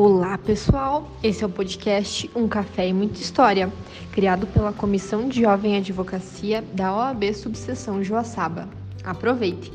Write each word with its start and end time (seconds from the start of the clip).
Olá, 0.00 0.38
pessoal! 0.38 1.08
Esse 1.24 1.42
é 1.42 1.46
o 1.48 1.50
podcast 1.50 2.30
Um 2.32 2.46
Café 2.46 2.86
e 2.86 2.92
Muita 2.92 3.20
História, 3.20 3.68
criado 4.12 4.46
pela 4.46 4.72
Comissão 4.72 5.28
de 5.28 5.42
Jovem 5.42 5.76
Advocacia 5.76 6.62
da 6.72 6.94
OAB 6.94 7.34
Subseção 7.34 8.00
Joaçaba. 8.04 8.68
Aproveite! 9.02 9.72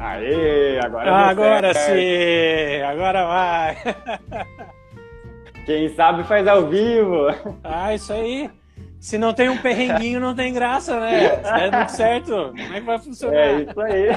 Aê, 0.00 0.80
agora 0.80 1.14
agora 1.14 1.74
sim! 1.74 2.82
Agora 2.82 3.24
vai! 3.24 3.76
Quem 5.64 5.88
sabe 5.90 6.24
faz 6.24 6.48
ao 6.48 6.66
vivo. 6.66 7.28
Ah, 7.62 7.94
isso 7.94 8.12
aí! 8.12 8.50
Se 9.00 9.18
não 9.18 9.32
tem 9.32 9.48
um 9.48 9.58
perrenguinho, 9.58 10.18
não 10.20 10.34
tem 10.34 10.52
graça, 10.52 10.98
né? 10.98 11.36
Se 11.36 11.42
der 11.54 11.72
muito 11.72 11.92
certo, 11.92 12.30
como 12.56 12.74
é 12.74 12.80
que 12.80 12.86
vai 12.86 12.98
funcionar? 12.98 13.36
É 13.36 13.60
isso 13.62 13.80
aí. 13.80 14.08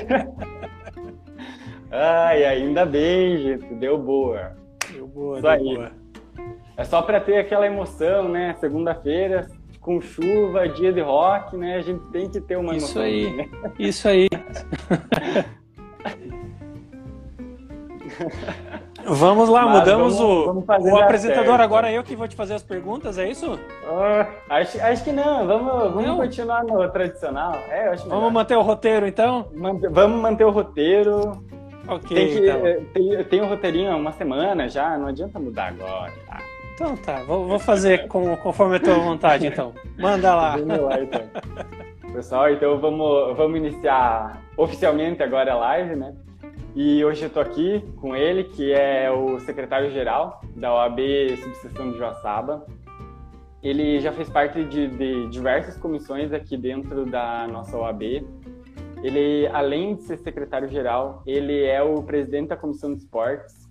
Ai, 1.91 2.45
ainda 2.45 2.85
bem, 2.85 3.37
gente, 3.37 3.65
deu 3.75 3.97
boa. 3.97 4.55
Deu 4.91 5.07
boa, 5.07 5.33
Isso 5.35 5.41
deu 5.41 5.51
aí. 5.51 5.75
boa. 5.75 5.91
É 6.77 6.83
só 6.83 7.01
pra 7.01 7.19
ter 7.19 7.37
aquela 7.37 7.65
emoção, 7.67 8.29
né? 8.29 8.55
Segunda-feira, 8.59 9.47
com 9.81 9.99
chuva, 9.99 10.67
dia 10.69 10.93
de 10.93 11.01
rock, 11.01 11.57
né? 11.57 11.75
A 11.75 11.81
gente 11.81 12.03
tem 12.11 12.29
que 12.29 12.39
ter 12.39 12.57
uma 12.57 12.75
Isso 12.75 12.99
emoção. 12.99 13.01
aí. 13.03 13.33
né? 13.35 13.49
Isso 13.77 14.07
aí. 14.07 14.27
Vamos 19.09 19.49
lá, 19.49 19.65
Mas 19.65 19.79
mudamos 19.79 20.17
vamos- 20.17 20.19
o, 20.19 20.45
vamos 20.45 20.65
fazer 20.65 20.91
o 20.91 20.97
apresentador. 20.97 21.45
certo. 21.45 21.61
Agora 21.61 21.91
eu 21.91 22.03
que 22.03 22.15
vou 22.15 22.27
te 22.27 22.35
fazer 22.35 22.53
as 22.53 22.63
perguntas, 22.63 23.17
é 23.17 23.27
isso? 23.29 23.59
Ah, 23.87 24.27
acho, 24.49 24.79
acho 24.81 25.03
que 25.03 25.11
não, 25.11 25.47
vamos, 25.47 25.73
vamos 25.93 26.05
Não? 26.05 26.17
continuar 26.17 26.63
no 26.63 26.87
tradicional. 26.89 27.53
É, 27.69 27.95
Vamos 28.07 28.31
manter 28.31 28.55
o 28.55 28.61
roteiro, 28.61 29.07
então? 29.07 29.47
Vamos 29.91 30.21
manter 30.21 30.45
o 30.45 30.51
roteiro. 30.51 31.43
Ok, 31.87 32.15
Tem 32.15 32.27
que, 32.27 32.47
então. 32.47 32.85
tem, 32.93 33.23
tem 33.23 33.41
um 33.41 33.49
roteirinho 33.49 33.91
há 33.91 33.95
uma 33.95 34.11
semana 34.11 34.69
já, 34.69 34.95
não 34.97 35.07
adianta 35.07 35.39
mudar 35.39 35.69
agora. 35.69 36.11
Tá? 36.27 36.37
Então 36.75 36.95
tá, 36.97 37.23
vou, 37.23 37.47
vou 37.47 37.57
fazer 37.59 38.07
com, 38.07 38.37
conforme 38.37 38.75
a 38.75 38.79
tua 38.79 38.93
vontade, 38.99 39.47
então. 39.47 39.73
Manda 39.97 40.35
lá. 40.35 40.55
Lá, 40.55 40.99
então. 41.01 41.21
Pessoal, 42.13 42.49
então 42.51 42.77
vamos, 42.79 43.35
vamos 43.35 43.57
iniciar 43.57 44.39
oficialmente 44.55 45.23
agora 45.23 45.53
a 45.53 45.57
live, 45.57 45.95
né? 45.95 46.13
E 46.75 47.03
hoje 47.03 47.23
eu 47.25 47.29
tô 47.29 47.39
aqui 47.39 47.81
com 47.97 48.15
ele, 48.15 48.43
que 48.43 48.71
é 48.71 49.11
o 49.11 49.39
secretário-geral 49.39 50.41
da 50.55 50.73
OAB 50.73 50.99
Subseção 51.41 51.91
de 51.91 51.97
Joaçaba. 51.97 52.65
Ele 53.61 53.99
já 53.99 54.11
fez 54.13 54.29
parte 54.29 54.63
de, 54.63 54.87
de 54.87 55.27
diversas 55.29 55.77
comissões 55.77 56.31
aqui 56.31 56.55
dentro 56.55 57.05
da 57.05 57.47
nossa 57.47 57.75
OAB. 57.77 58.03
Ele, 59.03 59.47
além 59.47 59.95
de 59.95 60.03
ser 60.03 60.17
secretário-geral, 60.17 61.23
ele 61.25 61.63
é 61.63 61.81
o 61.81 62.01
presidente 62.03 62.49
da 62.49 62.57
Comissão 62.57 62.93
de 62.93 62.99
Esportes, 62.99 63.67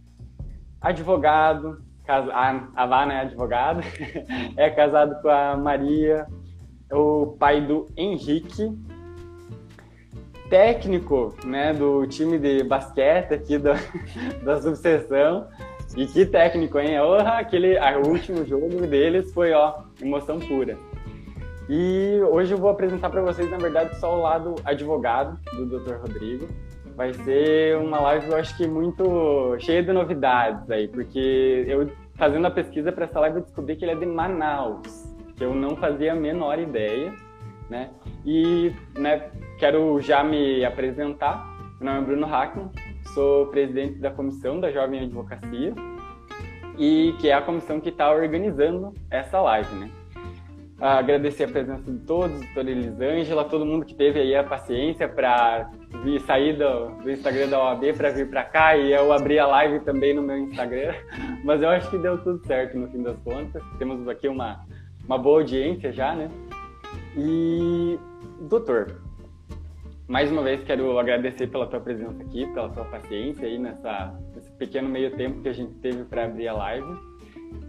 advogado, 0.80 1.82
casa- 2.04 2.32
a, 2.32 2.68
a 2.74 2.86
Vana 2.86 3.14
é 3.14 3.20
advogada, 3.20 3.82
é 4.56 4.70
casado 4.70 5.20
com 5.20 5.28
a 5.28 5.56
Maria, 5.56 6.26
o 6.90 7.36
pai 7.38 7.60
do 7.60 7.86
Henrique, 7.96 8.72
técnico 10.48 11.34
né, 11.44 11.72
do 11.72 12.06
time 12.06 12.38
de 12.38 12.62
basquete 12.64 13.34
aqui 13.34 13.58
da, 13.58 13.74
da 14.42 14.60
subseção. 14.60 15.46
E 15.96 16.06
que 16.06 16.26
técnico, 16.26 16.78
hein? 16.78 17.00
Orra, 17.00 17.38
aquele, 17.38 17.78
o 17.78 18.08
último 18.08 18.44
jogo 18.44 18.68
deles 18.86 19.32
foi, 19.32 19.52
ó, 19.52 19.74
emoção 20.00 20.38
pura. 20.38 20.76
E 21.68 22.20
hoje 22.30 22.52
eu 22.52 22.58
vou 22.58 22.70
apresentar 22.70 23.10
para 23.10 23.20
vocês, 23.20 23.50
na 23.50 23.58
verdade, 23.58 23.98
só 23.98 24.16
o 24.16 24.22
lado 24.22 24.54
advogado 24.64 25.38
do 25.54 25.66
Dr. 25.66 25.96
Rodrigo. 25.96 26.48
Vai 26.96 27.12
ser 27.12 27.76
uma 27.76 28.00
live, 28.00 28.30
eu 28.30 28.36
acho 28.36 28.56
que 28.56 28.66
muito 28.66 29.56
cheia 29.60 29.82
de 29.82 29.92
novidades 29.92 30.68
aí, 30.70 30.88
porque 30.88 31.64
eu, 31.68 31.88
fazendo 32.16 32.46
a 32.46 32.50
pesquisa 32.50 32.90
para 32.90 33.04
essa 33.04 33.20
live, 33.20 33.36
eu 33.36 33.42
descobri 33.42 33.76
que 33.76 33.84
ele 33.84 33.92
é 33.92 33.94
de 33.94 34.06
Manaus, 34.06 35.14
que 35.36 35.44
eu 35.44 35.54
não 35.54 35.76
fazia 35.76 36.12
a 36.12 36.16
menor 36.16 36.58
ideia, 36.58 37.14
né? 37.68 37.90
E, 38.24 38.72
né, 38.96 39.30
quero 39.58 40.00
já 40.00 40.22
me 40.24 40.64
apresentar. 40.64 41.46
Meu 41.80 41.92
nome 41.92 42.02
é 42.02 42.06
Bruno 42.06 42.26
Hackman, 42.26 42.70
sou 43.14 43.46
presidente 43.46 43.98
da 43.98 44.10
comissão 44.10 44.58
da 44.58 44.70
Jovem 44.70 45.00
Advocacia 45.00 45.74
e 46.76 47.14
que 47.20 47.28
é 47.28 47.34
a 47.34 47.42
comissão 47.42 47.80
que 47.80 47.88
está 47.88 48.10
organizando 48.10 48.94
essa 49.10 49.40
live, 49.40 49.74
né? 49.76 49.90
Agradecer 50.80 51.44
a 51.44 51.48
presença 51.48 51.90
de 51.90 51.98
todos, 51.98 52.40
doutora 52.40 52.70
Elisângela, 52.70 53.44
todo 53.44 53.66
mundo 53.66 53.84
que 53.84 53.94
teve 53.94 54.20
aí 54.20 54.36
a 54.36 54.44
paciência 54.44 55.08
para 55.08 55.68
vir 56.04 56.20
sair 56.20 56.56
do, 56.56 56.90
do 57.02 57.10
Instagram 57.10 57.48
da 57.48 57.60
OAB 57.60 57.96
para 57.96 58.10
vir 58.10 58.30
para 58.30 58.44
cá 58.44 58.76
e 58.76 58.92
eu 58.92 59.12
abri 59.12 59.40
a 59.40 59.46
live 59.48 59.80
também 59.80 60.14
no 60.14 60.22
meu 60.22 60.38
Instagram, 60.38 60.94
mas 61.42 61.62
eu 61.62 61.68
acho 61.68 61.90
que 61.90 61.98
deu 61.98 62.16
tudo 62.22 62.46
certo 62.46 62.78
no 62.78 62.88
fim 62.88 63.02
das 63.02 63.18
contas. 63.18 63.60
Temos 63.76 64.06
aqui 64.06 64.28
uma, 64.28 64.64
uma 65.04 65.18
boa 65.18 65.40
audiência 65.40 65.92
já, 65.92 66.14
né? 66.14 66.30
E, 67.16 67.98
doutor, 68.48 69.00
mais 70.06 70.30
uma 70.30 70.42
vez 70.42 70.62
quero 70.64 70.98
agradecer 70.98 71.48
pela 71.48 71.66
tua 71.66 71.80
presença 71.80 72.22
aqui, 72.22 72.46
pela 72.52 72.68
tua 72.70 72.84
paciência 72.84 73.46
aí 73.46 73.58
nessa, 73.58 74.14
nesse 74.34 74.50
pequeno 74.52 74.88
meio 74.88 75.14
tempo 75.16 75.42
que 75.42 75.48
a 75.48 75.52
gente 75.52 75.74
teve 75.74 76.04
para 76.04 76.24
abrir 76.24 76.48
a 76.48 76.54
live. 76.54 76.96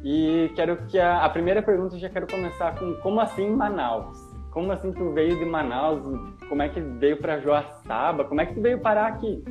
E 0.03 0.49
quero 0.55 0.77
que 0.87 0.97
a, 0.97 1.25
a 1.25 1.29
primeira 1.29 1.61
pergunta 1.61 1.95
eu 1.95 1.99
já 1.99 2.09
quero 2.09 2.27
começar 2.27 2.77
com 2.79 2.93
como 2.95 3.19
assim 3.19 3.49
Manaus? 3.49 4.17
Como 4.51 4.71
assim 4.71 4.91
tu 4.91 5.11
veio 5.11 5.37
de 5.37 5.45
Manaus? 5.45 6.01
Como 6.47 6.61
é 6.61 6.69
que 6.69 6.79
veio 6.79 7.17
para 7.17 7.39
Joaçaba? 7.39 8.23
Como 8.23 8.41
é 8.41 8.45
que 8.45 8.55
tu 8.55 8.61
veio 8.61 8.79
parar 8.79 9.07
aqui? 9.07 9.43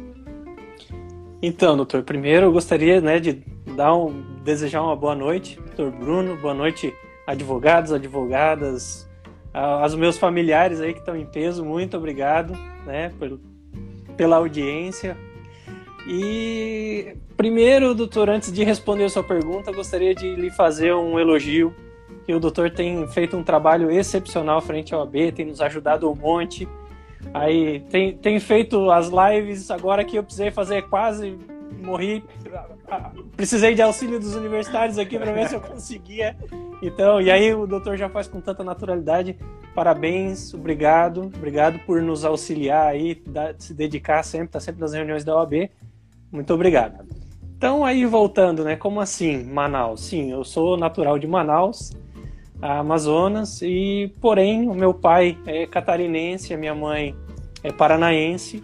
Então, 1.41 1.77
doutor, 1.77 2.03
primeiro 2.03 2.47
eu 2.47 2.53
gostaria 2.53 3.01
né, 3.01 3.21
de 3.21 3.45
dar 3.77 3.95
um, 3.95 4.23
desejar 4.43 4.83
uma 4.83 4.97
boa 4.97 5.15
noite, 5.15 5.61
doutor 5.61 5.93
Bruno, 5.93 6.37
boa 6.37 6.55
noite, 6.55 6.93
advogados, 7.27 7.93
advogadas, 7.93 9.08
aos 9.53 9.95
meus 9.95 10.19
familiares 10.19 10.81
aí 10.81 10.93
que 10.93 11.01
estão 11.01 11.17
em 11.17 11.27
peso, 11.27 11.65
muito 11.65 11.97
obrigado 11.97 12.53
né, 12.87 13.13
pelo, 13.19 13.41
pela 14.17 14.37
audiência. 14.37 15.17
E 16.07 17.15
primeiro, 17.37 17.95
doutor, 17.95 18.31
antes 18.31 18.53
de 18.53 18.65
responder 18.65 19.05
a 19.05 19.09
sua 19.09 19.23
pergunta, 19.23 19.73
gostaria 19.73 20.15
de 20.15 20.35
lhe 20.35 20.51
fazer 20.51 20.95
um 20.95 21.19
elogio, 21.19 21.75
que 22.25 22.35
o 22.35 22.41
doutor 22.41 22.71
tem 22.71 23.07
feito 23.09 23.37
um 23.37 23.43
trabalho 23.43 23.91
excepcional 23.91 24.61
frente 24.61 24.95
ao 24.95 25.03
AB, 25.03 25.33
tem 25.33 25.47
nos 25.47 25.61
ajudado 25.61 26.11
um 26.11 26.15
monte. 26.15 26.69
Aí 27.35 27.81
tem, 27.91 28.17
tem 28.17 28.39
feito 28.39 28.91
as 28.91 29.09
lives 29.09 29.71
agora 29.71 30.05
que 30.05 30.17
eu 30.17 30.23
precisei 30.23 30.51
fazer 30.51 30.83
quase 30.89 31.37
morri. 31.83 32.25
Precisei 33.37 33.75
de 33.75 33.83
auxílio 33.83 34.19
dos 34.19 34.35
universitários 34.35 34.99
aqui 34.99 35.19
para 35.19 35.33
ver 35.33 35.49
se 35.49 35.55
eu 35.55 35.61
conseguia. 35.61 36.37
Então, 36.83 37.21
e 37.21 37.31
aí 37.31 37.55
o 37.55 37.67
doutor 37.67 37.97
já 37.97 38.09
faz 38.09 38.27
com 38.29 38.41
tanta 38.41 38.63
naturalidade. 38.63 39.37
Parabéns, 39.75 40.55
obrigado, 40.55 41.31
obrigado 41.35 41.79
por 41.81 42.03
nos 42.03 42.25
auxiliar 42.25 42.89
aí, 42.89 43.23
se 43.59 43.73
dedicar 43.73 44.23
sempre, 44.23 44.49
tá 44.49 44.61
sempre 44.61 44.81
nas 44.81 44.93
reuniões 44.93 45.25
da 45.25 45.37
OAB. 45.37 45.71
Muito 46.33 46.53
obrigado. 46.53 47.05
Então, 47.57 47.85
aí 47.85 48.05
voltando, 48.05 48.63
né? 48.63 48.77
Como 48.77 49.01
assim, 49.01 49.43
Manaus? 49.45 50.03
Sim, 50.03 50.31
eu 50.31 50.45
sou 50.45 50.77
natural 50.77 51.19
de 51.19 51.27
Manaus, 51.27 51.93
Amazonas, 52.63 53.63
e 53.63 54.13
porém 54.21 54.69
o 54.69 54.75
meu 54.75 54.95
pai 54.95 55.37
é 55.47 55.67
catarinense, 55.67 56.55
a 56.55 56.57
minha 56.57 56.75
mãe 56.75 57.15
é 57.63 57.73
paranaense. 57.73 58.63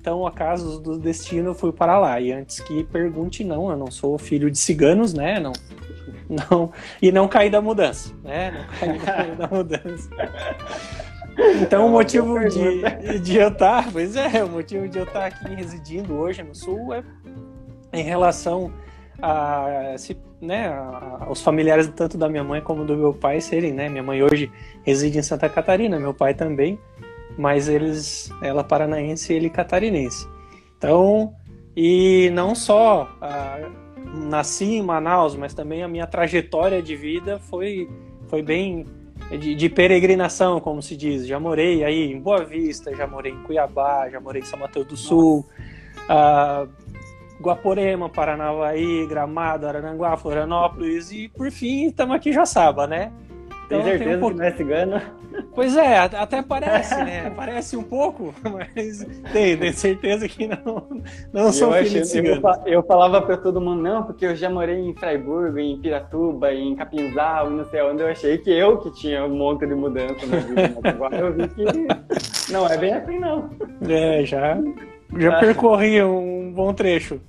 Então, 0.00 0.26
acaso 0.26 0.80
do 0.80 0.98
destino, 0.98 1.50
eu 1.50 1.54
fui 1.54 1.72
para 1.72 1.98
lá. 1.98 2.18
E 2.20 2.32
antes 2.32 2.58
que 2.60 2.84
pergunte, 2.84 3.44
não, 3.44 3.70
eu 3.70 3.76
não 3.76 3.90
sou 3.90 4.16
filho 4.16 4.50
de 4.50 4.58
ciganos, 4.58 5.12
né? 5.12 5.38
Não, 5.38 5.52
não 6.28 6.72
e 7.02 7.12
não 7.12 7.28
caí 7.28 7.50
da 7.50 7.60
mudança, 7.60 8.14
né? 8.24 8.50
Não 8.80 8.98
caí 8.98 8.98
da, 9.36 9.46
da 9.46 9.54
mudança. 9.54 10.08
Então, 11.60 11.82
É 11.82 11.84
o 11.84 11.86
uma 11.88 11.98
motivo 11.98 12.38
de, 12.48 13.18
de 13.20 13.36
eu 13.36 13.48
estar, 13.48 13.92
pois 13.92 14.16
é, 14.16 14.42
o 14.42 14.48
motivo 14.48 14.88
de 14.88 14.98
eu 14.98 15.04
estar 15.04 15.26
aqui 15.26 15.54
residindo 15.54 16.14
hoje 16.14 16.42
no 16.42 16.54
Sul 16.54 16.94
é 16.94 17.02
em 17.92 18.02
relação 18.02 18.72
a, 19.20 19.94
se, 19.98 20.16
né, 20.40 20.68
a- 20.68 21.18
aos 21.26 21.42
familiares 21.42 21.88
tanto 21.94 22.16
da 22.16 22.28
minha 22.28 22.42
mãe 22.44 22.60
como 22.62 22.84
do 22.86 22.96
meu 22.96 23.12
pai 23.12 23.40
serem, 23.40 23.72
né? 23.72 23.88
Minha 23.88 24.02
mãe 24.02 24.22
hoje 24.22 24.50
reside 24.82 25.18
em 25.18 25.22
Santa 25.22 25.48
Catarina, 25.48 25.98
meu 26.00 26.14
pai 26.14 26.32
também, 26.34 26.78
mas 27.40 27.70
eles, 27.70 28.30
ela 28.42 28.62
paranaense 28.62 29.32
e 29.32 29.36
ele 29.36 29.48
catarinense. 29.48 30.28
Então, 30.76 31.34
e 31.74 32.28
não 32.34 32.54
só 32.54 33.08
ah, 33.18 33.66
nasci 34.28 34.76
em 34.76 34.82
Manaus, 34.82 35.34
mas 35.34 35.54
também 35.54 35.82
a 35.82 35.88
minha 35.88 36.06
trajetória 36.06 36.82
de 36.82 36.94
vida 36.94 37.38
foi, 37.38 37.88
foi 38.28 38.42
bem 38.42 38.84
de, 39.30 39.54
de 39.54 39.68
peregrinação, 39.70 40.60
como 40.60 40.82
se 40.82 40.94
diz. 40.94 41.26
Já 41.26 41.40
morei 41.40 41.82
aí 41.82 42.12
em 42.12 42.20
Boa 42.20 42.44
Vista, 42.44 42.94
já 42.94 43.06
morei 43.06 43.32
em 43.32 43.42
Cuiabá, 43.42 44.10
já 44.10 44.20
morei 44.20 44.42
em 44.42 44.44
São 44.44 44.58
Mateus 44.58 44.86
do 44.86 44.96
Sul, 44.98 45.46
ah, 46.10 46.66
Guaporema, 47.40 48.10
Paranavaí, 48.10 49.06
Gramado, 49.06 49.66
Araranguá, 49.66 50.14
Florianópolis 50.14 51.10
e 51.10 51.28
por 51.28 51.50
fim 51.50 51.86
estamos 51.86 52.14
aqui 52.14 52.28
em 52.28 52.32
Joaçaba, 52.34 52.86
né? 52.86 53.10
Tem 53.66 53.82
certeza 53.82 54.18
um 54.18 54.20
pouco... 54.20 54.34
que 54.34 54.40
não 54.42 54.46
é 54.46 54.52
cigano? 54.54 55.19
Pois 55.54 55.76
é, 55.76 55.98
até 55.98 56.42
parece, 56.42 56.94
né? 56.96 57.30
Parece 57.36 57.76
um 57.76 57.82
pouco, 57.82 58.34
mas 58.42 59.04
tem, 59.32 59.56
tenho 59.56 59.72
certeza 59.72 60.28
que 60.28 60.46
não, 60.46 60.86
não 61.32 61.52
sou 61.52 61.72
filho 61.72 62.02
achei. 62.02 62.20
Eu, 62.20 62.40
eu 62.66 62.82
falava 62.82 63.20
para 63.22 63.36
todo 63.36 63.60
mundo, 63.60 63.82
não, 63.82 64.02
porque 64.02 64.26
eu 64.26 64.36
já 64.36 64.50
morei 64.50 64.78
em 64.78 64.94
Freiburgo, 64.94 65.58
em 65.58 65.78
Piratuba, 65.78 66.52
em 66.52 66.74
Capinzal, 66.74 67.50
não 67.50 67.64
sei 67.66 67.82
onde, 67.82 68.02
eu 68.02 68.08
achei 68.08 68.38
que 68.38 68.50
eu 68.50 68.78
que 68.78 68.90
tinha 68.92 69.24
um 69.24 69.36
monte 69.36 69.66
de 69.66 69.74
mudança 69.74 70.26
na 70.26 70.36
vida, 70.38 70.74
mas 70.82 70.94
agora 70.94 71.16
eu 71.16 71.32
vi 71.32 71.48
que 71.48 71.64
não 72.52 72.66
é 72.66 72.76
bem 72.76 72.92
assim, 72.92 73.18
não. 73.18 73.50
É, 73.88 74.24
já, 74.24 74.58
já 75.16 75.38
percorri 75.38 76.02
um 76.02 76.52
bom 76.52 76.72
trecho. 76.72 77.20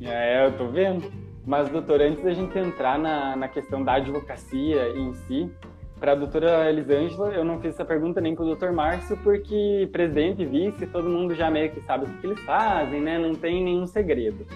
É, 0.00 0.46
eu 0.46 0.52
tô 0.52 0.68
vendo. 0.68 1.10
Mas, 1.48 1.70
doutor, 1.70 2.02
antes 2.02 2.22
da 2.22 2.32
gente 2.34 2.58
entrar 2.58 2.98
na, 2.98 3.34
na 3.34 3.48
questão 3.48 3.82
da 3.82 3.94
advocacia 3.94 4.90
em 4.90 5.14
si, 5.14 5.50
para 5.98 6.12
a 6.12 6.14
doutora 6.14 6.68
Elisângela, 6.70 7.30
eu 7.30 7.44
não 7.44 7.60
fiz 7.60 7.74
essa 7.74 7.84
pergunta 7.84 8.20
nem 8.20 8.34
para 8.34 8.44
o 8.44 8.46
doutor 8.46 8.72
Márcio, 8.72 9.16
porque 9.18 9.88
presidente 9.92 10.42
e 10.42 10.46
vice, 10.46 10.86
todo 10.86 11.08
mundo 11.08 11.34
já 11.34 11.50
meio 11.50 11.70
que 11.70 11.80
sabe 11.82 12.04
o 12.04 12.08
que 12.08 12.26
eles 12.26 12.40
fazem, 12.40 13.00
né? 13.00 13.18
Não 13.18 13.34
tem 13.34 13.62
nenhum 13.62 13.86
segredo. 13.86 14.46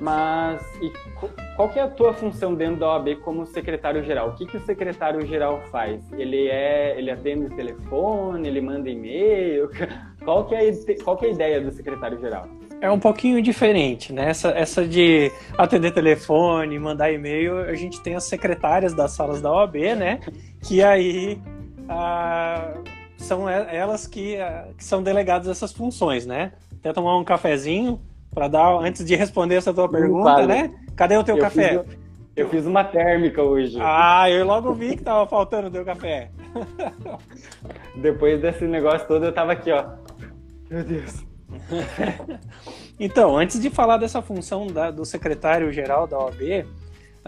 Mas 0.00 0.60
qual 1.54 1.68
que 1.68 1.78
é 1.78 1.82
a 1.82 1.88
tua 1.88 2.12
função 2.12 2.54
dentro 2.54 2.80
da 2.80 2.88
OAB 2.88 3.20
como 3.20 3.46
secretário-geral? 3.46 4.30
O 4.30 4.34
que, 4.34 4.46
que 4.46 4.56
o 4.56 4.60
secretário-geral 4.60 5.60
faz? 5.70 6.02
Ele 6.14 6.48
é, 6.48 6.98
ele 6.98 7.08
atende 7.08 7.46
o 7.46 7.50
telefone, 7.50 8.48
ele 8.48 8.60
manda 8.60 8.90
e-mail? 8.90 9.70
Qual 10.24 10.44
que 10.46 10.54
é, 10.54 10.72
qual 11.02 11.16
que 11.16 11.26
é 11.26 11.28
a 11.30 11.32
ideia 11.32 11.60
do 11.60 11.72
secretário-geral? 11.72 12.48
é 12.82 12.90
um 12.90 12.98
pouquinho 12.98 13.40
diferente, 13.40 14.12
né? 14.12 14.28
Essa, 14.28 14.50
essa 14.50 14.84
de 14.84 15.30
atender 15.56 15.92
telefone, 15.92 16.80
mandar 16.80 17.12
e-mail, 17.12 17.58
a 17.58 17.74
gente 17.74 18.00
tem 18.00 18.16
as 18.16 18.24
secretárias 18.24 18.92
das 18.92 19.12
salas 19.12 19.40
da 19.40 19.52
OAB, 19.52 19.76
né? 19.96 20.18
Que 20.62 20.82
aí 20.82 21.40
ah, 21.88 22.74
são 23.16 23.48
elas 23.48 24.06
que, 24.06 24.36
ah, 24.36 24.68
que 24.76 24.84
são 24.84 25.02
delegadas 25.02 25.48
essas 25.48 25.72
funções, 25.72 26.26
né? 26.26 26.52
Até 26.78 26.92
tomar 26.92 27.16
um 27.16 27.24
cafezinho 27.24 28.00
para 28.34 28.48
dar 28.48 28.74
antes 28.78 29.04
de 29.04 29.14
responder 29.14 29.56
essa 29.56 29.72
tua 29.72 29.88
pergunta, 29.88 30.46
né? 30.46 30.72
Cadê 30.96 31.16
o 31.16 31.24
teu 31.24 31.36
eu 31.36 31.42
café? 31.42 31.82
Fiz, 31.82 31.98
eu 32.34 32.48
fiz 32.48 32.66
uma 32.66 32.82
térmica 32.82 33.42
hoje. 33.42 33.78
Ah, 33.80 34.28
eu 34.30 34.46
logo 34.46 34.72
vi 34.72 34.96
que 34.96 35.02
tava 35.02 35.26
faltando 35.26 35.68
o 35.68 35.70
teu 35.70 35.84
café. 35.84 36.30
Depois 37.96 38.40
desse 38.40 38.64
negócio 38.64 39.06
todo, 39.06 39.24
eu 39.24 39.32
tava 39.32 39.52
aqui, 39.52 39.70
ó. 39.70 39.84
Meu 40.70 40.82
Deus. 40.82 41.24
então, 42.98 43.36
antes 43.36 43.60
de 43.60 43.68
falar 43.68 43.98
dessa 43.98 44.22
função 44.22 44.66
da, 44.66 44.90
do 44.90 45.04
secretário-geral 45.04 46.06
da 46.06 46.18
OAB, 46.18 46.66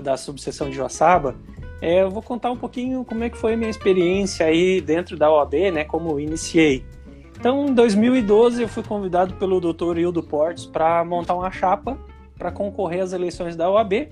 da 0.03 0.17
subseção 0.17 0.71
de 0.71 0.77
Joaçaba, 0.77 1.37
é, 1.85 2.03
eu 2.03 2.11
vou 2.11 2.23
contar 2.23 2.51
um 2.51 2.57
pouquinho 2.57 3.05
como 3.05 3.23
é 3.25 3.29
que 3.29 3.37
foi 3.37 3.53
a 3.53 3.57
minha 3.59 3.69
experiência 3.69 4.47
aí 4.47 4.81
dentro 4.81 5.19
da 5.19 5.31
OAB, 5.31 5.71
né, 5.71 5.85
como 5.85 6.19
iniciei. 6.19 6.83
Então, 7.39 7.67
em 7.67 7.75
2012, 7.75 8.63
eu 8.63 8.69
fui 8.69 8.83
convidado 8.83 9.35
pelo 9.35 9.61
Dr. 9.61 9.99
Hildo 9.99 10.23
Portes 10.23 10.65
para 10.65 11.05
montar 11.05 11.35
uma 11.35 11.51
chapa 11.51 11.99
para 12.39 12.51
concorrer 12.51 13.03
às 13.03 13.13
eleições 13.13 13.55
da 13.55 13.71
OAB. 13.71 14.09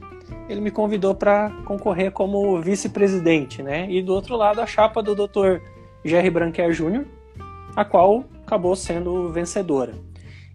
Ele 0.50 0.60
me 0.60 0.70
convidou 0.70 1.14
para 1.14 1.50
concorrer 1.64 2.12
como 2.12 2.60
vice-presidente, 2.60 3.62
né? 3.62 3.90
E 3.90 4.02
do 4.02 4.12
outro 4.12 4.36
lado, 4.36 4.60
a 4.60 4.66
chapa 4.66 5.02
do 5.02 5.14
Dr. 5.14 5.62
Jerry 6.04 6.28
Branquer 6.28 6.72
Jr., 6.72 7.06
a 7.74 7.86
qual 7.86 8.24
acabou 8.44 8.76
sendo 8.76 9.32
vencedora. 9.32 9.94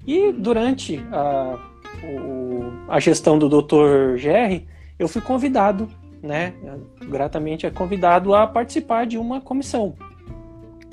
E 0.06 0.32
durante 0.32 1.04
a, 1.12 1.58
o, 2.04 2.72
a 2.88 3.00
gestão 3.00 3.40
do 3.40 3.50
Dr. 3.50 4.18
Gerry, 4.18 4.68
eu 5.00 5.08
fui 5.08 5.22
convidado, 5.22 5.90
né, 6.22 6.54
gratamente 7.10 7.66
é 7.66 7.72
convidado 7.72 8.34
a 8.34 8.46
participar 8.48 9.06
de 9.06 9.18
uma 9.18 9.40
comissão 9.42 9.94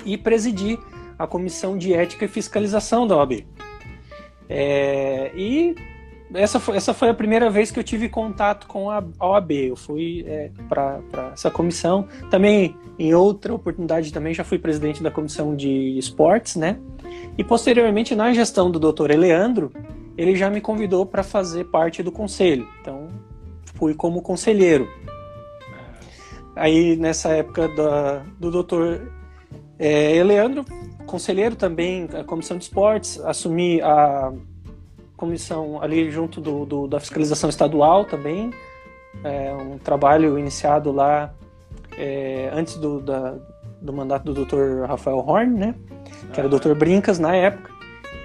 e 0.05 0.17
presidir 0.17 0.79
a 1.17 1.25
comissão 1.25 1.77
de 1.77 1.93
ética 1.93 2.25
e 2.25 2.27
fiscalização 2.27 3.07
da 3.07 3.17
OAB. 3.17 3.45
É, 4.47 5.31
e 5.35 5.75
essa 6.33 6.59
foi, 6.59 6.75
essa 6.77 6.93
foi 6.93 7.09
a 7.09 7.13
primeira 7.13 7.49
vez 7.49 7.71
que 7.71 7.79
eu 7.79 7.83
tive 7.83 8.09
contato 8.09 8.67
com 8.67 8.89
a 8.89 9.03
OAB. 9.19 9.51
Eu 9.51 9.75
fui 9.75 10.23
é, 10.27 10.51
para 10.67 11.01
essa 11.33 11.49
comissão. 11.49 12.07
Também, 12.29 12.75
em 12.97 13.13
outra 13.13 13.53
oportunidade, 13.53 14.11
também 14.11 14.33
já 14.33 14.43
fui 14.43 14.59
presidente 14.59 15.01
da 15.01 15.11
comissão 15.11 15.55
de 15.55 15.97
esportes, 15.97 16.55
né? 16.55 16.79
E 17.37 17.43
posteriormente, 17.43 18.15
na 18.15 18.33
gestão 18.33 18.69
do 18.69 18.79
Dr. 18.79 19.11
Eleandro, 19.11 19.71
ele 20.17 20.35
já 20.35 20.49
me 20.49 20.61
convidou 20.61 21.05
para 21.05 21.23
fazer 21.23 21.65
parte 21.65 22.01
do 22.01 22.11
conselho. 22.11 22.67
Então, 22.81 23.07
fui 23.75 23.93
como 23.93 24.21
conselheiro. 24.21 24.87
Aí, 26.55 26.95
nessa 26.95 27.29
época 27.29 27.67
da, 27.67 28.23
do 28.39 28.63
Dr. 28.63 29.07
É, 29.77 30.15
Eleandro, 30.15 30.65
conselheiro 31.05 31.55
também, 31.55 32.07
a 32.13 32.23
comissão 32.23 32.57
de 32.57 32.63
esportes, 32.63 33.19
assumi 33.19 33.81
a 33.81 34.31
comissão 35.17 35.81
ali 35.81 36.09
junto 36.09 36.41
do, 36.41 36.65
do 36.65 36.87
da 36.87 36.99
fiscalização 36.99 37.49
estadual 37.49 38.05
também. 38.05 38.51
É 39.23 39.53
um 39.53 39.77
trabalho 39.77 40.37
iniciado 40.37 40.91
lá 40.91 41.33
é, 41.97 42.49
antes 42.53 42.75
do, 42.75 42.99
da, 42.99 43.35
do 43.81 43.93
mandato 43.93 44.31
do 44.31 44.45
Dr. 44.45 44.85
Rafael 44.87 45.17
Horn, 45.17 45.57
né? 45.57 45.75
Que 46.33 46.39
era 46.39 46.47
o 46.47 46.59
Dr. 46.59 46.73
Brincas 46.73 47.19
na 47.19 47.35
época. 47.35 47.73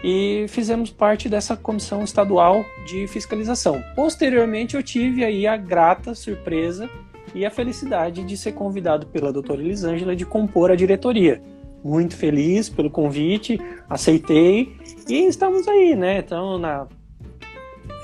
E 0.03 0.47
fizemos 0.49 0.91
parte 0.91 1.29
dessa 1.29 1.57
comissão 1.57 2.03
estadual 2.03 2.65
de 2.87 3.07
fiscalização. 3.07 3.83
Posteriormente, 3.95 4.75
eu 4.75 4.83
tive 4.83 5.25
aí 5.25 5.47
a 5.47 5.57
grata 5.57 6.15
surpresa 6.15 6.89
e 7.35 7.45
a 7.45 7.51
felicidade 7.51 8.25
de 8.25 8.37
ser 8.37 8.53
convidado 8.53 9.07
pela 9.07 9.33
doutora 9.33 9.61
Elisângela 9.61 10.15
de 10.15 10.25
compor 10.25 10.71
a 10.71 10.77
diretoria. 10.77 11.41
Muito 11.83 12.17
feliz 12.17 12.69
pelo 12.69 12.91
convite, 12.91 13.59
aceitei 13.89 14.77
e 15.09 15.27
estamos 15.27 15.67
aí, 15.67 15.97
né? 15.97 16.19
Então, 16.19 16.59
na... 16.59 16.87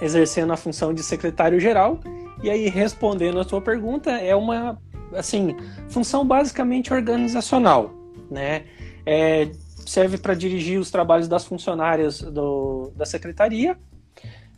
exercendo 0.00 0.52
a 0.52 0.56
função 0.56 0.94
de 0.94 1.02
secretário-geral. 1.02 2.00
E 2.43 2.50
aí, 2.50 2.69
respondendo 2.69 3.38
a 3.38 3.44
sua 3.44 3.61
pergunta, 3.61 4.11
é 4.11 4.34
uma 4.34 4.78
assim, 5.14 5.55
função 5.88 6.26
basicamente 6.26 6.93
organizacional, 6.93 7.90
né? 8.31 8.64
É, 9.05 9.49
serve 9.87 10.19
para 10.19 10.34
dirigir 10.34 10.81
os 10.81 10.90
trabalhos 10.90 11.29
das 11.29 11.44
funcionárias 11.44 12.20
do, 12.20 12.93
da 12.96 13.06
secretaria, 13.06 13.79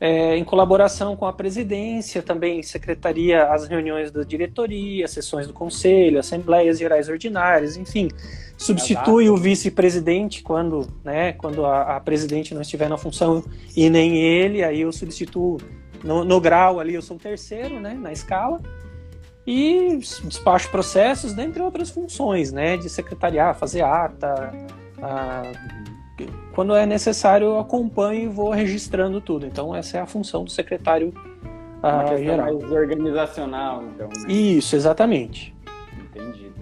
é, 0.01 0.37
em 0.37 0.45
colaboração 0.45 1.17
com 1.17 1.27
a 1.27 1.33
presidência, 1.33 2.23
também 2.23 2.63
secretaria 2.63 3.45
as 3.45 3.67
reuniões 3.67 4.11
da 4.13 4.23
diretoria, 4.23 5.09
sessões 5.09 5.47
do 5.47 5.53
conselho, 5.53 6.21
assembleias 6.21 6.79
gerais 6.79 7.09
ordinárias, 7.09 7.77
enfim, 7.77 8.09
substitui 8.57 9.25
Exato. 9.25 9.39
o 9.39 9.43
vice-presidente 9.43 10.43
quando, 10.43 10.87
né, 11.03 11.33
quando 11.33 11.65
a, 11.65 11.97
a, 11.97 12.01
presidente 12.01 12.55
não 12.55 12.63
estiver 12.63 12.89
na 12.89 12.97
função 12.97 13.43
e 13.77 13.91
nem 13.91 14.17
ele, 14.17 14.63
aí 14.63 14.83
eu 14.83 14.93
substituo 14.93 15.59
no, 16.05 16.25
no 16.25 16.41
grau 16.41 16.79
ali, 16.79 16.95
eu 16.95 17.03
sou 17.03 17.17
o 17.17 17.21
terceiro, 17.21 17.81
né, 17.81 17.95
na 17.95 18.13
escala, 18.13 18.61
e 19.45 19.97
despacho 20.25 20.71
processos, 20.71 21.33
dentre 21.33 21.61
outras 21.61 21.91
funções, 21.91 22.53
né, 22.53 22.77
de 22.77 22.89
secretariar, 22.89 23.57
fazer 23.57 23.83
ata, 23.83 24.53
a, 25.03 25.43
quando 26.53 26.75
é 26.75 26.87
necessário 26.87 27.49
eu 27.49 27.59
acompanho 27.59 28.23
e 28.23 28.29
vou 28.29 28.51
registrando 28.51 29.21
tudo. 29.21 29.47
Então 29.47 29.75
essa 29.75 29.99
é 29.99 30.01
a 30.01 30.07
função 30.07 30.45
do 30.45 30.51
secretário 30.51 31.13
Uma 31.83 32.13
uh, 32.13 32.19
geral. 32.19 32.59
mais 32.59 32.73
organizacional, 32.73 33.85
então. 33.85 34.09
Né? 34.09 34.33
Isso, 34.33 34.75
exatamente. 34.75 35.55
Entendido. 35.99 36.55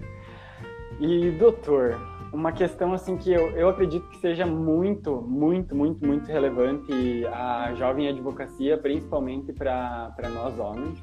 E 1.01 1.31
doutor, 1.33 1.99
uma 2.33 2.53
questão 2.53 2.93
assim 2.93 3.17
que 3.17 3.33
eu, 3.33 3.51
eu 3.51 3.69
acredito 3.69 4.09
que 4.09 4.19
seja 4.19 4.45
muito, 4.45 5.23
muito, 5.23 5.75
muito, 5.75 6.07
muito 6.07 6.27
relevante 6.27 7.27
a 7.27 7.73
jovem 7.75 8.09
advocacia, 8.09 8.77
principalmente 8.77 9.53
para 9.53 10.13
nós 10.33 10.59
homens 10.59 10.99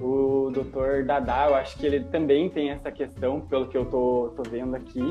o 0.00 0.50
doutor 0.52 1.04
Dadá, 1.04 1.46
eu 1.48 1.54
acho 1.54 1.76
que 1.78 1.86
ele 1.86 2.00
também 2.04 2.48
tem 2.48 2.70
essa 2.70 2.90
questão, 2.90 3.40
pelo 3.40 3.68
que 3.68 3.76
eu 3.76 3.84
tô, 3.84 4.32
tô 4.36 4.42
vendo 4.48 4.74
aqui. 4.74 5.02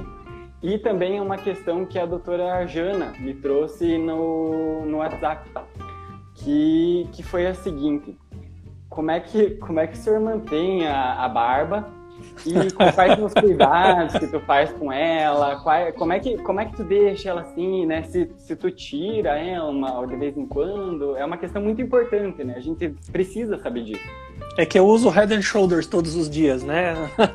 E 0.61 0.77
também 0.77 1.19
uma 1.19 1.37
questão 1.37 1.85
que 1.85 1.97
a 1.97 2.05
doutora 2.05 2.65
Jana 2.67 3.13
me 3.19 3.33
trouxe 3.33 3.97
no, 3.97 4.85
no 4.85 4.97
WhatsApp, 4.97 5.49
que, 6.35 7.07
que 7.11 7.23
foi 7.23 7.47
a 7.47 7.53
seguinte. 7.53 8.17
Como 8.87 9.09
é 9.09 9.19
que, 9.19 9.51
como 9.51 9.79
é 9.79 9.87
que 9.87 9.93
o 9.93 9.97
senhor 9.97 10.19
mantém 10.19 10.85
a, 10.85 11.25
a 11.25 11.29
barba 11.29 12.00
e 12.45 12.71
quais 12.71 13.15
são 13.15 13.25
os 13.25 13.33
cuidados 13.33 14.17
que 14.17 14.27
tu 14.27 14.39
faz 14.41 14.71
com 14.73 14.91
ela? 14.91 15.57
Qual, 15.61 15.93
como, 15.93 16.13
é 16.13 16.19
que, 16.19 16.37
como 16.39 16.59
é 16.59 16.65
que 16.65 16.75
tu 16.75 16.83
deixa 16.83 17.29
ela 17.29 17.41
assim, 17.41 17.85
né? 17.85 18.03
Se, 18.03 18.31
se 18.37 18.55
tu 18.55 18.71
tira 18.71 19.37
ela 19.37 19.69
uma, 19.69 20.05
de 20.05 20.15
vez 20.15 20.37
em 20.37 20.45
quando? 20.45 21.15
É 21.17 21.25
uma 21.25 21.37
questão 21.37 21.61
muito 21.61 21.81
importante, 21.81 22.43
né? 22.43 22.55
A 22.57 22.61
gente 22.61 22.89
precisa 23.11 23.57
saber 23.57 23.83
disso. 23.83 24.09
É 24.57 24.65
que 24.65 24.77
eu 24.77 24.85
uso 24.85 25.09
Head 25.09 25.33
and 25.33 25.41
Shoulders 25.41 25.87
todos 25.87 26.15
os 26.15 26.29
dias, 26.29 26.63
né? 26.63 26.93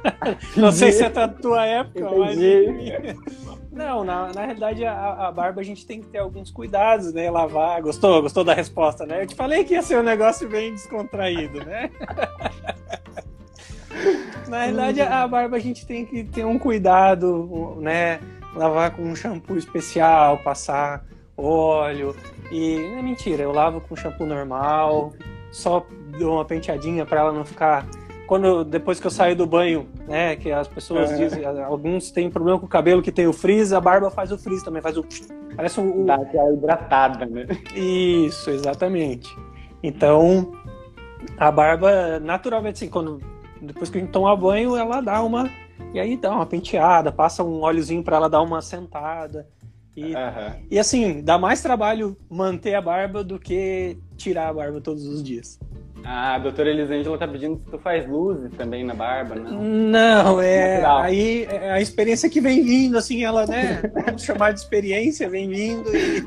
Não 0.56 0.70
sei 0.70 0.92
se 0.92 1.04
é 1.04 1.08
da 1.08 1.26
tua 1.26 1.64
época, 1.64 2.00
Entendi. 2.00 2.92
mas. 2.98 3.66
Não, 3.76 4.02
na, 4.04 4.32
na 4.32 4.40
realidade 4.46 4.86
a, 4.86 5.28
a, 5.28 5.32
barba 5.32 5.60
a 5.60 5.64
gente 5.64 5.86
tem 5.86 6.00
que 6.00 6.06
ter 6.06 6.16
alguns 6.16 6.50
cuidados, 6.50 7.12
né? 7.12 7.30
Lavar. 7.30 7.82
Gostou? 7.82 8.22
Gostou 8.22 8.42
da 8.42 8.54
resposta, 8.54 9.04
né? 9.04 9.22
Eu 9.22 9.26
te 9.26 9.34
falei 9.34 9.64
que 9.64 9.74
ia 9.74 9.82
ser 9.82 9.98
um 9.98 10.02
negócio 10.02 10.48
bem 10.48 10.72
descontraído, 10.72 11.62
né? 11.62 11.90
Na 14.48 14.64
realidade, 14.64 15.00
a 15.00 15.26
barba 15.26 15.56
a 15.56 15.60
gente 15.60 15.86
tem 15.86 16.04
que 16.04 16.24
ter 16.24 16.44
um 16.44 16.58
cuidado, 16.58 17.76
né? 17.80 18.20
Lavar 18.54 18.90
com 18.92 19.02
um 19.02 19.14
shampoo 19.14 19.56
especial, 19.56 20.38
passar 20.38 21.04
óleo. 21.36 22.14
E 22.50 22.78
não 22.90 22.98
é 22.98 23.02
mentira, 23.02 23.42
eu 23.42 23.52
lavo 23.52 23.80
com 23.80 23.96
shampoo 23.96 24.26
normal, 24.26 25.12
só 25.50 25.84
dou 26.18 26.34
uma 26.34 26.44
penteadinha 26.44 27.04
para 27.04 27.20
ela 27.20 27.32
não 27.32 27.44
ficar 27.44 27.86
quando 28.26 28.64
depois 28.64 28.98
que 28.98 29.06
eu 29.06 29.10
saio 29.10 29.36
do 29.36 29.46
banho, 29.46 29.88
né, 30.06 30.34
que 30.36 30.50
as 30.50 30.66
pessoas 30.66 31.12
é. 31.12 31.16
dizem, 31.16 31.44
alguns 31.44 32.10
têm 32.10 32.28
problema 32.28 32.58
com 32.58 32.66
o 32.66 32.68
cabelo 32.68 33.00
que 33.00 33.12
tem 33.12 33.26
o 33.26 33.32
frizz, 33.32 33.72
a 33.72 33.80
barba 33.80 34.10
faz 34.10 34.32
o 34.32 34.38
frizz 34.38 34.62
também, 34.62 34.82
faz 34.82 34.96
o 34.96 35.04
parece 35.54 35.80
um 35.80 36.04
dá 36.04 36.16
aquela 36.16 36.52
hidratada, 36.52 37.24
né? 37.24 37.46
Isso, 37.74 38.50
exatamente. 38.50 39.34
Então, 39.82 40.52
a 41.38 41.50
barba 41.50 42.18
naturalmente 42.18 42.76
assim, 42.76 42.88
quando 42.88 43.20
depois 43.60 43.90
que 43.90 43.98
a 43.98 44.00
gente 44.00 44.10
toma 44.10 44.36
banho, 44.36 44.76
ela 44.76 45.00
dá 45.00 45.22
uma 45.22 45.50
e 45.92 46.00
aí 46.00 46.16
dá 46.16 46.34
uma 46.34 46.46
penteada, 46.46 47.12
passa 47.12 47.42
um 47.42 47.60
óleozinho 47.60 48.02
para 48.02 48.16
ela 48.16 48.28
dar 48.28 48.42
uma 48.42 48.60
sentada. 48.60 49.48
E, 49.96 50.14
uhum. 50.14 50.66
e 50.70 50.78
assim, 50.78 51.22
dá 51.22 51.38
mais 51.38 51.62
trabalho 51.62 52.16
manter 52.28 52.74
a 52.74 52.82
barba 52.82 53.24
do 53.24 53.38
que 53.38 53.96
tirar 54.16 54.48
a 54.48 54.52
barba 54.52 54.80
todos 54.80 55.06
os 55.06 55.22
dias. 55.22 55.58
A 56.04 56.38
doutora 56.38 56.70
Elisângela 56.70 57.18
tá 57.18 57.26
pedindo 57.26 57.58
se 57.58 57.64
tu 57.64 57.78
faz 57.78 58.08
luzes 58.08 58.52
também 58.56 58.84
na 58.84 58.94
barba, 58.94 59.34
né? 59.34 59.50
Não, 59.50 60.40
é. 60.40 60.74
Natural. 60.74 60.98
Aí 61.02 61.44
é 61.50 61.72
a 61.72 61.80
experiência 61.80 62.30
que 62.30 62.40
vem 62.40 62.62
vindo, 62.62 62.96
assim, 62.96 63.24
ela, 63.24 63.46
né? 63.46 63.82
Vamos 64.04 64.22
chamar 64.22 64.52
de 64.52 64.60
experiência, 64.60 65.28
vem 65.28 65.48
vindo 65.48 65.90
e, 65.94 66.22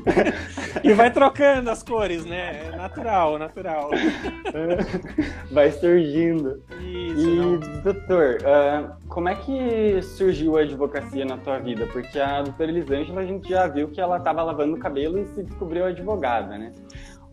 e 0.84 0.92
vai 0.92 1.10
trocando 1.10 1.70
as 1.70 1.82
cores, 1.82 2.26
né? 2.26 2.68
É 2.72 2.76
natural, 2.76 3.38
natural. 3.38 3.90
Vai 5.50 5.70
surgindo. 5.72 6.62
Isso, 6.80 7.28
e, 7.28 7.36
não. 7.36 7.58
doutor, 7.82 8.38
uh, 8.42 9.08
como 9.08 9.28
é 9.28 9.34
que 9.34 10.02
surgiu 10.02 10.56
a 10.56 10.60
advocacia 10.60 11.24
na 11.24 11.36
tua 11.36 11.58
vida? 11.58 11.86
Porque 11.86 12.18
a 12.18 12.42
doutora 12.42 12.70
Elisângela, 12.70 13.20
a 13.20 13.26
gente 13.26 13.48
já 13.48 13.66
viu 13.66 13.88
que 13.88 14.00
ela 14.00 14.20
tava 14.20 14.42
lavando 14.42 14.76
o 14.76 14.78
cabelo 14.78 15.18
e 15.18 15.26
se 15.26 15.42
descobriu 15.42 15.84
advogada, 15.84 16.56
né? 16.56 16.72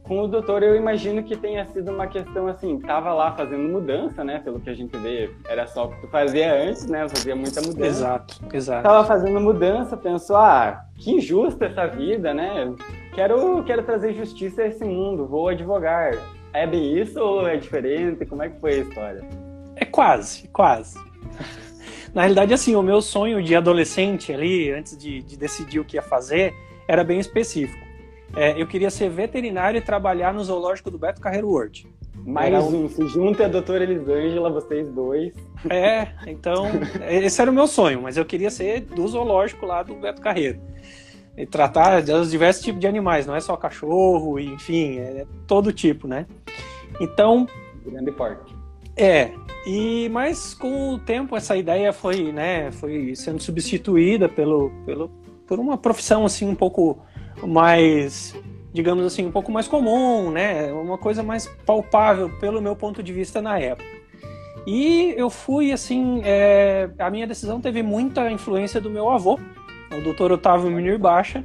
Com 0.07 0.21
o 0.21 0.27
doutor 0.27 0.63
eu 0.63 0.75
imagino 0.75 1.21
que 1.21 1.35
tenha 1.35 1.65
sido 1.65 1.91
uma 1.91 2.07
questão 2.07 2.47
assim, 2.47 2.79
tava 2.79 3.13
lá 3.13 3.33
fazendo 3.33 3.67
mudança, 3.67 4.23
né? 4.23 4.39
Pelo 4.39 4.59
que 4.59 4.69
a 4.69 4.73
gente 4.73 4.97
vê, 4.97 5.29
era 5.47 5.67
só 5.67 5.85
o 5.85 5.89
que 5.89 6.01
tu 6.01 6.07
fazia 6.07 6.53
antes, 6.53 6.87
né? 6.87 7.03
Eu 7.03 7.09
fazia 7.09 7.35
muita 7.35 7.61
mudança. 7.61 7.85
Exato, 7.85 8.35
exato. 8.53 8.83
Tava 8.83 9.05
fazendo 9.05 9.39
mudança, 9.39 9.97
pensou, 9.97 10.37
ah, 10.37 10.85
que 10.95 11.11
injusta 11.11 11.65
essa 11.65 11.85
vida, 11.87 12.33
né? 12.33 12.73
Quero, 13.13 13.63
quero 13.63 13.83
trazer 13.83 14.13
justiça 14.13 14.61
a 14.61 14.67
esse 14.67 14.85
mundo, 14.85 15.27
vou 15.27 15.49
advogar. 15.49 16.13
É 16.53 16.65
bem 16.65 16.97
isso 16.97 17.19
ou 17.19 17.45
é 17.45 17.57
diferente? 17.57 18.25
Como 18.25 18.41
é 18.41 18.49
que 18.49 18.59
foi 18.59 18.75
a 18.75 18.77
história? 18.77 19.21
É 19.75 19.85
quase, 19.85 20.47
quase. 20.47 20.97
Na 22.13 22.21
realidade, 22.21 22.53
assim, 22.53 22.75
o 22.75 22.81
meu 22.81 23.01
sonho 23.01 23.43
de 23.43 23.55
adolescente 23.55 24.33
ali, 24.33 24.71
antes 24.71 24.97
de, 24.97 25.21
de 25.21 25.37
decidir 25.37 25.79
o 25.79 25.85
que 25.85 25.97
ia 25.97 26.01
fazer, 26.01 26.53
era 26.87 27.03
bem 27.03 27.19
específico 27.19 27.86
é, 28.35 28.61
eu 28.61 28.67
queria 28.67 28.89
ser 28.89 29.09
veterinário 29.09 29.77
e 29.77 29.81
trabalhar 29.81 30.33
no 30.33 30.43
zoológico 30.43 30.91
do 30.91 30.97
Beto 30.97 31.21
Carreiro 31.21 31.49
World. 31.49 31.87
Mais 32.25 32.53
um, 32.61 32.89
se 32.89 33.07
junta 33.07 33.45
a 33.45 33.47
doutora 33.47 33.83
Elisângela, 33.83 34.49
vocês 34.49 34.89
dois. 34.89 35.33
É, 35.69 36.09
então, 36.27 36.65
esse 37.09 37.41
era 37.41 37.49
o 37.49 37.53
meu 37.53 37.67
sonho, 37.67 38.01
mas 38.01 38.17
eu 38.17 38.25
queria 38.25 38.51
ser 38.51 38.81
do 38.81 39.07
zoológico 39.07 39.65
lá 39.65 39.81
do 39.81 39.95
Beto 39.95 40.21
Carreiro. 40.21 40.59
E 41.37 41.45
tratar 41.45 42.01
dos 42.01 42.31
diversos 42.31 42.63
tipos 42.63 42.81
de 42.81 42.87
animais, 42.87 43.25
não 43.25 43.35
é 43.35 43.39
só 43.39 43.55
cachorro, 43.55 44.39
enfim, 44.39 44.97
é 44.97 45.25
todo 45.45 45.71
tipo, 45.71 46.07
né? 46.07 46.25
Então. 46.99 47.47
Grande 47.85 48.11
porte. 48.11 48.53
É, 48.95 49.31
e 49.65 50.09
mas 50.09 50.53
com 50.53 50.95
o 50.95 50.99
tempo 50.99 51.35
essa 51.35 51.55
ideia 51.55 51.93
foi, 51.93 52.31
né, 52.31 52.71
foi 52.71 53.15
sendo 53.15 53.39
substituída 53.39 54.27
pelo, 54.27 54.71
pelo, 54.85 55.09
por 55.45 55.59
uma 55.59 55.77
profissão 55.77 56.25
assim 56.25 56.47
um 56.47 56.55
pouco 56.55 56.99
mais, 57.43 58.35
digamos 58.73 59.05
assim, 59.05 59.25
um 59.25 59.31
pouco 59.31 59.51
mais 59.51 59.67
comum, 59.67 60.31
né? 60.31 60.71
Uma 60.71 60.97
coisa 60.97 61.21
mais 61.21 61.47
palpável 61.65 62.29
pelo 62.39 62.61
meu 62.61 62.75
ponto 62.75 63.03
de 63.03 63.13
vista 63.13 63.41
na 63.41 63.59
época. 63.59 63.97
E 64.65 65.13
eu 65.15 65.29
fui 65.29 65.71
assim, 65.71 66.21
é, 66.25 66.89
a 66.99 67.09
minha 67.09 67.25
decisão 67.25 67.61
teve 67.61 67.81
muita 67.81 68.29
influência 68.29 68.81
do 68.81 68.89
meu 68.89 69.09
avô, 69.09 69.39
o 69.91 70.13
Dr. 70.13 70.33
Otávio 70.33 70.69
Munir 70.69 70.99
Baixa, 70.99 71.41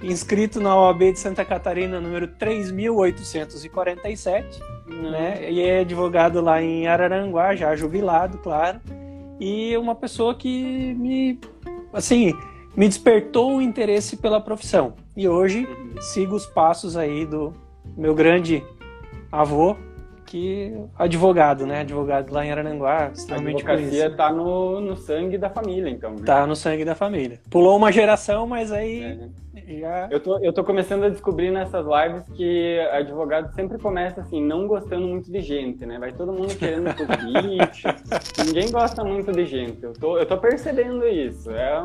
inscrito 0.00 0.60
na 0.60 0.76
OAB 0.76 1.12
de 1.12 1.18
Santa 1.18 1.44
Catarina, 1.44 2.00
número 2.00 2.28
3847, 2.28 4.62
uhum. 4.88 5.10
né? 5.10 5.50
E 5.50 5.60
é 5.60 5.80
advogado 5.80 6.40
lá 6.40 6.62
em 6.62 6.86
Araranguá, 6.86 7.56
já 7.56 7.74
jubilado, 7.74 8.38
claro. 8.38 8.80
E 9.40 9.76
uma 9.76 9.96
pessoa 9.96 10.34
que 10.34 10.94
me, 10.94 11.40
assim, 11.92 12.32
me 12.76 12.86
despertou 12.86 13.56
o 13.56 13.62
interesse 13.62 14.16
pela 14.16 14.40
profissão. 14.40 14.94
E 15.14 15.28
hoje 15.28 15.68
sigo 16.00 16.34
os 16.34 16.46
passos 16.46 16.96
aí 16.96 17.26
do 17.26 17.52
meu 17.96 18.14
grande 18.14 18.64
avô, 19.30 19.76
que 20.24 20.72
advogado, 20.98 21.66
né? 21.66 21.80
Advogado 21.80 22.32
lá 22.32 22.46
em 22.46 22.50
Arananguá, 22.50 23.10
extremamente 23.12 23.56
A 23.56 23.72
advocacia 23.72 23.88
conhecido. 23.90 24.16
tá 24.16 24.32
no, 24.32 24.80
no 24.80 24.96
sangue 24.96 25.36
da 25.36 25.50
família, 25.50 25.90
então. 25.90 26.12
Né? 26.12 26.22
Tá 26.24 26.46
no 26.46 26.56
sangue 26.56 26.86
da 26.86 26.94
família. 26.94 27.38
Pulou 27.50 27.76
uma 27.76 27.92
geração, 27.92 28.46
mas 28.46 28.72
aí 28.72 29.30
é. 29.54 29.78
já... 29.80 30.08
Eu 30.10 30.20
tô, 30.20 30.38
eu 30.38 30.50
tô 30.50 30.64
começando 30.64 31.04
a 31.04 31.10
descobrir 31.10 31.50
nessas 31.50 31.84
lives 31.84 32.26
que 32.34 32.80
advogado 32.92 33.52
sempre 33.54 33.76
começa 33.76 34.22
assim, 34.22 34.42
não 34.42 34.66
gostando 34.66 35.06
muito 35.06 35.30
de 35.30 35.40
gente, 35.42 35.84
né? 35.84 35.98
Vai 35.98 36.12
todo 36.12 36.32
mundo 36.32 36.56
querendo 36.56 36.88
política, 36.96 37.96
ninguém 38.46 38.70
gosta 38.70 39.04
muito 39.04 39.30
de 39.30 39.44
gente. 39.44 39.82
Eu 39.82 39.92
tô, 39.92 40.16
eu 40.16 40.24
tô 40.24 40.38
percebendo 40.38 41.06
isso. 41.06 41.50
É 41.50 41.84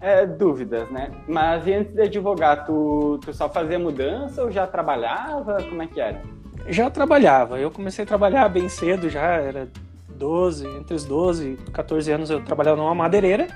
é, 0.00 0.26
dúvidas, 0.26 0.88
né? 0.90 1.10
Mas 1.26 1.66
antes 1.66 1.92
de 1.92 2.02
advogar, 2.02 2.64
tu, 2.64 3.18
tu 3.24 3.32
só 3.32 3.48
fazia 3.48 3.78
mudança 3.78 4.42
ou 4.42 4.50
já 4.50 4.66
trabalhava? 4.66 5.62
Como 5.62 5.82
é 5.82 5.86
que 5.86 6.00
era? 6.00 6.20
Já 6.68 6.90
trabalhava. 6.90 7.58
Eu 7.58 7.70
comecei 7.70 8.04
a 8.04 8.06
trabalhar 8.06 8.48
bem 8.48 8.68
cedo, 8.68 9.08
já 9.08 9.22
era 9.22 9.68
12, 10.08 10.66
entre 10.66 10.94
os 10.94 11.04
12 11.04 11.58
e 11.66 11.70
14 11.70 12.12
anos 12.12 12.30
eu 12.30 12.42
trabalhava 12.42 12.76
numa 12.76 12.94
madeireira. 12.94 13.48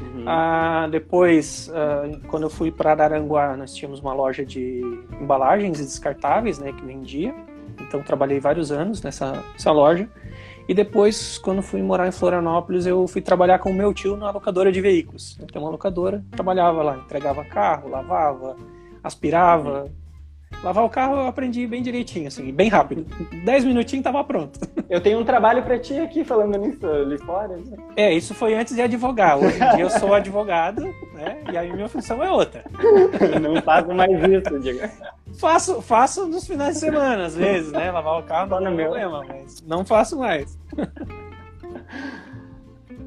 Uhum. 0.00 0.24
Ah, 0.26 0.88
depois, 0.90 1.70
ah, 1.74 2.08
quando 2.28 2.44
eu 2.44 2.50
fui 2.50 2.70
para 2.70 2.92
Araranguá, 2.92 3.56
nós 3.56 3.74
tínhamos 3.74 4.00
uma 4.00 4.14
loja 4.14 4.44
de 4.44 4.80
embalagens 5.20 5.78
e 5.78 5.84
descartáveis, 5.84 6.58
né, 6.58 6.72
que 6.72 6.84
vendia. 6.84 7.34
Então 7.80 8.02
trabalhei 8.02 8.40
vários 8.40 8.72
anos 8.72 9.02
nessa, 9.02 9.42
nessa 9.52 9.72
loja. 9.72 10.08
E 10.70 10.74
depois, 10.74 11.36
quando 11.36 11.62
fui 11.62 11.82
morar 11.82 12.06
em 12.06 12.12
Florianópolis, 12.12 12.86
eu 12.86 13.04
fui 13.08 13.20
trabalhar 13.20 13.58
com 13.58 13.72
o 13.72 13.74
meu 13.74 13.92
tio 13.92 14.16
na 14.16 14.30
locadora 14.30 14.70
de 14.70 14.80
veículos. 14.80 15.36
Eu 15.40 15.60
uma 15.60 15.68
locadora, 15.68 16.24
trabalhava 16.30 16.80
lá, 16.80 16.96
entregava 16.96 17.44
carro, 17.44 17.90
lavava, 17.90 18.54
aspirava. 19.02 19.90
Lavar 20.62 20.84
o 20.84 20.90
carro 20.90 21.16
eu 21.16 21.26
aprendi 21.26 21.66
bem 21.66 21.82
direitinho, 21.82 22.28
assim, 22.28 22.52
bem 22.52 22.68
rápido. 22.68 23.06
Dez 23.44 23.64
minutinhos 23.64 24.04
tava 24.04 24.22
pronto. 24.22 24.60
Eu 24.90 25.00
tenho 25.00 25.18
um 25.18 25.24
trabalho 25.24 25.62
para 25.62 25.78
ti 25.78 25.98
aqui 25.98 26.22
falando 26.22 26.58
nisso 26.58 26.86
ali 26.86 27.16
fora. 27.18 27.56
Né? 27.56 27.76
É, 27.96 28.12
isso 28.12 28.34
foi 28.34 28.54
antes 28.54 28.74
de 28.74 28.82
advogar. 28.82 29.38
Hoje 29.38 29.56
em 29.56 29.76
dia 29.76 29.84
eu 29.84 29.90
sou 29.90 30.12
advogado, 30.12 30.82
né? 31.14 31.38
E 31.50 31.56
aí 31.56 31.72
minha 31.72 31.88
função 31.88 32.22
é 32.22 32.30
outra. 32.30 32.62
Não 33.40 33.62
faço 33.62 33.94
mais 33.94 34.10
isso, 34.10 34.60
Diego. 34.60 34.80
Faço, 35.38 35.80
faço 35.80 36.26
nos 36.26 36.46
finais 36.46 36.74
de 36.74 36.80
semana, 36.80 37.24
às 37.24 37.34
vezes, 37.34 37.72
né? 37.72 37.90
Lavar 37.90 38.20
o 38.20 38.22
carro 38.24 38.60
não 38.60 38.72
é 38.72 38.84
problema, 38.84 39.24
mas 39.26 39.62
não 39.66 39.84
faço 39.84 40.18
mais. 40.18 40.58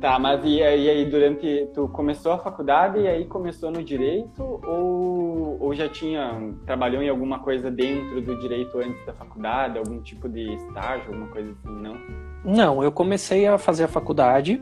Tá, 0.03 0.19
mas 0.19 0.41
e, 0.43 0.61
aí 0.61 1.05
durante 1.05 1.69
tu 1.73 1.87
começou 1.87 2.33
a 2.33 2.37
faculdade 2.37 2.99
e 2.99 3.07
aí 3.07 3.23
começou 3.23 3.71
no 3.71 3.81
direito 3.81 4.59
ou, 4.67 5.55
ou 5.61 5.73
já 5.73 5.87
tinha 5.87 6.53
trabalhou 6.65 7.01
em 7.01 7.07
alguma 7.07 7.39
coisa 7.39 7.71
dentro 7.71 8.19
do 8.19 8.37
direito 8.37 8.77
antes 8.79 9.05
da 9.05 9.13
faculdade, 9.13 9.77
algum 9.77 10.01
tipo 10.01 10.27
de 10.27 10.55
estágio, 10.55 11.05
alguma 11.07 11.27
coisa 11.27 11.51
assim, 11.51 11.81
não? 11.81 11.97
Não, 12.43 12.83
eu 12.83 12.91
comecei 12.91 13.47
a 13.47 13.57
fazer 13.57 13.85
a 13.85 13.87
faculdade 13.87 14.61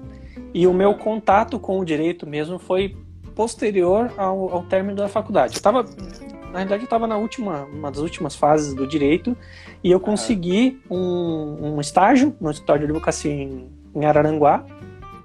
e 0.53 0.67
o 0.67 0.73
meu 0.75 0.93
contato 0.93 1.57
com 1.57 1.79
o 1.79 1.83
direito 1.83 2.27
mesmo 2.27 2.59
foi 2.59 2.95
posterior 3.33 4.11
ao, 4.17 4.47
ao 4.53 4.63
término 4.65 4.95
da 4.95 5.07
faculdade. 5.07 5.55
Eu 5.55 5.61
tava, 5.63 5.81
na 6.51 6.59
verdade, 6.59 6.83
eu 6.83 6.85
estava 6.85 7.07
na 7.07 7.17
última, 7.17 7.63
uma 7.63 7.89
das 7.89 8.01
últimas 8.01 8.35
fases 8.35 8.75
do 8.75 8.85
direito 8.85 9.35
e 9.83 9.89
eu 9.89 9.99
consegui 9.99 10.79
um, 10.87 11.77
um 11.77 11.81
estágio 11.81 12.35
no 12.39 12.51
escritório 12.51 12.81
de 12.81 12.91
advocacia 12.91 13.31
em, 13.33 13.71
em 13.95 14.05
Araranguá 14.05 14.63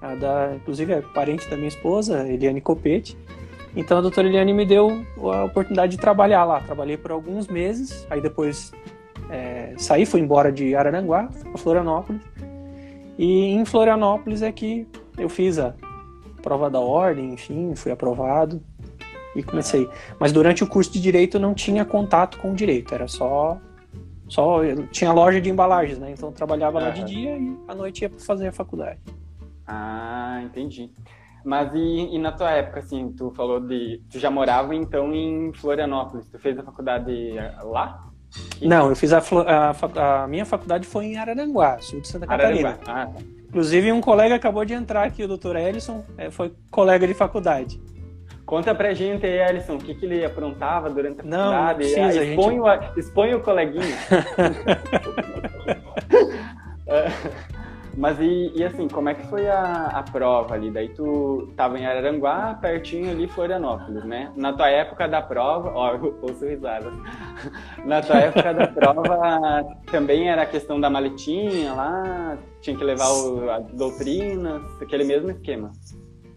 a 0.00 0.14
da, 0.14 0.54
inclusive 0.54 0.92
é 0.92 1.00
parente 1.00 1.48
da 1.48 1.56
minha 1.56 1.68
esposa, 1.68 2.28
Eliane 2.28 2.60
Copete. 2.60 3.16
Então 3.74 3.98
a 3.98 4.00
doutora 4.00 4.26
Eliane 4.26 4.52
me 4.52 4.64
deu 4.64 5.04
a 5.18 5.44
oportunidade 5.44 5.92
de 5.92 5.98
trabalhar 5.98 6.44
lá. 6.44 6.60
Trabalhei 6.60 6.96
por 6.96 7.10
alguns 7.10 7.46
meses, 7.46 8.06
aí 8.08 8.20
depois 8.20 8.72
é, 9.30 9.74
saí, 9.76 10.06
fui 10.06 10.20
embora 10.20 10.50
de 10.50 10.74
Araranguá, 10.74 11.28
para 11.42 11.58
Florianópolis. 11.58 12.22
E 13.18 13.50
em 13.50 13.64
Florianópolis 13.64 14.42
é 14.42 14.50
que 14.52 14.86
eu 15.18 15.28
fiz 15.28 15.58
a 15.58 15.74
prova 16.42 16.70
da 16.70 16.80
ordem, 16.80 17.32
enfim, 17.32 17.74
fui 17.74 17.92
aprovado 17.92 18.62
e 19.34 19.42
comecei. 19.42 19.88
Mas 20.18 20.32
durante 20.32 20.64
o 20.64 20.66
curso 20.66 20.92
de 20.92 21.00
direito 21.00 21.36
eu 21.36 21.40
não 21.40 21.52
tinha 21.52 21.84
contato 21.84 22.38
com 22.38 22.52
o 22.52 22.54
direito, 22.54 22.94
era 22.94 23.08
só 23.08 23.58
Só 24.28 24.64
eu 24.64 24.86
tinha 24.88 25.12
loja 25.12 25.40
de 25.40 25.50
embalagens, 25.50 25.98
né? 25.98 26.10
Então 26.10 26.30
eu 26.30 26.34
trabalhava 26.34 26.80
lá 26.80 26.90
de 26.90 27.04
dia 27.04 27.36
e 27.36 27.56
à 27.68 27.74
noite 27.74 28.02
ia 28.02 28.08
para 28.10 28.18
fazer 28.18 28.48
a 28.48 28.52
faculdade. 28.52 28.98
Ah, 29.66 30.40
entendi. 30.44 30.90
Mas 31.44 31.72
e, 31.74 32.14
e, 32.14 32.18
na 32.18 32.32
tua 32.32 32.50
época, 32.50 32.80
assim, 32.80 33.12
tu 33.12 33.30
falou 33.30 33.60
de. 33.60 34.02
Tu 34.10 34.18
já 34.18 34.30
morava 34.30 34.74
então 34.74 35.14
em 35.14 35.52
Florianópolis. 35.54 36.28
Tu 36.28 36.38
fez 36.38 36.58
a 36.58 36.64
faculdade 36.64 37.38
eh, 37.38 37.54
lá? 37.62 38.10
Não, 38.60 38.88
eu 38.88 38.96
fiz 38.96 39.12
a, 39.12 39.18
a, 39.18 40.24
a, 40.24 40.26
minha 40.26 40.44
faculdade 40.44 40.84
foi 40.86 41.04
em 41.06 41.16
Araranguá, 41.16 41.78
sul 41.78 42.00
de 42.00 42.08
Santa 42.08 42.26
Catarina. 42.26 42.78
Ah, 42.86 43.06
tá. 43.06 43.12
Inclusive, 43.48 43.92
um 43.92 44.00
colega 44.00 44.34
acabou 44.34 44.64
de 44.64 44.74
entrar 44.74 45.04
aqui, 45.04 45.22
o 45.22 45.28
doutor 45.28 45.54
Ellison, 45.54 46.04
é, 46.18 46.30
foi 46.30 46.52
colega 46.70 47.06
de 47.06 47.14
faculdade. 47.14 47.80
Conta 48.44 48.74
pra 48.74 48.92
gente 48.92 49.24
aí, 49.24 49.38
Ellison, 49.48 49.76
o 49.76 49.78
que, 49.78 49.94
que 49.94 50.04
ele 50.04 50.24
aprontava 50.24 50.90
durante 50.90 51.20
a 51.20 51.24
não, 51.24 51.52
faculdade. 51.52 51.68
Não, 51.68 51.76
precisa, 51.76 52.24
expõe, 52.24 52.54
gente... 52.54 52.60
o, 52.60 52.98
expõe 52.98 53.34
o 53.34 53.40
coleguinha. 53.40 53.96
Mas 57.96 58.20
e, 58.20 58.52
e, 58.54 58.62
assim, 58.62 58.88
como 58.88 59.08
é 59.08 59.14
que 59.14 59.26
foi 59.26 59.48
a, 59.48 59.86
a 59.86 60.02
prova 60.02 60.54
ali? 60.54 60.70
Daí 60.70 60.90
tu 60.90 61.48
tava 61.56 61.78
em 61.78 61.86
Araranguá, 61.86 62.52
pertinho 62.60 63.10
ali, 63.10 63.26
Florianópolis, 63.26 64.04
né? 64.04 64.30
Na 64.36 64.52
tua 64.52 64.68
época 64.68 65.08
da 65.08 65.22
prova, 65.22 65.72
ó, 65.74 65.98
ouço 66.20 66.44
risada. 66.46 66.92
Na 67.86 68.02
tua 68.02 68.16
época 68.16 68.52
da 68.52 68.66
prova 68.66 69.64
também 69.90 70.28
era 70.28 70.42
a 70.42 70.46
questão 70.46 70.78
da 70.78 70.90
maletinha 70.90 71.72
lá, 71.72 72.36
tinha 72.60 72.76
que 72.76 72.84
levar 72.84 73.08
o, 73.08 73.50
as 73.50 73.64
doutrinas, 73.72 74.62
aquele 74.82 75.04
mesmo 75.04 75.30
esquema. 75.30 75.72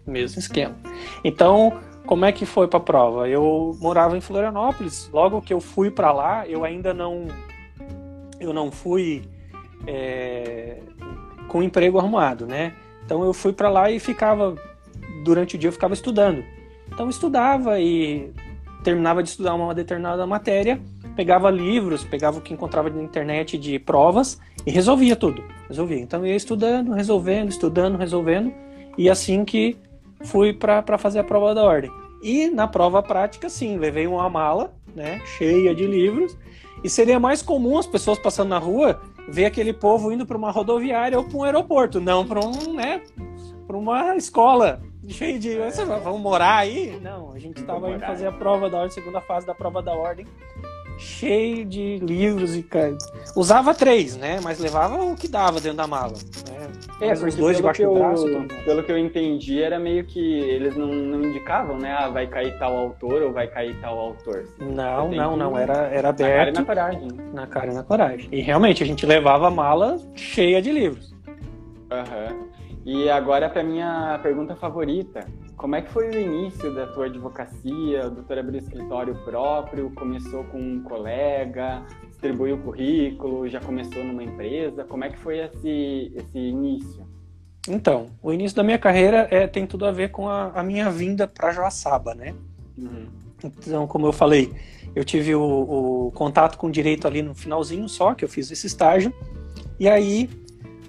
Mesmo 0.06 0.38
esquema. 0.38 0.74
Então, 1.22 1.78
como 2.06 2.24
é 2.24 2.32
que 2.32 2.46
foi 2.46 2.68
para 2.68 2.78
a 2.78 2.82
prova? 2.82 3.28
Eu 3.28 3.76
morava 3.80 4.16
em 4.16 4.20
Florianópolis. 4.20 5.10
Logo 5.12 5.42
que 5.42 5.52
eu 5.52 5.60
fui 5.60 5.90
para 5.90 6.10
lá, 6.10 6.48
eu 6.48 6.64
ainda 6.64 6.94
não, 6.94 7.26
eu 8.40 8.54
não 8.54 8.70
fui 8.70 9.28
é, 9.86 10.78
com 11.50 11.64
emprego 11.64 11.98
arrumado, 11.98 12.46
né? 12.46 12.72
Então 13.04 13.24
eu 13.24 13.34
fui 13.34 13.52
para 13.52 13.68
lá 13.68 13.90
e 13.90 13.98
ficava 13.98 14.54
durante 15.24 15.56
o 15.56 15.58
dia 15.58 15.68
eu 15.68 15.72
ficava 15.72 15.92
estudando. 15.92 16.44
Então 16.86 17.06
eu 17.06 17.10
estudava 17.10 17.80
e 17.80 18.32
terminava 18.84 19.20
de 19.20 19.30
estudar 19.30 19.54
uma 19.54 19.74
determinada 19.74 20.24
matéria, 20.28 20.80
pegava 21.16 21.50
livros, 21.50 22.04
pegava 22.04 22.38
o 22.38 22.40
que 22.40 22.54
encontrava 22.54 22.88
na 22.88 23.02
internet 23.02 23.58
de 23.58 23.80
provas 23.80 24.40
e 24.64 24.70
resolvia 24.70 25.16
tudo. 25.16 25.42
Resolvia. 25.68 25.98
Então 25.98 26.20
eu 26.20 26.26
ia 26.26 26.36
estudando, 26.36 26.92
resolvendo, 26.92 27.48
estudando, 27.48 27.98
resolvendo 27.98 28.52
e 28.96 29.10
assim 29.10 29.44
que 29.44 29.76
fui 30.22 30.52
para 30.52 30.96
fazer 30.98 31.18
a 31.18 31.24
prova 31.24 31.52
da 31.52 31.64
ordem. 31.64 31.90
E 32.22 32.48
na 32.48 32.68
prova 32.68 33.02
prática, 33.02 33.48
sim, 33.48 33.76
levei 33.76 34.06
uma 34.06 34.30
mala, 34.30 34.72
né, 34.94 35.20
cheia 35.36 35.74
de 35.74 35.84
livros. 35.84 36.36
E 36.84 36.88
seria 36.88 37.18
mais 37.18 37.42
comum 37.42 37.76
as 37.76 37.86
pessoas 37.86 38.18
passando 38.18 38.50
na 38.50 38.58
rua 38.58 39.00
ver 39.30 39.46
aquele 39.46 39.72
povo 39.72 40.12
indo 40.12 40.26
para 40.26 40.36
uma 40.36 40.50
rodoviária 40.50 41.18
ou 41.18 41.24
para 41.24 41.38
um 41.38 41.44
aeroporto, 41.44 42.00
não 42.00 42.26
para 42.26 42.40
um, 42.40 42.74
né, 42.74 43.02
para 43.66 43.76
uma 43.76 44.16
escola 44.16 44.82
cheia 45.08 45.38
de, 45.38 45.58
é. 45.58 45.70
vamos 45.70 46.20
morar 46.20 46.56
aí? 46.56 46.98
Não, 47.00 47.32
a 47.32 47.38
gente 47.38 47.60
estava 47.60 47.90
indo 47.90 48.00
fazer 48.00 48.26
a 48.26 48.32
prova 48.32 48.68
da 48.68 48.78
ordem, 48.78 48.94
segunda 48.94 49.20
fase 49.20 49.46
da 49.46 49.54
prova 49.54 49.82
da 49.82 49.92
ordem, 49.92 50.26
cheio 51.00 51.64
de 51.64 51.96
livros 51.98 52.54
e 52.54 52.64
usava 53.34 53.74
três, 53.74 54.16
né, 54.16 54.38
mas 54.42 54.58
levava 54.58 55.02
o 55.02 55.16
que 55.16 55.26
dava 55.26 55.60
dentro 55.60 55.78
da 55.78 55.86
mala. 55.86 56.12
Né? 56.48 56.60
É, 57.00 57.12
os 57.14 57.34
dois 57.34 57.56
debaixo 57.56 57.82
do 57.82 57.94
braço. 57.94 58.28
Eu, 58.28 58.46
pelo 58.64 58.82
que 58.82 58.92
eu 58.92 58.98
entendi, 58.98 59.62
era 59.62 59.78
meio 59.78 60.04
que 60.04 60.20
eles 60.20 60.76
não, 60.76 60.88
não 60.88 61.24
indicavam, 61.24 61.78
né? 61.78 61.96
Ah, 61.98 62.08
vai 62.08 62.26
cair 62.26 62.58
tal 62.58 62.76
autor 62.76 63.22
ou 63.22 63.32
vai 63.32 63.46
cair 63.46 63.74
tal 63.80 63.98
autor. 63.98 64.44
Não, 64.58 65.10
não, 65.10 65.36
não. 65.36 65.58
Era, 65.58 65.88
era 65.88 66.10
aberto. 66.10 66.58
Na 66.58 66.64
cara 66.64 66.80
e 66.80 66.92
na 66.92 67.00
coragem. 67.00 67.08
Na 67.32 67.46
cara 67.46 67.70
e 67.70 67.74
na 67.74 67.82
coragem. 67.82 68.28
E 68.30 68.40
realmente, 68.40 68.82
a 68.82 68.86
gente 68.86 69.06
levava 69.06 69.48
a 69.48 69.50
mala 69.50 69.96
cheia 70.14 70.60
de 70.60 70.70
livros. 70.70 71.14
Aham. 71.90 72.32
Uhum. 72.32 72.50
E 72.84 73.10
agora 73.10 73.48
para 73.48 73.62
minha 73.62 74.18
pergunta 74.22 74.56
favorita. 74.56 75.26
Como 75.60 75.76
é 75.76 75.82
que 75.82 75.92
foi 75.92 76.08
o 76.08 76.18
início 76.18 76.74
da 76.74 76.86
tua 76.86 77.04
advocacia? 77.04 78.06
O 78.06 78.10
doutor 78.10 78.38
abriu 78.38 78.58
escritório 78.58 79.14
próprio, 79.26 79.90
começou 79.90 80.42
com 80.44 80.58
um 80.58 80.82
colega, 80.82 81.82
distribuiu 82.08 82.56
o 82.56 82.62
currículo, 82.62 83.46
já 83.46 83.60
começou 83.60 84.02
numa 84.02 84.24
empresa? 84.24 84.84
Como 84.84 85.04
é 85.04 85.10
que 85.10 85.18
foi 85.18 85.38
esse, 85.40 86.12
esse 86.16 86.38
início? 86.38 87.06
Então, 87.68 88.06
o 88.22 88.32
início 88.32 88.56
da 88.56 88.62
minha 88.62 88.78
carreira 88.78 89.28
é, 89.30 89.46
tem 89.46 89.66
tudo 89.66 89.84
a 89.84 89.92
ver 89.92 90.10
com 90.10 90.30
a, 90.30 90.50
a 90.52 90.62
minha 90.62 90.90
vinda 90.90 91.28
para 91.28 91.52
Joaçaba, 91.52 92.14
né? 92.14 92.34
Uhum. 92.78 93.08
Então, 93.44 93.86
como 93.86 94.06
eu 94.06 94.14
falei, 94.14 94.50
eu 94.94 95.04
tive 95.04 95.34
o, 95.34 95.42
o, 95.42 96.12
contato 96.12 96.56
com 96.56 96.68
o 96.68 96.72
direito 96.72 97.06
ali 97.06 97.20
no 97.20 97.34
finalzinho 97.34 97.86
só, 97.86 98.14
que 98.14 98.24
eu 98.24 98.30
fiz 98.30 98.50
esse 98.50 98.66
estágio, 98.66 99.12
e 99.78 99.86
aí 99.86 100.30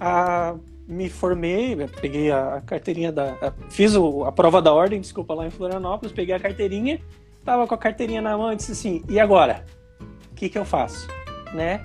a, 0.00 0.54
me 0.92 1.08
formei, 1.08 1.76
peguei 2.00 2.30
a, 2.30 2.56
a 2.56 2.60
carteirinha 2.60 3.10
da. 3.10 3.32
A, 3.40 3.52
fiz 3.70 3.96
o, 3.96 4.24
a 4.24 4.32
prova 4.32 4.62
da 4.62 4.72
ordem, 4.72 5.00
desculpa, 5.00 5.34
lá 5.34 5.46
em 5.46 5.50
Florianópolis, 5.50 6.14
peguei 6.14 6.34
a 6.34 6.40
carteirinha, 6.40 7.00
tava 7.44 7.66
com 7.66 7.74
a 7.74 7.78
carteirinha 7.78 8.22
na 8.22 8.36
mão 8.36 8.52
e 8.52 8.56
disse 8.56 8.72
assim: 8.72 9.02
e 9.08 9.18
agora? 9.18 9.64
O 10.30 10.34
que, 10.34 10.48
que 10.48 10.58
eu 10.58 10.64
faço? 10.64 11.08
né? 11.52 11.80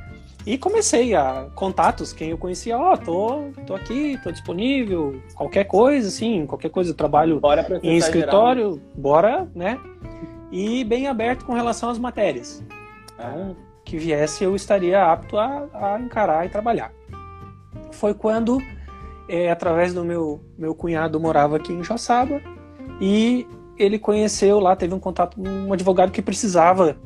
E 0.45 0.57
comecei 0.57 1.13
a 1.13 1.47
contatos, 1.55 2.13
quem 2.13 2.29
eu 2.29 2.37
conhecia, 2.37 2.77
ó, 2.77 2.93
oh, 2.93 2.97
tô, 2.97 3.51
tô 3.65 3.75
aqui, 3.75 4.17
tô 4.23 4.31
disponível, 4.31 5.21
qualquer 5.35 5.65
coisa, 5.65 6.07
assim, 6.07 6.45
qualquer 6.45 6.69
coisa, 6.69 6.91
eu 6.91 6.95
trabalho 6.95 7.41
em 7.83 7.97
escritório, 7.97 8.75
geral. 8.75 8.79
bora, 8.95 9.51
né? 9.53 9.77
E 10.49 10.85
bem 10.85 11.07
aberto 11.07 11.43
com 11.43 11.53
relação 11.53 11.89
às 11.89 11.99
matérias. 11.99 12.63
Então, 13.13 13.57
que 13.83 13.97
viesse, 13.97 14.43
eu 14.43 14.55
estaria 14.55 15.03
apto 15.03 15.37
a, 15.37 15.67
a 15.73 15.99
encarar 15.99 16.45
e 16.45 16.49
trabalhar. 16.49 16.93
Foi 17.91 18.13
quando, 18.13 18.61
é, 19.27 19.51
através 19.51 19.93
do 19.93 20.03
meu, 20.03 20.41
meu 20.57 20.73
cunhado, 20.73 21.19
morava 21.19 21.57
aqui 21.57 21.73
em 21.73 21.83
Joçaba, 21.83 22.41
e 22.99 23.47
ele 23.77 23.99
conheceu 23.99 24.59
lá, 24.59 24.75
teve 24.75 24.93
um 24.93 24.99
contato 24.99 25.35
com 25.37 25.47
um 25.47 25.73
advogado 25.73 26.11
que 26.11 26.21
precisava 26.21 26.97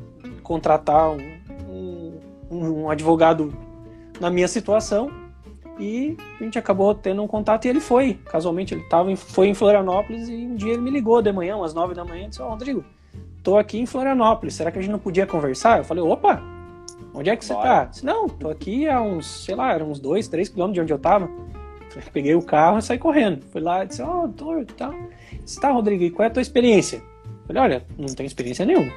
contratar 0.42 1.10
um, 1.10 2.18
um, 2.50 2.90
advogado 2.90 3.52
na 4.20 4.30
minha 4.30 4.48
situação 4.48 5.10
e 5.78 6.16
a 6.40 6.44
gente 6.44 6.58
acabou 6.58 6.94
tendo 6.94 7.22
um 7.22 7.26
contato 7.26 7.64
e 7.64 7.68
ele 7.68 7.80
foi. 7.80 8.14
Casualmente, 8.26 8.74
ele 8.74 8.82
tava 8.84 9.10
em, 9.10 9.16
foi 9.16 9.48
em 9.48 9.54
Florianópolis 9.54 10.28
e 10.28 10.34
um 10.34 10.54
dia 10.54 10.72
ele 10.72 10.82
me 10.82 10.90
ligou 10.90 11.20
de 11.20 11.32
manhã, 11.32 11.56
umas 11.56 11.74
nove 11.74 11.94
da 11.94 12.04
manhã, 12.04 12.26
e 12.26 12.28
disse: 12.28 12.42
Ó, 12.42 12.46
oh, 12.46 12.50
Rodrigo, 12.50 12.84
tô 13.42 13.56
aqui 13.56 13.78
em 13.78 13.86
Florianópolis, 13.86 14.54
será 14.54 14.70
que 14.70 14.78
a 14.78 14.82
gente 14.82 14.92
não 14.92 14.98
podia 14.98 15.26
conversar? 15.26 15.78
Eu 15.78 15.84
falei: 15.84 16.02
opa, 16.02 16.42
onde 17.14 17.30
é 17.30 17.36
que 17.36 17.44
você 17.44 17.54
tá? 17.54 17.84
disse, 17.86 18.04
não, 18.04 18.28
tô 18.28 18.48
aqui 18.48 18.88
a 18.88 19.00
uns, 19.00 19.26
sei 19.44 19.54
lá, 19.54 19.76
uns 19.78 19.98
dois, 19.98 20.28
três 20.28 20.48
quilômetros 20.48 20.74
de 20.74 20.80
onde 20.82 20.92
eu 20.92 20.98
tava. 20.98 21.28
Peguei 22.12 22.34
o 22.34 22.42
carro 22.42 22.78
e 22.78 22.82
saí 22.82 22.98
correndo. 22.98 23.44
Fui 23.50 23.60
lá 23.60 23.84
e 23.84 23.88
disse: 23.88 24.02
Ó, 24.02 24.24
oh, 24.24 24.28
doutor, 24.28 24.64
tá. 24.66 24.94
Disse, 25.44 25.60
tá, 25.60 25.70
Rodrigo, 25.70 26.14
qual 26.14 26.24
é 26.24 26.28
a 26.28 26.32
tua 26.32 26.42
experiência? 26.42 27.02
Falei: 27.46 27.62
olha, 27.62 27.86
não 27.98 28.06
tenho 28.06 28.26
experiência 28.26 28.64
nenhuma 28.64 28.92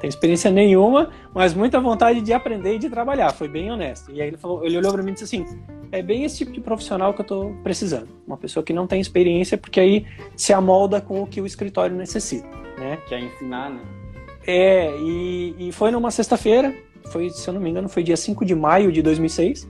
tem 0.00 0.08
experiência 0.08 0.50
nenhuma, 0.50 1.10
mas 1.34 1.54
muita 1.54 1.80
vontade 1.80 2.20
de 2.20 2.32
aprender 2.32 2.74
e 2.74 2.78
de 2.78 2.90
trabalhar. 2.90 3.32
Foi 3.32 3.48
bem 3.48 3.70
honesto. 3.70 4.12
E 4.12 4.20
aí 4.20 4.28
ele 4.28 4.36
falou, 4.36 4.64
ele 4.64 4.76
olhou 4.76 4.92
para 4.92 5.02
mim 5.02 5.10
e 5.10 5.14
disse 5.14 5.24
assim: 5.24 5.58
é 5.90 6.02
bem 6.02 6.24
esse 6.24 6.38
tipo 6.38 6.52
de 6.52 6.60
profissional 6.60 7.14
que 7.14 7.20
eu 7.20 7.24
estou 7.24 7.54
precisando. 7.62 8.08
Uma 8.26 8.36
pessoa 8.36 8.62
que 8.62 8.72
não 8.72 8.86
tem 8.86 9.00
experiência, 9.00 9.56
porque 9.56 9.80
aí 9.80 10.06
se 10.36 10.52
amolda 10.52 11.00
com 11.00 11.22
o 11.22 11.26
que 11.26 11.40
o 11.40 11.46
escritório 11.46 11.96
necessita, 11.96 12.48
né? 12.78 12.98
Quer 13.08 13.20
ensinar, 13.20 13.70
né? 13.70 13.80
É, 14.46 14.96
e, 14.98 15.54
e 15.58 15.72
foi 15.72 15.90
numa 15.90 16.10
sexta-feira, 16.10 16.72
foi, 17.10 17.30
se 17.30 17.48
eu 17.48 17.54
não 17.54 17.60
me 17.60 17.68
engano, 17.68 17.88
foi 17.88 18.02
dia 18.02 18.16
5 18.16 18.44
de 18.44 18.54
maio 18.54 18.92
de 18.92 19.02
2006, 19.02 19.68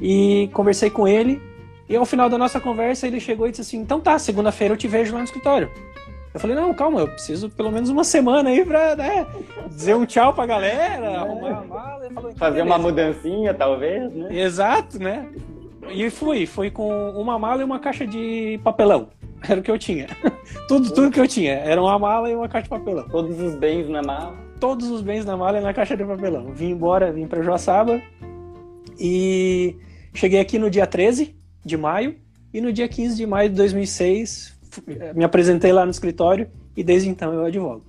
e 0.00 0.50
conversei 0.52 0.90
com 0.90 1.06
ele, 1.06 1.40
e 1.88 1.96
ao 1.96 2.04
final 2.04 2.28
da 2.28 2.36
nossa 2.36 2.60
conversa 2.60 3.06
ele 3.06 3.18
chegou 3.18 3.46
e 3.46 3.50
disse 3.50 3.62
assim, 3.62 3.78
então 3.78 4.00
tá, 4.00 4.18
segunda-feira 4.18 4.74
eu 4.74 4.78
te 4.78 4.86
vejo 4.86 5.12
lá 5.12 5.18
no 5.18 5.24
escritório. 5.24 5.70
Eu 6.32 6.40
falei, 6.40 6.54
não, 6.54 6.74
calma, 6.74 7.00
eu 7.00 7.08
preciso 7.08 7.48
pelo 7.48 7.72
menos 7.72 7.88
uma 7.88 8.04
semana 8.04 8.50
aí 8.50 8.64
pra 8.64 8.94
né, 8.94 9.26
dizer 9.68 9.96
um 9.96 10.04
tchau 10.04 10.34
pra 10.34 10.46
galera, 10.46 11.06
é. 11.06 11.16
arrumar 11.16 11.58
a 11.58 11.64
mala. 11.64 12.06
Então, 12.06 12.32
Fazer 12.36 12.62
uma 12.62 12.78
mudancinha, 12.78 13.54
talvez, 13.54 14.12
né? 14.12 14.28
Exato, 14.30 14.98
né? 14.98 15.28
E 15.90 16.10
fui, 16.10 16.46
fui 16.46 16.70
com 16.70 17.10
uma 17.12 17.38
mala 17.38 17.62
e 17.62 17.64
uma 17.64 17.78
caixa 17.78 18.06
de 18.06 18.60
papelão. 18.62 19.08
Era 19.48 19.60
o 19.60 19.62
que 19.62 19.70
eu 19.70 19.78
tinha. 19.78 20.08
tudo, 20.68 20.92
tudo 20.92 21.10
que 21.10 21.20
eu 21.20 21.26
tinha. 21.28 21.54
Era 21.54 21.80
uma 21.80 21.98
mala 21.98 22.30
e 22.30 22.34
uma 22.34 22.48
caixa 22.48 22.64
de 22.64 22.70
papelão. 22.70 23.08
Todos 23.08 23.40
os 23.40 23.54
bens 23.54 23.88
na 23.88 24.02
mala? 24.02 24.36
Todos 24.60 24.90
os 24.90 25.00
bens 25.00 25.24
na 25.24 25.36
mala 25.36 25.58
e 25.58 25.62
na 25.62 25.72
caixa 25.72 25.96
de 25.96 26.04
papelão. 26.04 26.52
Vim 26.52 26.70
embora, 26.70 27.10
vim 27.12 27.26
pra 27.26 27.42
Joaçaba. 27.42 28.02
E 28.98 29.76
cheguei 30.12 30.40
aqui 30.40 30.58
no 30.58 30.68
dia 30.68 30.86
13 30.86 31.38
de 31.64 31.76
maio. 31.76 32.16
E 32.52 32.60
no 32.60 32.72
dia 32.72 32.88
15 32.88 33.16
de 33.16 33.26
maio 33.26 33.50
de 33.50 33.56
2006 33.56 34.58
me 35.14 35.24
apresentei 35.24 35.72
lá 35.72 35.84
no 35.84 35.90
escritório 35.90 36.50
e 36.76 36.82
desde 36.82 37.08
então 37.08 37.32
eu 37.32 37.44
advogo. 37.44 37.84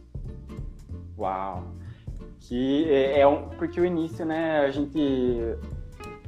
Uau! 1.18 1.64
Que 2.40 2.90
é, 2.90 3.20
é 3.20 3.28
um, 3.28 3.50
porque 3.50 3.80
o 3.80 3.86
início, 3.86 4.26
né, 4.26 4.60
a 4.60 4.72
gente 4.72 5.00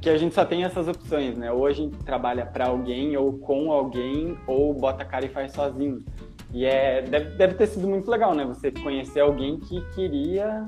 que 0.00 0.10
a 0.10 0.18
gente 0.18 0.34
só 0.34 0.44
tem 0.44 0.64
essas 0.64 0.88
opções, 0.88 1.36
né? 1.36 1.52
Ou 1.52 1.64
a 1.64 1.72
gente 1.72 1.96
trabalha 1.98 2.44
para 2.44 2.66
alguém 2.66 3.16
ou 3.16 3.38
com 3.38 3.70
alguém 3.70 4.36
ou 4.48 4.74
bota 4.74 5.04
a 5.04 5.06
cara 5.06 5.24
e 5.24 5.28
faz 5.28 5.52
sozinho. 5.52 6.04
E 6.52 6.64
é 6.64 7.02
deve, 7.02 7.36
deve 7.36 7.54
ter 7.54 7.68
sido 7.68 7.86
muito 7.86 8.10
legal, 8.10 8.34
né? 8.34 8.44
Você 8.44 8.72
conhecer 8.72 9.20
alguém 9.20 9.58
que 9.60 9.80
queria 9.94 10.66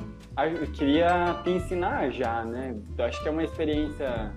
queria 0.73 1.41
te 1.43 1.51
ensinar 1.51 2.11
já, 2.11 2.45
né? 2.45 2.77
Eu 2.97 3.05
acho 3.05 3.21
que 3.23 3.29
é 3.29 3.31
uma 3.31 3.43
experiência 3.43 4.33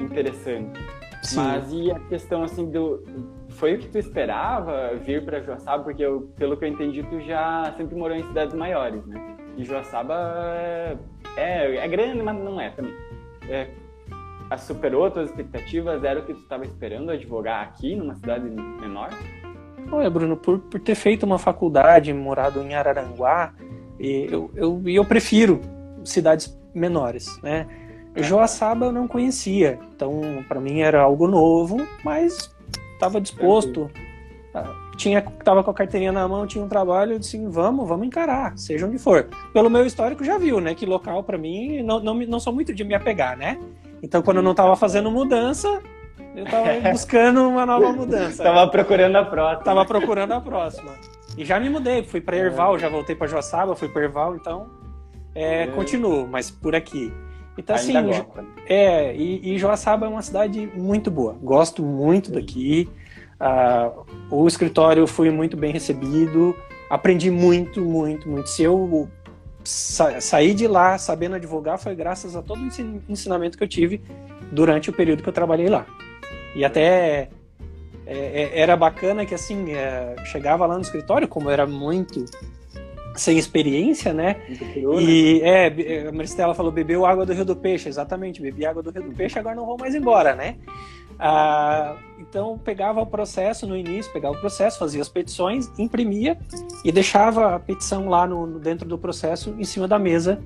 interessante. 0.00 0.80
Sim. 1.22 1.36
Mas 1.36 1.72
e 1.72 1.90
a 1.90 1.98
questão 2.00 2.42
assim 2.42 2.70
do 2.70 3.02
foi 3.50 3.74
o 3.74 3.78
que 3.78 3.88
tu 3.88 3.98
esperava 3.98 4.94
vir 4.96 5.24
para 5.24 5.40
Joaçaba? 5.40 5.82
Porque 5.82 6.02
eu, 6.02 6.32
pelo 6.36 6.56
que 6.56 6.64
eu 6.64 6.68
entendi, 6.68 7.02
tu 7.02 7.20
já 7.20 7.72
sempre 7.76 7.96
morou 7.96 8.16
em 8.16 8.22
cidades 8.22 8.54
maiores, 8.54 9.04
né? 9.06 9.36
E 9.56 9.64
Joaçaba 9.64 10.14
é, 10.56 10.96
é, 11.36 11.76
é 11.76 11.88
grande, 11.88 12.22
mas 12.22 12.36
não 12.36 12.60
é 12.60 12.70
também. 12.70 12.94
É, 13.48 13.68
superou 14.56 15.10
tuas 15.10 15.30
expectativas? 15.30 16.04
Era 16.04 16.20
o 16.20 16.24
que 16.24 16.32
tu 16.32 16.40
estava 16.40 16.64
esperando 16.64 17.10
advogar 17.10 17.64
aqui, 17.64 17.96
numa 17.96 18.14
cidade 18.14 18.48
menor? 18.48 19.10
Olha, 19.90 20.08
Bruno, 20.08 20.36
por, 20.36 20.60
por 20.60 20.80
ter 20.80 20.94
feito 20.94 21.24
uma 21.24 21.38
faculdade, 21.38 22.12
morado 22.12 22.60
em 22.60 22.74
Araranguá, 22.74 23.52
eu, 23.98 24.50
eu, 24.54 24.82
eu 24.86 25.04
prefiro 25.04 25.60
cidades 26.04 26.56
menores, 26.74 27.40
né? 27.42 27.66
Joaçaba 28.22 28.86
eu 28.86 28.92
não 28.92 29.06
conhecia, 29.08 29.78
então 29.94 30.44
para 30.48 30.60
mim 30.60 30.80
era 30.80 31.00
algo 31.00 31.26
novo, 31.26 31.86
mas 32.04 32.54
estava 32.94 33.20
disposto. 33.20 33.90
Ah, 34.54 34.74
tinha, 34.96 35.22
tava 35.22 35.62
com 35.62 35.70
a 35.70 35.74
carteirinha 35.74 36.10
na 36.10 36.26
mão, 36.26 36.46
tinha 36.46 36.64
um 36.64 36.68
trabalho, 36.68 37.12
eu 37.12 37.18
disse, 37.18 37.38
vamos, 37.46 37.88
vamos 37.88 38.06
encarar, 38.06 38.56
seja 38.58 38.86
onde 38.86 38.98
for. 38.98 39.28
Pelo 39.52 39.70
meu 39.70 39.86
histórico 39.86 40.24
já 40.24 40.36
viu, 40.38 40.60
né, 40.60 40.74
que 40.74 40.84
local 40.84 41.22
para 41.22 41.38
mim 41.38 41.82
não, 41.82 42.00
não, 42.00 42.14
não 42.14 42.40
sou 42.40 42.52
muito 42.52 42.74
de 42.74 42.84
me 42.84 42.94
apegar, 42.94 43.36
né? 43.36 43.58
Então 44.02 44.22
quando 44.22 44.38
eu 44.38 44.42
não 44.42 44.50
estava 44.52 44.74
fazendo 44.74 45.10
mudança, 45.10 45.80
eu 46.34 46.44
estava 46.44 46.90
buscando 46.90 47.48
uma 47.48 47.64
nova 47.64 47.92
mudança. 47.92 48.42
tava 48.44 48.68
procurando 48.70 49.16
a 49.16 49.24
próxima. 49.24 49.64
Tava 49.64 49.84
procurando 49.84 50.32
a 50.32 50.40
próxima. 50.40 50.92
E 51.36 51.44
já 51.44 51.60
me 51.60 51.70
mudei, 51.70 52.02
fui 52.02 52.20
para 52.20 52.36
Erval, 52.36 52.78
já 52.78 52.88
voltei 52.88 53.14
para 53.14 53.28
Joaçaba, 53.28 53.76
fui 53.76 53.88
para 53.88 54.02
Erval, 54.02 54.34
então 54.34 54.68
é, 55.34 55.62
é. 55.62 55.66
continuo, 55.68 56.26
mas 56.26 56.50
por 56.50 56.74
aqui. 56.74 57.12
Então, 57.58 57.74
assim, 57.74 57.92
gosta. 57.92 58.46
é, 58.66 59.14
e, 59.16 59.54
e 59.54 59.58
Joaçaba 59.58 60.06
é 60.06 60.08
uma 60.08 60.22
cidade 60.22 60.70
muito 60.74 61.10
boa. 61.10 61.36
Gosto 61.42 61.82
muito 61.82 62.30
daqui. 62.30 62.88
Uh, 63.40 64.04
o 64.30 64.46
escritório 64.46 65.06
foi 65.08 65.28
muito 65.30 65.56
bem 65.56 65.72
recebido. 65.72 66.56
Aprendi 66.88 67.30
muito, 67.30 67.80
muito, 67.80 68.28
muito. 68.28 68.48
Se 68.48 68.62
eu 68.62 69.08
sa 69.64 70.20
sair 70.20 70.54
de 70.54 70.68
lá 70.68 70.96
sabendo 70.96 71.34
advogar, 71.34 71.78
foi 71.78 71.94
graças 71.96 72.36
a 72.36 72.42
todo 72.42 72.62
o 72.62 73.12
ensinamento 73.12 73.58
que 73.58 73.64
eu 73.64 73.68
tive 73.68 74.00
durante 74.52 74.88
o 74.88 74.92
período 74.92 75.22
que 75.22 75.28
eu 75.28 75.32
trabalhei 75.32 75.68
lá. 75.68 75.84
E 76.54 76.64
até 76.64 77.28
é, 78.06 78.16
é, 78.16 78.60
era 78.60 78.76
bacana 78.76 79.26
que 79.26 79.34
assim 79.34 79.72
é, 79.72 80.14
chegava 80.26 80.64
lá 80.64 80.76
no 80.76 80.80
escritório, 80.80 81.26
como 81.26 81.50
era 81.50 81.66
muito 81.66 82.24
sem 83.18 83.36
experiência, 83.36 84.12
né? 84.12 84.34
Cru, 84.72 85.00
e 85.00 85.40
né? 85.40 85.68
é, 85.68 86.08
a 86.08 86.12
Maristela 86.12 86.54
falou, 86.54 86.72
bebeu 86.72 87.04
água 87.04 87.26
do 87.26 87.32
Rio 87.32 87.44
do 87.44 87.56
Peixe, 87.56 87.88
exatamente, 87.88 88.40
bebi 88.40 88.64
água 88.64 88.82
do 88.82 88.90
Rio 88.90 89.02
do 89.02 89.14
Peixe, 89.14 89.38
agora 89.38 89.54
não 89.54 89.66
vou 89.66 89.76
mais 89.78 89.94
embora, 89.94 90.34
né? 90.34 90.56
Ah, 91.18 91.96
então 92.20 92.56
pegava 92.58 93.00
o 93.00 93.06
processo 93.06 93.66
no 93.66 93.76
início, 93.76 94.12
pegava 94.12 94.36
o 94.36 94.40
processo, 94.40 94.78
fazia 94.78 95.02
as 95.02 95.08
petições, 95.08 95.70
imprimia 95.76 96.38
e 96.84 96.92
deixava 96.92 97.56
a 97.56 97.58
petição 97.58 98.08
lá 98.08 98.26
no, 98.26 98.58
dentro 98.58 98.88
do 98.88 98.96
processo 98.96 99.54
em 99.58 99.64
cima 99.64 99.88
da 99.88 99.98
mesa 99.98 100.40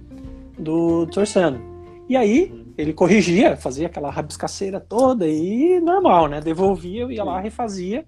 do 0.58 1.06
Torsano. 1.08 1.60
E 2.08 2.16
aí 2.16 2.64
ele 2.78 2.92
corrigia, 2.92 3.56
fazia 3.56 3.86
aquela 3.86 4.10
rabiscaceira 4.10 4.80
toda 4.80 5.28
e 5.28 5.78
normal, 5.80 6.26
né? 6.26 6.40
Devolvia, 6.40 7.02
eu 7.02 7.12
ia 7.12 7.22
lá, 7.22 7.38
refazia 7.38 8.04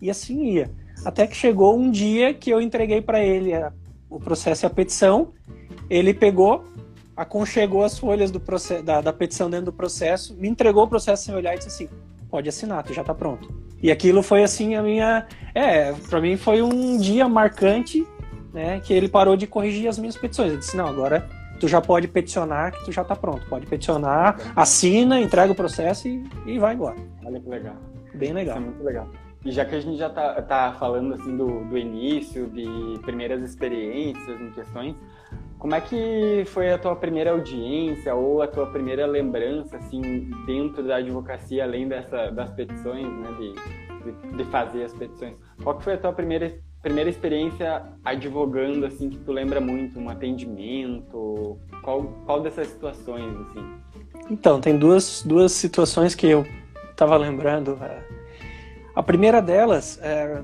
e 0.00 0.10
assim 0.10 0.54
ia. 0.54 0.70
Até 1.04 1.26
que 1.26 1.36
chegou 1.36 1.76
um 1.76 1.90
dia 1.90 2.32
que 2.32 2.50
eu 2.50 2.60
entreguei 2.60 3.02
para 3.02 3.22
ele 3.22 3.52
a 3.52 3.72
o 4.08 4.20
processo 4.20 4.64
e 4.64 4.66
a 4.66 4.70
petição, 4.70 5.32
ele 5.88 6.14
pegou, 6.14 6.64
aconchegou 7.16 7.84
as 7.84 7.98
folhas 7.98 8.30
do 8.30 8.40
processo, 8.40 8.82
da, 8.82 9.00
da, 9.00 9.12
petição 9.12 9.50
dentro 9.50 9.66
do 9.66 9.72
processo, 9.72 10.34
me 10.34 10.48
entregou 10.48 10.84
o 10.84 10.88
processo 10.88 11.24
sem 11.24 11.34
olhar 11.34 11.54
e 11.54 11.58
disse 11.58 11.68
assim: 11.68 11.88
pode 12.30 12.48
assinar, 12.48 12.82
tu 12.82 12.92
já 12.92 13.02
tá 13.02 13.14
pronto. 13.14 13.52
E 13.82 13.90
aquilo 13.90 14.22
foi 14.22 14.42
assim 14.42 14.74
a 14.74 14.82
minha. 14.82 15.26
É, 15.54 15.92
para 15.92 16.20
mim 16.20 16.36
foi 16.36 16.62
um 16.62 16.98
dia 16.98 17.28
marcante, 17.28 18.06
né? 18.52 18.80
Que 18.80 18.92
ele 18.92 19.08
parou 19.08 19.36
de 19.36 19.46
corrigir 19.46 19.88
as 19.88 19.98
minhas 19.98 20.16
petições. 20.16 20.50
Ele 20.50 20.58
disse: 20.58 20.76
não, 20.76 20.86
agora 20.86 21.28
tu 21.60 21.68
já 21.68 21.80
pode 21.80 22.08
peticionar, 22.08 22.72
que 22.72 22.84
tu 22.84 22.92
já 22.92 23.04
tá 23.04 23.16
pronto. 23.16 23.46
Pode 23.48 23.66
peticionar, 23.66 24.52
assina, 24.54 25.20
entrega 25.20 25.52
o 25.52 25.54
processo 25.54 26.08
e, 26.08 26.24
e 26.46 26.58
vai 26.58 26.74
embora. 26.74 26.96
Olha 27.24 27.40
que 27.40 27.48
legal. 27.48 27.76
Bem 28.14 28.32
legal. 28.32 28.56
Isso 28.56 28.64
é 28.64 28.70
muito 28.70 28.84
legal. 28.84 29.08
E 29.46 29.52
já 29.52 29.64
que 29.64 29.76
a 29.76 29.80
gente 29.80 29.96
já 29.96 30.10
tá, 30.10 30.42
tá 30.42 30.74
falando 30.76 31.14
assim 31.14 31.36
do, 31.36 31.64
do 31.66 31.78
início, 31.78 32.48
de 32.48 32.66
primeiras 33.02 33.40
experiências 33.42 34.40
em 34.40 34.50
questões, 34.50 34.96
como 35.56 35.72
é 35.72 35.80
que 35.80 36.42
foi 36.46 36.72
a 36.72 36.76
tua 36.76 36.96
primeira 36.96 37.30
audiência 37.30 38.12
ou 38.12 38.42
a 38.42 38.48
tua 38.48 38.66
primeira 38.66 39.06
lembrança 39.06 39.76
assim 39.76 40.28
dentro 40.46 40.82
da 40.82 40.96
advocacia, 40.96 41.62
além 41.62 41.86
dessa, 41.86 42.28
das 42.32 42.50
petições, 42.50 43.06
né, 43.06 43.28
de, 43.38 44.32
de, 44.32 44.36
de 44.36 44.44
fazer 44.50 44.82
as 44.82 44.92
petições? 44.92 45.36
Qual 45.62 45.78
que 45.78 45.84
foi 45.84 45.94
a 45.94 45.98
tua 45.98 46.12
primeira 46.12 46.52
primeira 46.82 47.08
experiência 47.08 47.84
advogando 48.04 48.84
assim 48.84 49.08
que 49.08 49.18
tu 49.18 49.30
lembra 49.30 49.60
muito, 49.60 50.00
um 50.00 50.08
atendimento? 50.08 51.56
Qual 51.82 52.02
qual 52.26 52.40
dessas 52.40 52.66
situações 52.66 53.32
assim? 53.42 53.64
Então, 54.28 54.60
tem 54.60 54.76
duas 54.76 55.22
duas 55.22 55.52
situações 55.52 56.16
que 56.16 56.26
eu 56.26 56.44
estava 56.90 57.16
lembrando. 57.16 57.74
Uh 57.74 58.15
a 58.96 59.02
primeira 59.02 59.42
delas 59.42 60.00
é 60.02 60.42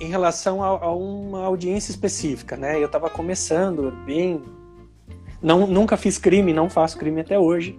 em 0.00 0.08
relação 0.08 0.62
a, 0.62 0.66
a 0.66 0.92
uma 0.92 1.44
audiência 1.44 1.90
específica, 1.90 2.56
né? 2.56 2.78
Eu 2.80 2.86
estava 2.86 3.08
começando 3.08 3.92
bem, 4.04 4.42
não, 5.40 5.66
nunca 5.66 5.96
fiz 5.96 6.18
crime, 6.18 6.52
não 6.52 6.68
faço 6.68 6.98
crime 6.98 7.20
até 7.20 7.38
hoje. 7.38 7.78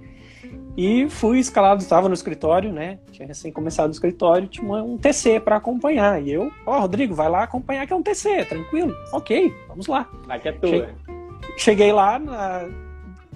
E 0.77 1.09
fui 1.09 1.39
escalado, 1.39 1.81
estava 1.81 2.07
no 2.07 2.13
escritório, 2.13 2.71
né? 2.71 2.99
Tinha 3.11 3.27
recém 3.27 3.51
começado 3.51 3.89
o 3.89 3.91
escritório, 3.91 4.47
tinha 4.47 4.65
um 4.65 4.97
TC 4.97 5.39
para 5.39 5.57
acompanhar. 5.57 6.21
E 6.21 6.31
eu, 6.31 6.51
ó, 6.65 6.77
oh, 6.77 6.81
Rodrigo, 6.81 7.13
vai 7.13 7.29
lá 7.29 7.43
acompanhar 7.43 7.85
que 7.85 7.93
é 7.93 7.95
um 7.95 8.01
TC, 8.01 8.45
tranquilo. 8.45 8.95
Ok, 9.11 9.53
vamos 9.67 9.87
lá. 9.87 10.09
Aqui 10.29 10.47
é 10.47 10.51
tua. 10.51 10.89
Cheguei 11.57 11.91
lá, 11.91 12.17
na, 12.17 12.69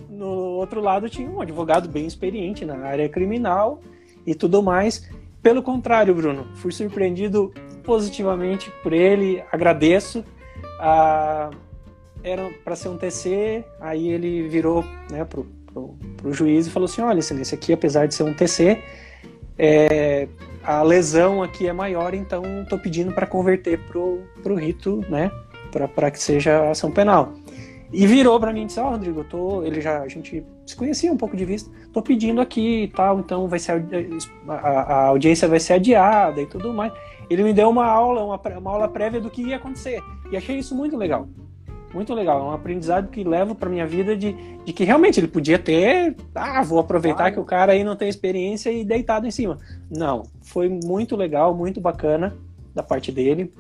no 0.10 0.28
outro 0.28 0.80
lado 0.80 1.10
tinha 1.10 1.30
um 1.30 1.42
advogado 1.42 1.90
bem 1.90 2.08
experiente 2.08 2.66
na 2.66 2.78
área 2.78 3.10
criminal 3.10 3.82
e 4.26 4.34
tudo 4.34 4.64
mais. 4.64 5.08
Pelo 5.48 5.64
contrário, 5.64 6.14
Bruno, 6.14 6.46
fui 6.56 6.74
surpreendido 6.74 7.54
positivamente 7.82 8.70
por 8.84 8.92
ele, 8.92 9.42
agradeço. 9.50 10.22
Ah, 10.78 11.50
era 12.22 12.52
para 12.66 12.76
ser 12.76 12.90
um 12.90 12.98
TC, 12.98 13.64
aí 13.80 14.10
ele 14.10 14.46
virou 14.50 14.84
né, 15.10 15.24
pro, 15.24 15.48
pro, 15.72 15.98
pro, 16.18 16.34
juiz 16.34 16.68
e 16.68 16.70
falou 16.70 16.84
assim: 16.84 17.00
olha, 17.00 17.20
excelência, 17.20 17.56
aqui 17.56 17.72
apesar 17.72 18.08
de 18.08 18.14
ser 18.14 18.24
um 18.24 18.34
TC, 18.34 18.84
é, 19.58 20.28
a 20.62 20.84
lesão 20.84 21.42
aqui 21.42 21.66
é 21.66 21.72
maior, 21.72 22.14
então 22.14 22.44
estou 22.64 22.78
pedindo 22.78 23.14
para 23.14 23.26
converter 23.26 23.80
pro, 23.88 24.24
pro 24.44 24.54
rito, 24.54 25.00
né, 25.08 25.32
para 25.96 26.12
que 26.12 26.20
seja 26.20 26.72
ação 26.72 26.92
penal. 26.92 27.34
E 27.94 28.06
virou 28.06 28.38
para 28.38 28.52
mim 28.52 28.64
e 28.64 28.66
disse: 28.66 28.82
Ó, 28.82 28.88
oh, 28.88 28.90
Rodrigo, 28.90 29.24
tô, 29.24 29.64
ele 29.64 29.80
já, 29.80 30.02
a 30.02 30.10
gente 30.10 30.46
se 30.68 30.76
conhecia 30.76 31.12
um 31.12 31.18
pouco 31.18 31.38
de 31.38 31.46
vista, 31.46 31.72
tô 31.94 32.02
pedindo 32.02 32.42
aqui 32.42 32.84
e 32.84 32.88
tal, 32.90 33.20
então 33.20 33.48
vai 33.48 33.58
ser 33.58 33.86
a, 34.48 34.54
a, 34.54 35.06
audiência 35.06 35.48
vai 35.48 35.62
ser 35.62 35.74
adiada 35.74 36.42
e 36.42 36.46
tudo 36.46 36.74
mais. 36.74 36.92
Ele 37.30 37.42
me 37.42 37.54
deu 37.54 37.70
uma 37.70 37.86
aula, 37.86 38.24
uma, 38.24 38.58
uma 38.58 38.72
aula 38.72 38.88
prévia 38.88 39.22
do 39.22 39.30
que 39.30 39.42
ia 39.42 39.56
acontecer. 39.56 40.02
E 40.30 40.36
achei 40.36 40.58
isso 40.58 40.76
muito 40.76 40.98
legal. 40.98 41.28
Muito 41.94 42.14
legal. 42.14 42.42
É 42.42 42.44
um 42.44 42.52
aprendizado 42.52 43.10
que 43.10 43.24
levo 43.24 43.56
para 43.56 43.70
minha 43.70 43.88
vida 43.88 44.16
de, 44.16 44.34
de 44.66 44.74
que 44.74 44.84
realmente 44.84 45.20
ele 45.20 45.28
podia 45.28 45.58
ter. 45.58 46.16
Ah, 46.36 46.62
vou 46.62 46.80
aproveitar 46.80 47.32
que 47.32 47.40
o 47.40 47.46
cara 47.46 47.72
aí 47.72 47.84
não 47.84 47.96
tem 47.96 48.10
experiência 48.10 48.70
e 48.70 48.84
deitado 48.84 49.26
em 49.26 49.32
cima. 49.32 49.58
Não. 49.90 50.24
Foi 50.42 50.68
muito 50.68 51.16
legal, 51.16 51.56
muito 51.56 51.80
bacana 51.80 52.36
da 52.76 52.84
parte 52.84 53.12
dele. 53.12 53.54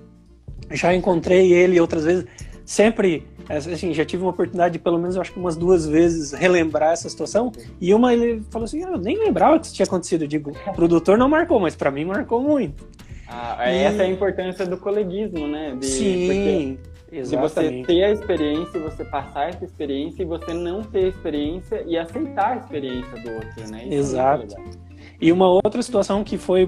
Já 0.72 0.94
encontrei 0.94 1.54
ele 1.54 1.80
outras 1.80 2.04
vezes 2.04 2.26
sempre, 2.66 3.26
assim, 3.50 3.94
já 3.94 4.04
tive 4.04 4.24
uma 4.24 4.32
oportunidade 4.32 4.74
de 4.74 4.80
pelo 4.80 4.98
menos, 4.98 5.18
acho 5.18 5.32
que 5.32 5.40
umas 5.40 5.56
duas 5.56 5.86
vezes 5.86 6.32
relembrar 6.34 6.92
essa 6.92 7.10
situação. 7.10 7.52
E 7.80 7.94
uma 7.94 8.14
ele 8.14 8.44
falou 8.50 8.66
assim: 8.66 8.84
ah, 8.84 8.92
eu 8.92 8.98
nem 8.98 9.18
lembrava 9.18 9.60
que 9.60 9.68
isso 9.68 9.76
tinha 9.76 9.86
acontecido. 9.86 10.24
Eu 10.24 10.28
digo, 10.28 10.52
o 10.68 10.74
produtor 10.74 11.18
não 11.18 11.30
marcou, 11.30 11.60
mas 11.60 11.76
para 11.76 11.92
mim 11.92 12.06
marcou 12.06 12.42
muito. 12.42 12.86
Ah, 13.28 13.72
e... 13.72 13.78
Essa 13.78 14.04
é 14.04 14.06
a 14.06 14.10
importância 14.10 14.66
do 14.66 14.78
coleguismo, 14.78 15.48
né? 15.48 15.76
De, 15.80 15.86
Sim. 15.86 16.78
Exatamente. 17.10 17.30
De 17.30 17.38
você 17.38 17.84
ter 17.86 18.04
a 18.04 18.12
experiência, 18.12 18.80
você 18.80 19.06
passar 19.06 19.50
essa 19.50 19.64
experiência 19.64 20.24
e 20.24 20.26
você 20.26 20.54
não 20.54 20.84
ter 20.84 21.06
a 21.06 21.08
experiência 21.08 21.84
e 21.88 21.98
aceitar 21.98 22.54
a 22.54 22.58
experiência 22.58 23.22
do 23.22 23.32
outro, 23.32 23.72
né? 23.72 23.84
Isso 23.86 23.94
é 23.94 23.96
Exato. 23.96 24.56
É 24.56 24.88
e 25.20 25.32
uma 25.32 25.48
outra 25.48 25.82
situação 25.82 26.24
que 26.24 26.38
foi 26.38 26.66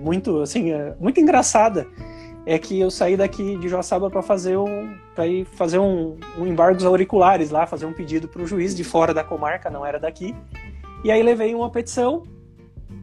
muito, 0.00 0.40
assim, 0.40 0.70
é, 0.70 0.94
muito 0.98 1.20
engraçada 1.20 1.86
é 2.46 2.58
que 2.58 2.78
eu 2.80 2.90
saí 2.90 3.16
daqui 3.16 3.56
de 3.56 3.68
Joaçaba 3.68 4.10
para 4.10 4.22
fazer 4.22 4.56
um 4.56 4.94
para 5.14 5.26
ir 5.26 5.44
fazer 5.44 5.78
um, 5.78 6.16
um 6.38 6.46
embargos 6.46 6.84
auriculares 6.84 7.50
lá, 7.50 7.66
fazer 7.66 7.86
um 7.86 7.92
pedido 7.92 8.28
para 8.28 8.42
o 8.42 8.46
juiz 8.46 8.74
de 8.74 8.82
fora 8.82 9.12
da 9.12 9.22
comarca, 9.22 9.68
não 9.68 9.84
era 9.84 9.98
daqui. 9.98 10.34
E 11.04 11.10
aí 11.10 11.22
levei 11.22 11.54
uma 11.54 11.70
petição, 11.70 12.22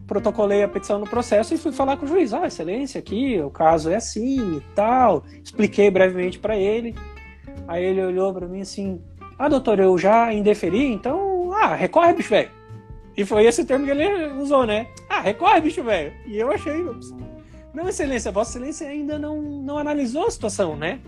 protocolei 0.07 0.63
a 0.63 0.67
petição 0.67 0.99
no 0.99 1.07
processo 1.07 1.53
e 1.53 1.57
fui 1.57 1.71
falar 1.71 1.97
com 1.97 2.05
o 2.05 2.07
juiz. 2.07 2.33
Ah, 2.33 2.47
excelência, 2.47 2.99
aqui 2.99 3.39
o 3.39 3.49
caso 3.49 3.89
é 3.89 3.95
assim 3.95 4.57
e 4.57 4.61
tal. 4.73 5.23
Expliquei 5.43 5.91
brevemente 5.91 6.39
para 6.39 6.57
ele. 6.57 6.95
Aí 7.67 7.83
ele 7.83 8.03
olhou 8.03 8.33
para 8.33 8.47
mim 8.47 8.61
assim: 8.61 9.01
Ah, 9.37 9.49
doutor, 9.49 9.79
eu 9.79 9.97
já 9.97 10.33
indeferi, 10.33 10.85
então, 10.85 11.51
ah, 11.53 11.75
recorre, 11.75 12.13
bicho 12.13 12.29
velho. 12.29 12.51
E 13.15 13.25
foi 13.25 13.45
esse 13.45 13.65
termo 13.65 13.85
que 13.85 13.91
ele 13.91 14.27
usou, 14.33 14.65
né? 14.65 14.87
Ah, 15.09 15.21
recorre, 15.21 15.61
bicho 15.61 15.83
velho. 15.83 16.13
E 16.27 16.37
eu 16.37 16.51
achei, 16.51 16.85
não, 17.77 17.87
excelência, 17.87 18.31
vossa 18.31 18.57
excelência 18.57 18.87
ainda 18.87 19.19
não, 19.19 19.39
não 19.39 19.77
analisou 19.77 20.25
a 20.25 20.31
situação, 20.31 20.75
né? 20.75 20.99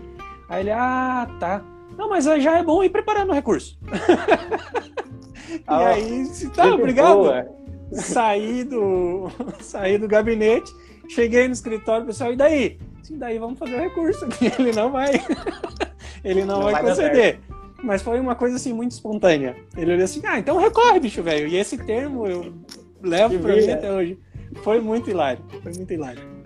Aí 0.48 0.62
ele, 0.62 0.70
ah, 0.70 1.28
tá. 1.40 1.64
Não, 1.98 2.08
mas 2.08 2.24
já 2.24 2.58
é 2.58 2.62
bom 2.62 2.84
ir 2.84 2.90
preparando 2.90 3.30
o 3.30 3.34
recurso. 3.34 3.76
e 5.50 5.60
ah, 5.66 5.88
aí, 5.88 6.30
tá, 6.54 6.72
obrigado. 6.72 7.16
Boa. 7.16 7.48
Saí 7.92 8.62
do, 8.62 9.28
saí 9.60 9.98
do 9.98 10.06
gabinete, 10.06 10.72
cheguei 11.08 11.48
no 11.48 11.52
escritório, 11.52 12.06
pessoal, 12.06 12.32
e 12.32 12.36
daí? 12.36 12.78
Sim, 13.02 13.18
daí 13.18 13.36
vamos 13.36 13.58
fazer 13.58 13.74
o 13.74 13.80
recurso. 13.80 14.28
Ele 14.56 14.70
não 14.70 14.92
vai. 14.92 15.10
ele 16.22 16.44
não, 16.44 16.60
não 16.60 16.70
vai, 16.70 16.82
conceder. 16.82 17.40
Mas 17.82 18.00
foi 18.00 18.20
uma 18.20 18.36
coisa 18.36 18.54
assim 18.54 18.72
muito 18.72 18.92
espontânea. 18.92 19.56
Ele 19.76 19.94
olhou 19.94 20.04
assim: 20.04 20.20
ah, 20.24 20.38
então 20.38 20.56
recorre, 20.58 21.00
bicho 21.00 21.22
velho. 21.22 21.48
E 21.48 21.56
esse 21.56 21.76
termo 21.78 22.26
eu 22.26 22.52
levo 23.02 23.40
pra 23.40 23.56
mim 23.56 23.70
até 23.70 23.90
hoje. 23.90 24.18
Foi 24.62 24.80
muito 24.80 25.10
hilário. 25.10 25.42
Foi 25.62 25.72
muito 25.72 25.92
hilário. 25.92 26.39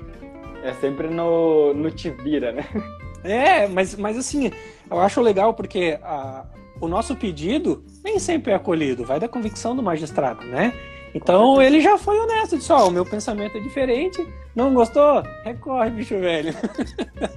É 0.64 0.72
sempre 0.72 1.08
no, 1.08 1.74
no 1.74 1.90
te 1.90 2.08
vira, 2.08 2.50
né? 2.50 2.64
É, 3.22 3.66
mas, 3.68 3.94
mas 3.96 4.18
assim, 4.18 4.50
eu 4.90 4.98
acho 4.98 5.20
legal 5.20 5.54
porque 5.54 5.98
a, 6.02 6.44
o 6.80 6.88
nosso 6.88 7.14
pedido 7.16 7.84
nem 8.02 8.18
sempre 8.18 8.52
é 8.52 8.54
acolhido, 8.54 9.04
vai 9.04 9.18
da 9.18 9.28
convicção 9.28 9.76
do 9.76 9.82
magistrado, 9.82 10.44
né? 10.46 10.72
Então 11.14 11.62
ele 11.62 11.80
já 11.80 11.96
foi 11.96 12.18
honesto, 12.18 12.56
disse, 12.56 12.72
ó, 12.72 12.84
oh, 12.84 12.88
o 12.88 12.90
meu 12.90 13.06
pensamento 13.06 13.56
é 13.56 13.60
diferente, 13.60 14.26
não 14.54 14.74
gostou? 14.74 15.22
Recorre, 15.44 15.90
bicho 15.90 16.18
velho. 16.18 16.52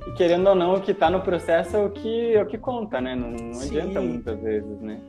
E 0.07 0.11
querendo 0.13 0.47
ou 0.47 0.55
não, 0.55 0.75
o 0.75 0.81
que 0.81 0.91
está 0.91 1.09
no 1.09 1.21
processo 1.21 1.77
é 1.77 1.85
o 1.85 1.89
que, 1.91 2.33
é 2.33 2.41
o 2.41 2.45
que 2.45 2.57
conta, 2.57 2.99
né? 2.99 3.15
Não, 3.15 3.29
não 3.29 3.61
adianta 3.61 4.01
muitas 4.01 4.41
vezes, 4.41 4.81
né? 4.81 4.99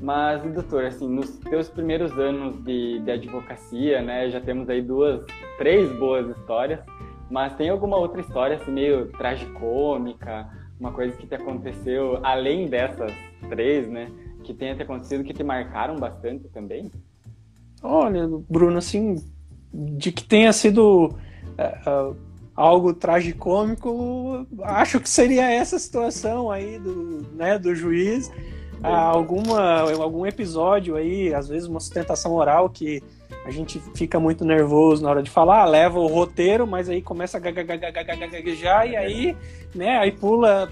Mas, 0.00 0.42
doutor, 0.42 0.84
assim, 0.84 1.08
nos 1.08 1.38
teus 1.38 1.68
primeiros 1.68 2.12
anos 2.18 2.62
de, 2.64 3.00
de 3.00 3.10
advocacia, 3.10 4.02
né, 4.02 4.28
já 4.28 4.40
temos 4.40 4.68
aí 4.68 4.82
duas, 4.82 5.24
três 5.58 5.90
boas 5.92 6.28
histórias, 6.36 6.80
mas 7.30 7.54
tem 7.54 7.68
alguma 7.68 7.96
outra 7.96 8.20
história, 8.20 8.56
assim, 8.56 8.70
meio 8.70 9.06
tragicômica, 9.12 10.48
uma 10.78 10.92
coisa 10.92 11.16
que 11.16 11.26
te 11.26 11.34
aconteceu, 11.34 12.20
além 12.22 12.66
dessas 12.66 13.12
três, 13.48 13.88
né, 13.88 14.10
que 14.44 14.54
tenha 14.54 14.76
te 14.76 14.82
acontecido, 14.82 15.24
que 15.24 15.34
te 15.34 15.42
marcaram 15.42 15.96
bastante 15.96 16.48
também? 16.48 16.90
Olha, 17.82 18.28
Bruno, 18.48 18.78
assim, 18.78 19.16
de 19.72 20.12
que 20.12 20.24
tenha 20.24 20.52
sido 20.52 21.08
uh, 21.08 22.16
algo 22.54 22.94
tragicômico, 22.94 24.46
acho 24.62 25.00
que 25.00 25.08
seria 25.08 25.50
essa 25.50 25.78
situação 25.78 26.50
aí 26.50 26.78
do, 26.78 27.26
né, 27.34 27.58
do 27.58 27.74
juiz. 27.74 28.28
Uh, 28.80 28.86
alguma, 28.86 29.80
algum 30.00 30.26
episódio 30.26 30.96
aí, 30.96 31.34
às 31.34 31.48
vezes 31.48 31.66
uma 31.66 31.80
sustentação 31.80 32.34
oral 32.34 32.68
que 32.68 33.02
a 33.46 33.50
gente 33.52 33.80
fica 33.94 34.18
muito 34.18 34.44
nervoso 34.44 35.04
na 35.04 35.08
hora 35.08 35.22
de 35.22 35.30
falar, 35.30 35.64
leva 35.66 36.00
o 36.00 36.08
roteiro, 36.08 36.66
mas 36.66 36.88
aí 36.88 37.00
começa 37.00 37.38
a 37.38 37.40
gaguejar 37.40 38.88
e 38.88 38.96
aí, 38.96 39.36
né, 39.72 39.98
aí 39.98 40.10
pula, 40.10 40.68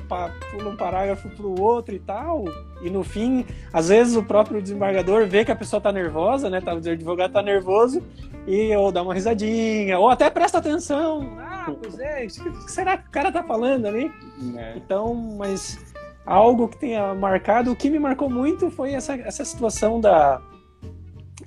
pula 0.51 0.71
um 0.71 0.77
parágrafo 0.77 1.29
pro 1.31 1.61
outro 1.63 1.95
e 1.95 2.01
tal. 2.01 2.45
E 2.83 2.91
no 2.91 3.05
fim, 3.05 3.47
às 3.73 3.91
vezes 3.91 4.17
o 4.17 4.25
próprio 4.25 4.61
desembargador 4.61 5.25
vê 5.29 5.45
que 5.45 5.53
a 5.53 5.57
pessoa 5.57 5.81
tá 5.81 5.93
nervosa, 5.93 6.51
né, 6.51 6.61
tá, 6.61 6.75
o 6.75 6.79
advogado 6.79 7.33
tá 7.33 7.43
nervoso 7.43 8.03
e 8.45 8.75
ou 8.75 8.91
dá 8.91 9.03
uma 9.03 9.15
risadinha, 9.15 9.97
ou 9.97 10.09
até 10.09 10.29
presta 10.29 10.59
atenção. 10.59 11.39
Ah, 11.39 11.73
pois 11.81 11.97
é, 12.01 12.27
o 12.27 12.65
que 12.65 12.73
será 12.73 12.99
que 12.99 13.07
o 13.07 13.13
cara 13.13 13.31
tá 13.31 13.45
falando 13.45 13.87
ali? 13.87 14.11
É. 14.57 14.73
Então, 14.77 15.15
mas 15.15 15.79
algo 16.27 16.67
que 16.67 16.77
tenha 16.79 17.15
marcado, 17.15 17.71
o 17.71 17.77
que 17.77 17.89
me 17.89 18.01
marcou 18.01 18.29
muito 18.29 18.69
foi 18.69 18.95
essa, 18.95 19.15
essa 19.15 19.45
situação 19.45 20.01
da 20.01 20.43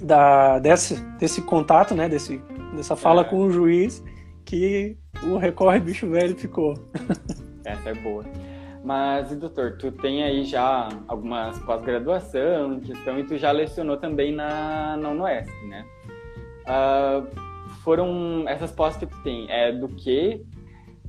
da, 0.01 0.59
desse, 0.59 0.95
desse 1.17 1.41
contato, 1.41 1.95
né, 1.95 2.07
desse, 2.07 2.41
dessa 2.75 2.95
fala 2.95 3.21
é. 3.21 3.25
com 3.25 3.37
o 3.37 3.51
juiz, 3.51 4.03
que 4.45 4.97
o 5.23 5.37
recorre 5.37 5.79
bicho 5.79 6.09
velho 6.09 6.35
ficou. 6.35 6.73
Essa 7.65 7.89
é 7.89 7.93
boa. 7.95 8.23
Mas, 8.83 9.35
doutor, 9.35 9.77
tu 9.77 9.91
tem 9.91 10.23
aí 10.23 10.45
já 10.45 10.87
algumas 11.07 11.59
pós-graduação 11.59 12.79
questão 12.79 13.19
e 13.19 13.23
tu 13.25 13.37
já 13.37 13.51
lecionou 13.51 13.97
também 13.97 14.33
na, 14.33 14.95
na 14.95 15.09
UNOESP, 15.09 15.51
né? 15.67 15.85
Uh, 16.63 17.27
foram 17.83 18.47
essas 18.47 18.71
pós 18.71 18.95
que 18.95 19.05
tu 19.05 19.17
tem, 19.23 19.49
é 19.51 19.73
do 19.73 19.89
que 19.89 20.45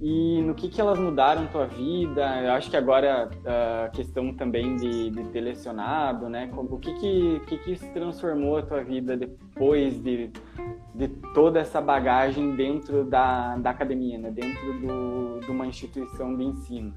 e 0.00 0.40
no 0.42 0.54
que, 0.54 0.68
que 0.68 0.80
elas 0.80 0.98
mudaram 0.98 1.48
tua 1.48 1.66
vida? 1.66 2.22
Eu 2.42 2.52
acho 2.52 2.70
que 2.70 2.76
agora 2.76 3.28
a 3.44 3.88
questão 3.88 4.32
também 4.32 4.76
de, 4.76 5.10
de 5.10 5.24
ter 5.24 5.40
lecionado, 5.40 6.28
né? 6.28 6.48
O 6.54 6.78
que 6.78 6.94
que, 6.94 7.40
que 7.46 7.58
que 7.58 7.76
se 7.76 7.88
transformou 7.90 8.58
a 8.58 8.62
tua 8.62 8.84
vida 8.84 9.16
depois 9.16 10.00
de, 10.00 10.30
de 10.94 11.08
toda 11.34 11.58
essa 11.58 11.80
bagagem 11.80 12.54
dentro 12.54 13.04
da, 13.04 13.56
da 13.56 13.70
academia, 13.70 14.18
né? 14.18 14.30
Dentro 14.30 14.72
do, 14.80 15.40
de 15.40 15.50
uma 15.50 15.66
instituição 15.66 16.36
de 16.36 16.44
ensino? 16.44 16.94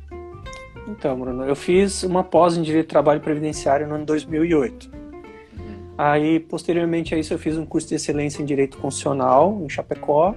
Então, 0.87 1.19
Bruno, 1.19 1.43
eu 1.43 1.55
fiz 1.55 2.03
uma 2.03 2.23
pós 2.23 2.55
em 2.55 2.61
Direito 2.61 2.87
do 2.87 2.89
Trabalho 2.89 3.19
Previdenciário 3.19 3.87
no 3.87 3.95
ano 3.95 4.05
2008. 4.05 4.91
Uhum. 4.91 5.93
Aí, 5.97 6.39
posteriormente 6.39 7.15
a 7.15 7.17
isso, 7.17 7.33
eu 7.33 7.39
fiz 7.39 7.57
um 7.57 7.65
curso 7.65 7.87
de 7.89 7.95
excelência 7.95 8.43
em 8.43 8.45
Direito 8.45 8.77
Constitucional 8.77 9.59
em 9.63 9.69
Chapecó 9.69 10.35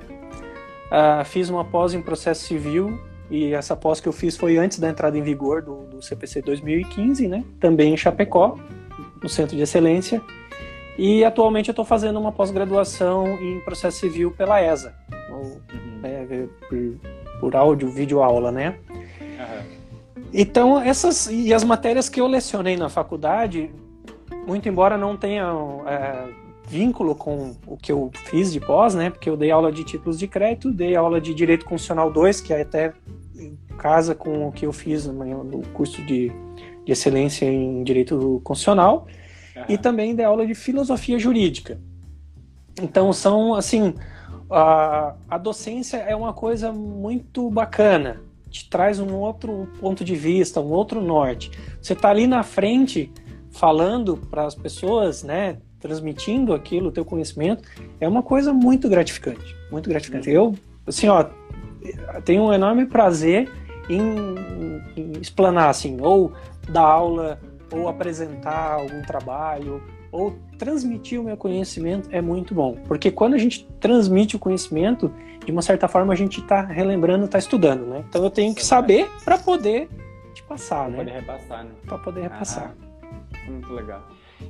Uh, 0.95 1.25
fiz 1.25 1.51
uma 1.51 1.65
pós 1.65 1.93
em 1.93 2.01
processo 2.01 2.45
civil 2.45 2.97
e 3.29 3.53
essa 3.53 3.75
pós 3.75 4.01
que 4.01 4.09
eu 4.09 4.13
fiz 4.13 4.37
foi 4.37 4.59
antes 4.59 4.79
da 4.79 4.89
entrada 4.89 5.19
em 5.19 5.23
vigor 5.23 5.61
do, 5.61 5.87
do 5.87 6.01
CPC 6.01 6.41
2015, 6.43 7.27
né? 7.27 7.43
Também 7.59 7.93
em 7.93 7.97
Chapecó, 7.97 8.57
no 9.21 9.29
Centro 9.29 9.57
de 9.57 9.63
Excelência. 9.63 10.23
E 10.97 11.25
atualmente 11.25 11.69
eu 11.69 11.73
estou 11.73 11.85
fazendo 11.85 12.21
uma 12.21 12.31
pós-graduação 12.31 13.27
em 13.43 13.59
processo 13.61 13.99
civil 13.99 14.31
pela 14.31 14.63
ESA, 14.63 14.95
ou, 15.31 15.43
uhum. 15.43 15.61
é, 16.05 16.47
por, 16.69 17.41
por 17.41 17.57
áudio, 17.57 17.91
vídeo 17.91 18.23
aula, 18.23 18.53
né? 18.53 18.77
Uhum. 18.89 20.23
Então 20.33 20.81
essas 20.81 21.27
e 21.27 21.53
as 21.53 21.65
matérias 21.65 22.09
que 22.09 22.21
eu 22.21 22.29
lecionei 22.29 22.77
na 22.77 22.89
faculdade, 22.89 23.69
muito 24.47 24.69
embora 24.69 24.97
não 24.97 25.17
tenham 25.17 25.83
é, 25.89 26.44
vínculo 26.67 27.15
com 27.15 27.55
o 27.67 27.77
que 27.77 27.93
eu 27.93 28.11
fiz 28.25 28.53
de 28.53 28.61
pós, 28.61 28.95
né? 28.95 29.11
Porque 29.11 29.29
eu 29.29 29.37
dei 29.37 29.51
aula 29.51 29.71
de 29.71 29.85
títulos 29.85 30.19
de 30.19 30.27
crédito, 30.27 30.73
dei 30.73 30.97
aula 30.97 31.21
de 31.21 31.35
Direito 31.35 31.65
Constitucional 31.65 32.11
2, 32.11 32.41
que 32.41 32.53
é 32.53 32.63
até 32.63 32.93
casa 33.79 34.15
com 34.15 34.49
o 34.49 34.53
que 34.53 34.67
eu 34.67 34.73
fiz 34.73 35.07
no 35.07 35.63
curso 35.73 36.03
de, 36.03 36.33
de 36.85 36.93
excelência 36.93 37.45
em 37.47 37.83
Direito 37.83 38.41
Constitucional, 38.45 39.07
uhum. 39.57 39.65
e 39.69 39.77
também 39.77 40.15
dei 40.15 40.25
aula 40.25 40.47
de 40.47 40.55
Filosofia 40.55 41.19
Jurídica. 41.19 41.79
Então, 42.81 43.13
são, 43.13 43.55
assim, 43.55 43.95
a, 44.51 45.15
a 45.29 45.39
docência 45.39 45.99
é 45.99 46.15
uma 46.15 46.33
coisa 46.33 46.73
muito 46.73 47.51
bacana, 47.51 48.21
te 48.51 48.69
traz 48.69 49.01
um 49.01 49.15
outro 49.15 49.69
ponto 49.81 50.05
de 50.05 50.15
vista, 50.15 50.61
um 50.61 50.71
outro 50.71 51.01
norte. 51.01 51.51
Você 51.81 51.93
está 51.93 52.11
ali 52.11 52.27
na 52.27 52.43
frente 52.43 53.13
falando 53.51 54.17
para 54.17 54.45
as 54.45 54.55
pessoas, 54.55 55.23
né? 55.23 55.59
Transmitindo 55.85 56.55
aquilo, 56.55 56.89
o 56.89 56.91
teu 56.91 57.05
conhecimento, 57.05 57.63
é 58.01 58.09
uma 58.09 58.23
coisa 58.23 58.55
muito 58.55 58.89
gratificante, 58.89 59.55
muito 59.71 59.87
gratificante. 59.91 60.31
Eu, 60.31 60.55
assim, 60.87 61.09
ó, 61.09 61.27
tenho 62.25 62.45
um 62.45 62.53
enorme 62.55 62.87
prazer 62.87 63.53
em, 63.91 64.01
em 64.97 65.13
explanar, 65.21 65.69
assim, 65.69 65.99
ou 66.01 66.33
dar 66.71 66.81
aula, 66.81 67.39
ou 67.71 67.87
apresentar 67.87 68.73
algum 68.73 69.03
trabalho, 69.03 69.83
ou 70.11 70.35
transmitir 70.59 71.21
o 71.21 71.25
meu 71.25 71.37
conhecimento 71.37 72.09
é 72.11 72.23
muito 72.23 72.55
bom. 72.55 72.79
Porque 72.89 73.11
quando 73.11 73.35
a 73.35 73.39
gente 73.39 73.69
transmite 73.79 74.37
o 74.37 74.39
conhecimento, 74.39 75.13
de 75.45 75.53
uma 75.53 75.61
certa 75.61 75.87
forma 75.87 76.15
a 76.15 76.17
gente 76.17 76.41
está 76.41 76.63
relembrando, 76.63 77.27
está 77.27 77.39
estudando, 77.39 77.85
né? 77.85 78.03
Então 78.09 78.25
eu 78.25 78.31
tenho 78.31 78.55
que 78.55 78.65
saber 78.65 79.07
para 79.23 79.37
poder 79.37 79.87
te 80.33 80.43
passar, 80.45 80.91
pra 80.91 81.05
né? 81.05 81.05
Para 81.05 81.05
poder 81.05 81.21
repassar, 81.21 81.65
né? 81.65 81.71
Para 81.85 81.99
poder 81.99 82.23
repassar. 82.23 82.75
Ah, 83.35 83.51
muito 83.51 83.71
legal. 83.75 84.03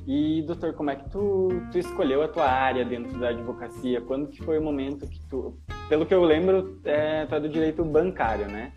E, 0.07 0.43
doutor, 0.43 0.75
como 0.75 0.91
é 0.91 0.97
que 0.97 1.09
tu, 1.11 1.49
tu 1.71 1.79
escolheu 1.79 2.23
a 2.23 2.29
tua 2.29 2.47
área 2.47 2.85
dentro 2.85 3.19
da 3.19 3.29
advocacia? 3.29 4.01
Quando 4.01 4.29
que 4.29 4.43
foi 4.43 4.59
o 4.59 4.63
momento 4.63 5.07
que 5.07 5.21
tu... 5.29 5.57
Pelo 5.89 6.05
que 6.05 6.15
eu 6.15 6.23
lembro, 6.23 6.79
é, 6.85 7.27
tu 7.27 7.35
é 7.35 7.41
do 7.41 7.49
direito 7.49 7.85
bancário, 7.85 8.47
né? 8.47 8.73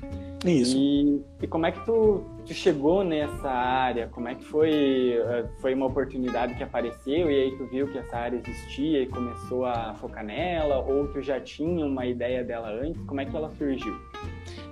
Isso. 0.46 0.78
E, 0.78 1.22
e 1.42 1.48
como 1.48 1.66
é 1.66 1.72
que 1.72 1.84
tu, 1.84 2.24
tu, 2.46 2.54
chegou 2.54 3.04
nessa 3.04 3.50
área? 3.50 4.08
Como 4.08 4.28
é 4.28 4.36
que 4.36 4.46
foi? 4.46 5.20
Eh, 5.20 5.46
foi 5.60 5.74
uma 5.74 5.88
oportunidade 5.88 6.54
que 6.54 6.64
apareceu 6.64 7.32
e 7.32 7.44
aí 7.44 7.58
tu 7.58 7.66
viu 7.66 7.88
que 7.88 7.98
essa 7.98 8.18
área 8.18 8.38
existia 8.38 9.02
e 9.02 9.08
começou 9.08 9.66
a 9.66 9.96
focar 9.96 10.24
nela? 10.24 10.78
Ou 10.80 11.08
tu 11.08 11.22
já 11.22 11.40
tinha 11.40 11.86
uma 11.86 12.06
ideia 12.06 12.44
dela 12.44 12.70
antes? 12.70 13.02
Como 13.04 13.20
é 13.20 13.26
que 13.26 13.36
ela 13.36 13.50
surgiu? 13.58 13.96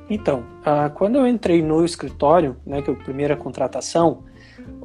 Então, 0.09 0.41
uh, 0.61 0.93
quando 0.93 1.15
eu 1.15 1.27
entrei 1.27 1.63
no 1.63 1.83
escritório, 1.83 2.55
né, 2.65 2.81
que 2.81 2.91
é 2.91 2.93
a 2.93 2.97
primeira 2.97 3.35
contratação, 3.35 4.23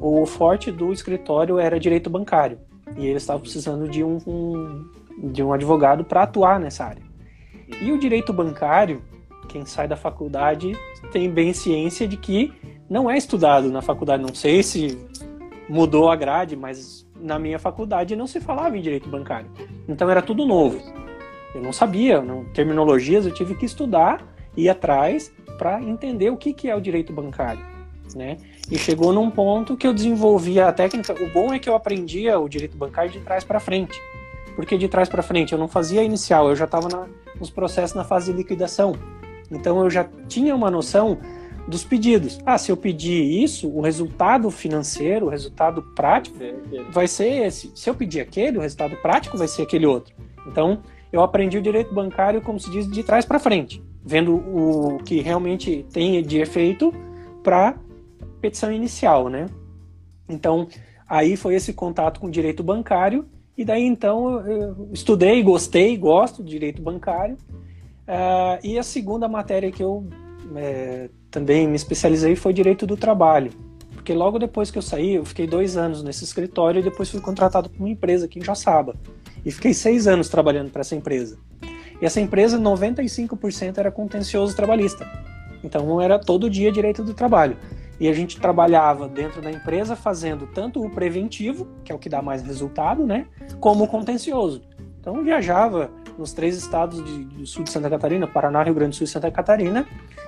o 0.01 0.25
forte 0.25 0.71
do 0.71 0.91
escritório 0.91 1.59
era 1.59 1.79
direito 1.79 2.09
bancário 2.09 2.57
e 2.97 3.05
eles 3.05 3.21
estavam 3.21 3.41
precisando 3.41 3.87
de 3.87 4.03
um, 4.03 4.17
um 4.25 5.01
de 5.31 5.43
um 5.43 5.53
advogado 5.53 6.03
para 6.03 6.23
atuar 6.23 6.59
nessa 6.59 6.85
área. 6.85 7.03
E 7.81 7.91
o 7.91 7.99
direito 7.99 8.33
bancário, 8.33 9.03
quem 9.47 9.65
sai 9.65 9.87
da 9.87 9.95
faculdade 9.95 10.75
tem 11.11 11.29
bem 11.29 11.53
ciência 11.53 12.07
de 12.07 12.17
que 12.17 12.51
não 12.89 13.09
é 13.09 13.17
estudado 13.17 13.69
na 13.69 13.81
faculdade. 13.81 14.23
Não 14.23 14.33
sei 14.33 14.63
se 14.63 14.97
mudou 15.69 16.09
a 16.09 16.15
grade, 16.15 16.55
mas 16.55 17.07
na 17.15 17.37
minha 17.37 17.59
faculdade 17.59 18.15
não 18.15 18.25
se 18.25 18.39
falava 18.39 18.75
em 18.77 18.81
direito 18.81 19.07
bancário. 19.09 19.49
Então 19.87 20.09
era 20.09 20.21
tudo 20.21 20.45
novo. 20.45 20.81
Eu 21.53 21.61
não 21.61 21.71
sabia, 21.71 22.21
não, 22.21 22.45
terminologias 22.45 23.25
eu 23.25 23.33
tive 23.33 23.55
que 23.55 23.65
estudar, 23.65 24.25
ir 24.57 24.69
atrás 24.69 25.31
para 25.57 25.81
entender 25.81 26.29
o 26.31 26.37
que, 26.37 26.53
que 26.53 26.69
é 26.69 26.75
o 26.75 26.81
direito 26.81 27.13
bancário. 27.13 27.70
Né? 28.15 28.37
E 28.69 28.77
chegou 28.77 29.13
num 29.13 29.29
ponto 29.29 29.77
que 29.77 29.87
eu 29.87 29.93
desenvolvi 29.93 30.59
a 30.59 30.71
técnica. 30.71 31.13
O 31.13 31.29
bom 31.29 31.53
é 31.53 31.59
que 31.59 31.69
eu 31.69 31.75
aprendia 31.75 32.39
o 32.39 32.49
direito 32.49 32.77
bancário 32.77 33.11
de 33.11 33.19
trás 33.19 33.43
para 33.43 33.59
frente. 33.59 33.99
Porque 34.55 34.77
de 34.77 34.87
trás 34.87 35.07
para 35.07 35.23
frente 35.23 35.53
eu 35.53 35.59
não 35.59 35.67
fazia 35.67 36.03
inicial, 36.03 36.49
eu 36.49 36.55
já 36.55 36.65
estava 36.65 37.07
nos 37.39 37.49
processos 37.49 37.95
na 37.95 38.03
fase 38.03 38.31
de 38.31 38.37
liquidação. 38.37 38.95
Então 39.49 39.81
eu 39.81 39.89
já 39.89 40.07
tinha 40.27 40.55
uma 40.55 40.69
noção 40.69 41.17
dos 41.67 41.83
pedidos. 41.83 42.39
Ah, 42.45 42.57
se 42.57 42.71
eu 42.71 42.77
pedir 42.77 43.43
isso, 43.43 43.69
o 43.69 43.81
resultado 43.81 44.49
financeiro, 44.49 45.27
o 45.27 45.29
resultado 45.29 45.81
prático 45.95 46.37
vai 46.91 47.07
ser 47.07 47.45
esse. 47.45 47.71
Se 47.75 47.89
eu 47.89 47.95
pedir 47.95 48.19
aquele, 48.19 48.57
o 48.57 48.61
resultado 48.61 48.95
prático 48.97 49.37
vai 49.37 49.47
ser 49.47 49.61
aquele 49.61 49.85
outro. 49.85 50.13
Então, 50.47 50.81
eu 51.11 51.21
aprendi 51.21 51.57
o 51.57 51.61
direito 51.61 51.93
bancário, 51.93 52.41
como 52.41 52.59
se 52.59 52.69
diz, 52.71 52.89
de 52.89 53.03
trás 53.03 53.25
para 53.25 53.39
frente, 53.39 53.83
vendo 54.03 54.35
o 54.35 54.99
que 55.03 55.21
realmente 55.21 55.85
tem 55.91 56.23
de 56.23 56.39
efeito 56.39 56.93
para 57.43 57.75
petição 58.41 58.71
inicial, 58.71 59.29
né? 59.29 59.47
Então, 60.27 60.67
aí 61.07 61.37
foi 61.37 61.55
esse 61.55 61.73
contato 61.73 62.19
com 62.19 62.27
o 62.27 62.31
direito 62.31 62.63
bancário, 62.63 63.25
e 63.57 63.63
daí 63.63 63.83
então 63.83 64.45
eu 64.45 64.89
estudei, 64.91 65.43
gostei, 65.43 65.95
gosto 65.97 66.41
do 66.41 66.49
direito 66.49 66.81
bancário. 66.81 67.37
Uh, 68.07 68.57
e 68.63 68.79
a 68.79 68.83
segunda 68.83 69.27
matéria 69.27 69.71
que 69.71 69.83
eu 69.83 70.07
é, 70.55 71.09
também 71.29 71.67
me 71.67 71.75
especializei 71.75 72.35
foi 72.35 72.53
direito 72.53 72.87
do 72.87 72.97
trabalho. 72.97 73.51
Porque 73.93 74.13
logo 74.13 74.39
depois 74.39 74.71
que 74.71 74.77
eu 74.77 74.81
saí, 74.81 75.13
eu 75.13 75.25
fiquei 75.25 75.45
dois 75.45 75.77
anos 75.77 76.01
nesse 76.01 76.23
escritório 76.23 76.79
e 76.79 76.83
depois 76.83 77.09
fui 77.09 77.21
contratado 77.21 77.69
por 77.69 77.79
uma 77.79 77.89
empresa 77.89 78.25
aqui 78.25 78.39
em 78.39 78.43
Joaçaba. 78.43 78.95
E 79.45 79.51
fiquei 79.51 79.73
seis 79.73 80.07
anos 80.07 80.27
trabalhando 80.27 80.71
para 80.71 80.81
essa 80.81 80.95
empresa. 80.95 81.37
E 82.01 82.05
essa 82.05 82.19
empresa, 82.19 82.59
95% 82.59 83.77
era 83.77 83.91
contencioso 83.91 84.55
trabalhista. 84.55 85.07
Então 85.63 86.01
era 86.01 86.17
todo 86.17 86.49
dia 86.49 86.71
direito 86.71 87.03
do 87.03 87.13
trabalho. 87.13 87.55
E 88.01 88.07
a 88.07 88.13
gente 88.13 88.39
trabalhava 88.41 89.07
dentro 89.07 89.43
da 89.43 89.51
empresa 89.51 89.95
fazendo 89.95 90.47
tanto 90.47 90.83
o 90.83 90.89
preventivo, 90.89 91.67
que 91.83 91.91
é 91.91 91.95
o 91.95 91.99
que 91.99 92.09
dá 92.09 92.19
mais 92.19 92.41
resultado, 92.41 93.05
né? 93.05 93.27
Como 93.59 93.83
o 93.83 93.87
contencioso. 93.87 94.63
Então 94.99 95.23
viajava 95.23 95.91
nos 96.17 96.33
três 96.33 96.57
estados 96.57 97.05
de, 97.05 97.25
do 97.25 97.45
sul 97.45 97.63
de 97.63 97.69
Santa 97.69 97.91
Catarina, 97.91 98.25
Paraná, 98.25 98.63
Rio 98.63 98.73
Grande 98.73 98.89
do 98.89 98.95
Sul 98.95 99.05
e 99.05 99.07
Santa 99.07 99.29
Catarina. 99.29 99.85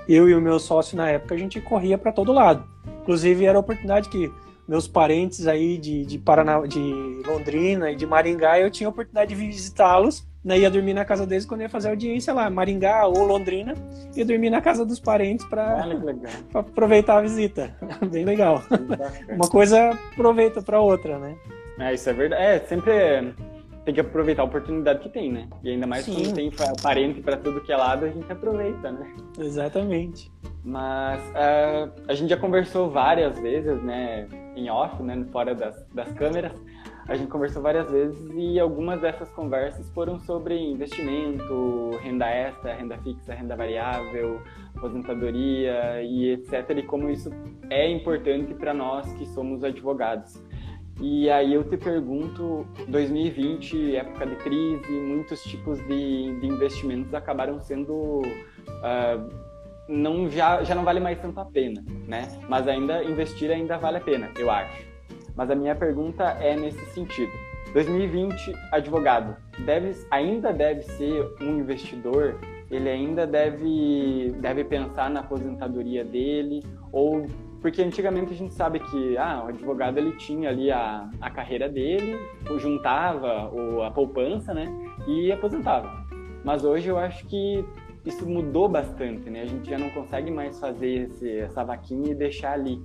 Eu 0.07 0.29
e 0.29 0.35
o 0.35 0.39
meu 0.39 0.59
sócio 0.59 0.95
na 0.95 1.09
época 1.09 1.33
a 1.33 1.37
gente 1.37 1.59
corria 1.59 1.97
para 1.97 2.11
todo 2.11 2.31
lado. 2.31 2.63
Inclusive 3.01 3.43
era 3.43 3.57
a 3.57 3.61
oportunidade 3.61 4.07
que 4.07 4.31
meus 4.67 4.87
parentes 4.87 5.47
aí 5.47 5.77
de, 5.77 6.05
de 6.05 6.17
Paraná, 6.17 6.61
de 6.65 7.21
Londrina 7.25 7.91
e 7.91 7.95
de 7.95 8.05
Maringá, 8.05 8.59
eu 8.59 8.71
tinha 8.71 8.87
a 8.87 8.91
oportunidade 8.91 9.29
de 9.29 9.35
visitá-los 9.35 10.25
né, 10.43 10.59
ia 10.59 10.69
dormir 10.69 10.93
na 10.93 11.05
casa 11.05 11.25
deles 11.25 11.45
quando 11.45 11.61
ia 11.61 11.69
fazer 11.69 11.89
audiência 11.89 12.33
lá, 12.33 12.49
Maringá 12.49 13.07
ou 13.07 13.23
Londrina, 13.23 13.73
ia 14.15 14.25
dormir 14.25 14.49
na 14.49 14.61
casa 14.61 14.85
dos 14.85 14.99
parentes 14.99 15.45
para 15.45 15.85
aproveitar 16.53 17.19
a 17.19 17.21
visita. 17.21 17.73
Bem 18.11 18.25
legal. 18.25 18.61
Uma 19.29 19.47
coisa 19.47 19.91
aproveita 20.11 20.61
para 20.61 20.81
outra, 20.81 21.17
né? 21.17 21.35
É, 21.79 21.93
isso 21.93 22.09
é 22.09 22.13
verdade. 22.13 22.43
É, 22.43 22.59
sempre 22.59 23.33
tem 23.85 23.93
que 23.93 24.01
aproveitar 24.01 24.41
a 24.41 24.45
oportunidade 24.45 24.99
que 24.99 25.09
tem, 25.09 25.31
né? 25.31 25.47
E 25.63 25.69
ainda 25.69 25.87
mais 25.87 26.05
Sim. 26.05 26.15
quando 26.15 26.33
tem 26.33 26.51
parente 26.81 27.21
para 27.21 27.37
tudo 27.37 27.61
que 27.61 27.71
é 27.71 27.77
lado, 27.77 28.05
a 28.05 28.09
gente 28.09 28.31
aproveita, 28.31 28.91
né? 28.91 29.13
Exatamente. 29.39 30.31
Mas 30.63 31.21
uh, 31.31 31.91
a 32.07 32.13
gente 32.13 32.29
já 32.29 32.37
conversou 32.37 32.89
várias 32.89 33.37
vezes, 33.37 33.81
né, 33.83 34.27
em 34.55 34.69
off, 34.69 35.01
né, 35.03 35.25
fora 35.31 35.53
das, 35.53 35.85
das 35.93 36.11
câmeras, 36.13 36.53
a 37.05 37.15
gente 37.15 37.29
conversou 37.29 37.61
várias 37.61 37.91
vezes 37.91 38.17
e 38.33 38.57
algumas 38.57 39.01
dessas 39.01 39.29
conversas 39.31 39.89
foram 39.89 40.19
sobre 40.19 40.57
investimento, 40.57 41.89
renda 42.01 42.27
extra, 42.27 42.73
renda 42.75 42.97
fixa, 42.99 43.33
renda 43.33 43.57
variável, 43.57 44.41
aposentadoria 44.73 46.01
e 46.01 46.29
etc. 46.31 46.77
E 46.77 46.83
como 46.83 47.09
isso 47.09 47.29
é 47.69 47.89
importante 47.89 48.53
para 48.53 48.73
nós 48.73 49.11
que 49.13 49.25
somos 49.27 49.65
advogados. 49.65 50.41
E 51.01 51.29
aí 51.29 51.53
eu 51.53 51.63
te 51.65 51.75
pergunto, 51.75 52.65
2020, 52.87 53.97
época 53.97 54.25
de 54.25 54.35
crise, 54.37 54.91
muitos 54.91 55.43
tipos 55.43 55.79
de, 55.79 56.39
de 56.39 56.47
investimentos 56.47 57.13
acabaram 57.13 57.59
sendo 57.59 58.21
uh, 58.21 59.42
não 59.93 60.29
já, 60.29 60.63
já 60.63 60.73
não 60.73 60.83
vale 60.83 60.99
mais 60.99 61.19
tanto 61.19 61.39
a 61.39 61.45
pena, 61.45 61.83
né? 62.07 62.27
Mas 62.49 62.67
ainda 62.67 63.03
investir 63.03 63.51
ainda 63.51 63.77
vale 63.77 63.97
a 63.97 64.01
pena, 64.01 64.29
eu 64.37 64.49
acho. 64.49 64.85
Mas 65.35 65.49
a 65.49 65.55
minha 65.55 65.75
pergunta 65.75 66.23
é 66.39 66.55
nesse 66.55 66.83
sentido. 66.87 67.31
2020, 67.73 68.53
advogado, 68.71 69.35
deve, 69.65 69.95
ainda 70.11 70.51
deve 70.51 70.83
ser 70.83 71.27
um 71.41 71.59
investidor? 71.59 72.39
Ele 72.69 72.89
ainda 72.89 73.25
deve, 73.25 74.31
deve 74.39 74.63
pensar 74.63 75.09
na 75.09 75.21
aposentadoria 75.21 76.03
dele? 76.03 76.63
Ou 76.91 77.25
porque 77.61 77.81
antigamente 77.81 78.33
a 78.33 78.35
gente 78.35 78.53
sabe 78.53 78.79
que 78.79 79.17
ah, 79.17 79.43
o 79.45 79.47
advogado 79.47 79.97
ele 79.97 80.11
tinha 80.17 80.49
ali 80.49 80.69
a, 80.69 81.09
a 81.21 81.29
carreira 81.29 81.69
dele, 81.69 82.19
juntava 82.57 83.49
o, 83.53 83.81
a 83.83 83.89
poupança, 83.89 84.53
né, 84.53 84.67
e 85.07 85.31
aposentava. 85.31 85.89
Mas 86.43 86.65
hoje 86.65 86.89
eu 86.89 86.97
acho 86.97 87.25
que 87.25 87.63
isso 88.05 88.25
mudou 88.25 88.67
bastante, 88.67 89.29
né? 89.29 89.41
A 89.41 89.45
gente 89.45 89.69
já 89.69 89.77
não 89.77 89.89
consegue 89.89 90.29
mais 90.29 90.59
fazer 90.59 91.09
esse, 91.09 91.37
essa 91.37 91.63
vaquinha 91.63 92.11
e 92.11 92.15
deixar 92.15 92.53
ali 92.53 92.81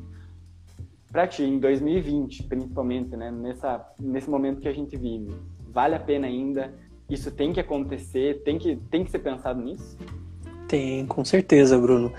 para 1.10 1.26
ti, 1.26 1.42
em 1.42 1.58
2020, 1.58 2.44
principalmente, 2.44 3.16
né, 3.16 3.30
nessa, 3.30 3.84
nesse 3.98 4.28
momento 4.28 4.60
que 4.60 4.68
a 4.68 4.72
gente 4.72 4.96
vive, 4.96 5.34
vale 5.70 5.94
a 5.94 6.00
pena 6.00 6.26
ainda? 6.26 6.72
Isso 7.08 7.30
tem 7.30 7.52
que 7.52 7.60
acontecer? 7.60 8.42
Tem 8.44 8.58
que, 8.58 8.76
tem 8.90 9.04
que 9.04 9.10
ser 9.10 9.20
pensado 9.20 9.60
nisso? 9.62 9.96
Tem, 10.68 11.06
com 11.06 11.24
certeza, 11.24 11.78
Bruno. 11.78 12.12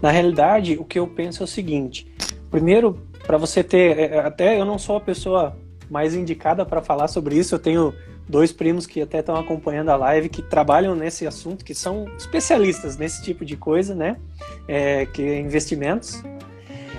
Na 0.00 0.12
realidade, 0.12 0.76
o 0.78 0.84
que 0.84 0.98
eu 0.98 1.08
penso 1.08 1.42
é 1.42 1.44
o 1.44 1.48
seguinte: 1.48 2.06
primeiro, 2.48 3.02
para 3.26 3.36
você 3.36 3.64
ter, 3.64 3.98
é, 3.98 4.04
é, 4.14 4.18
até 4.20 4.60
eu 4.60 4.64
não 4.64 4.78
sou 4.78 4.96
a 4.96 5.00
pessoa 5.00 5.56
mais 5.90 6.14
indicada 6.14 6.64
para 6.64 6.80
falar 6.80 7.08
sobre 7.08 7.36
isso, 7.36 7.54
eu 7.54 7.58
tenho 7.58 7.92
dois 8.28 8.52
primos 8.52 8.86
que 8.86 9.00
até 9.00 9.20
estão 9.20 9.36
acompanhando 9.36 9.90
a 9.90 9.96
live 9.96 10.28
que 10.28 10.42
trabalham 10.42 10.94
nesse 10.94 11.26
assunto, 11.26 11.64
que 11.64 11.74
são 11.74 12.06
especialistas 12.16 12.96
nesse 12.96 13.22
tipo 13.22 13.44
de 13.44 13.56
coisa, 13.56 13.94
né? 13.94 14.16
É, 14.66 15.06
que 15.06 15.22
é 15.22 15.40
investimentos. 15.40 16.22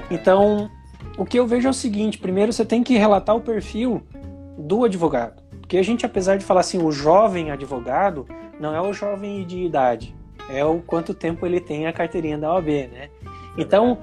Então, 0.09 0.69
o 1.17 1.25
que 1.25 1.37
eu 1.37 1.45
vejo 1.45 1.67
é 1.67 1.71
o 1.71 1.73
seguinte: 1.73 2.17
primeiro 2.17 2.53
você 2.53 2.65
tem 2.65 2.83
que 2.83 2.97
relatar 2.97 3.35
o 3.35 3.41
perfil 3.41 4.01
do 4.57 4.85
advogado. 4.85 5.43
Porque 5.59 5.77
a 5.77 5.83
gente, 5.83 6.05
apesar 6.05 6.37
de 6.37 6.45
falar 6.45 6.61
assim, 6.61 6.81
o 6.81 6.91
jovem 6.91 7.51
advogado, 7.51 8.25
não 8.59 8.73
é 8.73 8.81
o 8.81 8.93
jovem 8.93 9.45
de 9.45 9.63
idade, 9.63 10.15
é 10.49 10.63
o 10.63 10.79
quanto 10.79 11.13
tempo 11.13 11.45
ele 11.45 11.59
tem 11.59 11.87
a 11.87 11.93
carteirinha 11.93 12.37
da 12.37 12.53
OAB, 12.53 12.67
né? 12.67 13.09
Então, 13.57 13.97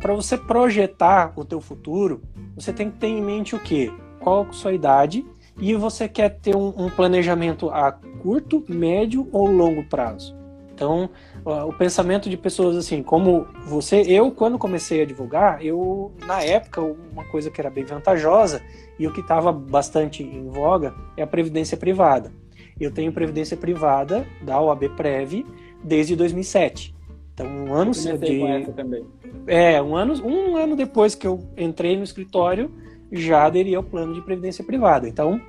para 0.00 0.14
você 0.14 0.38
projetar 0.38 1.32
o 1.36 1.44
teu 1.44 1.60
futuro, 1.60 2.22
você 2.54 2.72
tem 2.72 2.90
que 2.90 2.96
ter 2.96 3.08
em 3.08 3.20
mente 3.20 3.54
o 3.54 3.58
quê? 3.58 3.92
Qual 4.20 4.46
a 4.48 4.52
sua 4.52 4.72
idade 4.72 5.24
e 5.58 5.74
você 5.74 6.08
quer 6.08 6.38
ter 6.38 6.54
um, 6.54 6.72
um 6.76 6.90
planejamento 6.90 7.70
a 7.70 7.92
curto, 7.92 8.64
médio 8.68 9.28
ou 9.32 9.46
longo 9.46 9.84
prazo. 9.84 10.36
Então, 10.76 11.08
o 11.42 11.72
pensamento 11.72 12.28
de 12.28 12.36
pessoas 12.36 12.76
assim, 12.76 13.02
como 13.02 13.46
você, 13.66 14.02
eu 14.02 14.30
quando 14.30 14.58
comecei 14.58 15.00
a 15.00 15.06
divulgar, 15.06 15.64
eu 15.64 16.12
na 16.26 16.42
época 16.42 16.82
uma 16.82 17.24
coisa 17.24 17.50
que 17.50 17.58
era 17.58 17.70
bem 17.70 17.84
vantajosa 17.84 18.60
e 18.98 19.06
o 19.06 19.12
que 19.12 19.20
estava 19.20 19.50
bastante 19.50 20.22
em 20.22 20.50
voga 20.50 20.94
é 21.16 21.22
a 21.22 21.26
previdência 21.26 21.78
privada. 21.78 22.30
Eu 22.78 22.90
tenho 22.90 23.10
previdência 23.10 23.56
privada 23.56 24.26
da 24.42 24.60
OAB 24.60 24.90
Prev 24.90 25.46
desde 25.82 26.14
2007. 26.14 26.94
Então, 27.32 27.46
um 27.46 27.72
ano 27.72 27.92
de 27.92 28.72
também. 28.72 29.06
É, 29.46 29.80
um 29.80 29.96
ano, 29.96 30.14
um 30.26 30.56
ano 30.56 30.76
depois 30.76 31.14
que 31.14 31.26
eu 31.26 31.42
entrei 31.56 31.96
no 31.96 32.02
escritório, 32.02 32.70
já 33.12 33.44
aderi 33.44 33.74
ao 33.74 33.82
plano 33.82 34.14
de 34.14 34.20
previdência 34.20 34.64
privada. 34.64 35.08
Então, 35.08 35.40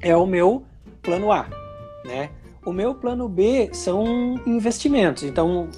é 0.00 0.16
o 0.16 0.26
meu 0.26 0.64
plano 1.02 1.32
A, 1.32 1.48
né? 2.04 2.30
O 2.64 2.72
meu 2.72 2.94
plano 2.94 3.28
B 3.28 3.70
são 3.72 4.38
investimentos. 4.46 5.22
Então, 5.22 5.68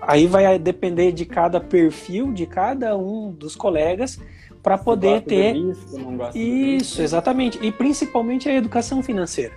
aí 0.00 0.26
vai 0.26 0.58
depender 0.58 1.12
de 1.12 1.24
cada 1.24 1.60
perfil, 1.60 2.32
de 2.32 2.46
cada 2.46 2.96
um 2.96 3.30
dos 3.32 3.54
colegas, 3.54 4.18
para 4.62 4.78
poder 4.78 5.22
ter. 5.22 5.52
Risco, 5.52 6.36
Isso, 6.36 7.02
exatamente. 7.02 7.58
E 7.62 7.70
principalmente 7.70 8.48
a 8.48 8.54
educação 8.54 9.02
financeira. 9.02 9.52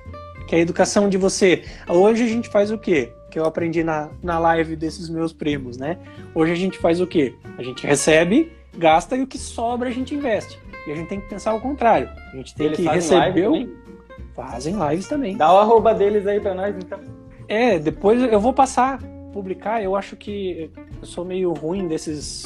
Que 0.48 0.56
é 0.56 0.60
a 0.60 0.62
educação 0.62 1.08
de 1.08 1.18
você. 1.18 1.64
Hoje 1.88 2.24
a 2.24 2.28
gente 2.28 2.50
faz 2.50 2.72
o 2.72 2.78
quê? 2.78 3.12
Que 3.32 3.40
eu 3.40 3.46
aprendi 3.46 3.84
na, 3.84 4.10
na 4.22 4.40
live 4.40 4.76
desses 4.76 5.10
meus 5.10 5.32
primos, 5.32 5.78
né? 5.78 5.98
Hoje 6.34 6.52
a 6.52 6.56
gente 6.56 6.78
faz 6.78 7.00
o 7.00 7.08
quê? 7.08 7.34
A 7.58 7.64
gente 7.64 7.86
recebe, 7.86 8.52
gasta 8.78 9.16
e 9.16 9.22
o 9.22 9.28
que 9.28 9.38
sobra 9.38 9.90
a 9.90 9.92
gente 9.92 10.16
investe. 10.16 10.60
E 10.88 10.92
a 10.92 10.96
gente 10.96 11.08
tem 11.08 11.20
que 11.20 11.28
pensar 11.28 11.54
o 11.54 11.62
contrário. 11.62 12.10
A 12.34 12.36
gente 12.36 12.56
tem 12.56 12.68
Eles 12.68 12.78
que 12.78 12.88
receber. 12.88 13.48
O... 13.48 13.70
Fazem 14.34 14.76
lives 14.90 15.08
também. 15.08 15.36
Dá 15.36 15.52
o 15.54 15.58
arroba 15.58 15.94
deles 15.94 16.26
aí 16.26 16.40
pra 16.40 16.54
nós, 16.54 16.76
então. 16.76 17.00
É, 17.48 17.78
depois 17.78 18.22
eu 18.22 18.40
vou 18.40 18.54
passar, 18.54 19.00
publicar. 19.34 19.84
Eu 19.84 19.96
acho 19.96 20.16
que 20.16 20.72
eu 21.02 21.06
sou 21.06 21.26
meio 21.26 21.52
ruim 21.54 21.88
desses. 21.88 22.44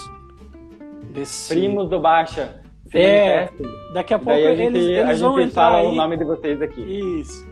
desses 1.13 1.47
Primos 1.47 1.89
do 1.89 1.99
Baixa. 1.99 2.61
é, 2.93 3.49
Daqui 3.93 4.13
a 4.13 4.19
pouco 4.19 4.31
Daí 4.33 4.47
a 4.47 4.55
gente, 4.55 4.77
eles, 4.77 4.97
eles 4.97 5.21
a 5.21 5.27
vão 5.27 5.39
gente 5.39 5.53
fala 5.53 5.77
aí. 5.79 5.87
o 5.87 5.91
nome 5.93 6.17
de 6.17 6.23
vocês 6.23 6.61
aqui. 6.61 6.81
Isso. 6.81 7.45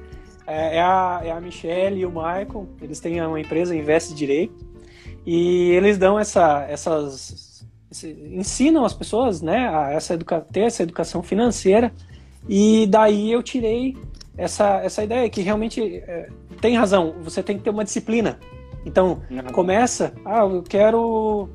É, 0.47 0.77
é 0.77 0.81
a, 0.81 1.21
é 1.23 1.31
a 1.31 1.39
Michelle 1.39 1.99
e 1.99 2.05
o 2.05 2.09
Michael, 2.09 2.67
eles 2.81 2.99
têm 2.99 3.21
uma 3.21 3.39
empresa 3.39 3.75
Investe 3.75 4.13
Direito, 4.13 4.65
e 5.25 5.71
eles 5.71 5.97
dão 5.97 6.19
essa, 6.19 6.65
essas. 6.67 7.50
Ensinam 8.31 8.85
as 8.85 8.93
pessoas 8.93 9.41
né, 9.41 9.67
a 9.67 9.91
essa 9.91 10.13
educa, 10.13 10.41
ter 10.51 10.61
essa 10.61 10.83
educação 10.83 11.21
financeira, 11.21 11.93
e 12.47 12.87
daí 12.87 13.31
eu 13.31 13.43
tirei 13.43 13.97
essa, 14.37 14.81
essa 14.83 15.03
ideia 15.03 15.29
que 15.29 15.41
realmente 15.41 15.81
é, 15.81 16.29
tem 16.59 16.77
razão, 16.77 17.15
você 17.21 17.43
tem 17.43 17.57
que 17.57 17.63
ter 17.63 17.69
uma 17.69 17.83
disciplina. 17.83 18.39
Então, 18.85 19.21
começa, 19.53 20.13
ah, 20.25 20.39
eu 20.39 20.63
quero 20.63 21.49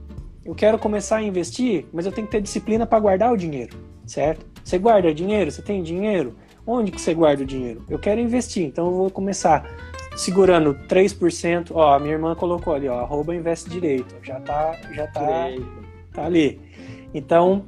eu 0.45 0.55
quero 0.55 0.79
começar 0.79 1.17
a 1.17 1.23
investir, 1.23 1.87
mas 1.93 2.07
eu 2.07 2.13
tenho 2.13 2.27
que 2.27 2.31
ter 2.31 2.41
disciplina 2.41 2.87
para 2.87 3.01
guardar 3.01 3.33
o 3.33 3.37
dinheiro, 3.37 3.77
certo? 4.07 4.47
Você 4.63 4.79
guarda 4.79 5.13
dinheiro, 5.13 5.51
você 5.51 5.61
tem 5.61 5.83
dinheiro, 5.83 6.37
onde 6.65 6.93
que 6.93 7.01
você 7.01 7.13
guarda 7.13 7.43
o 7.43 7.47
dinheiro? 7.47 7.85
Eu 7.91 7.99
quero 7.99 8.21
investir, 8.21 8.65
então 8.65 8.87
eu 8.87 8.93
vou 8.93 9.11
começar 9.11 9.69
segurando 10.17 10.73
3%, 10.89 11.73
ó, 11.75 11.95
a 11.95 11.99
minha 11.99 12.13
irmã 12.13 12.37
colocou 12.37 12.75
ali, 12.75 12.89
ó, 12.89 13.01
arroba 13.01 13.35
investe 13.35 13.69
direito, 13.69 14.15
já 14.23 14.39
tá, 14.39 14.79
já 14.93 15.09
tá, 15.09 15.49
tá 16.17 16.25
ali. 16.25 16.61
Então, 17.15 17.65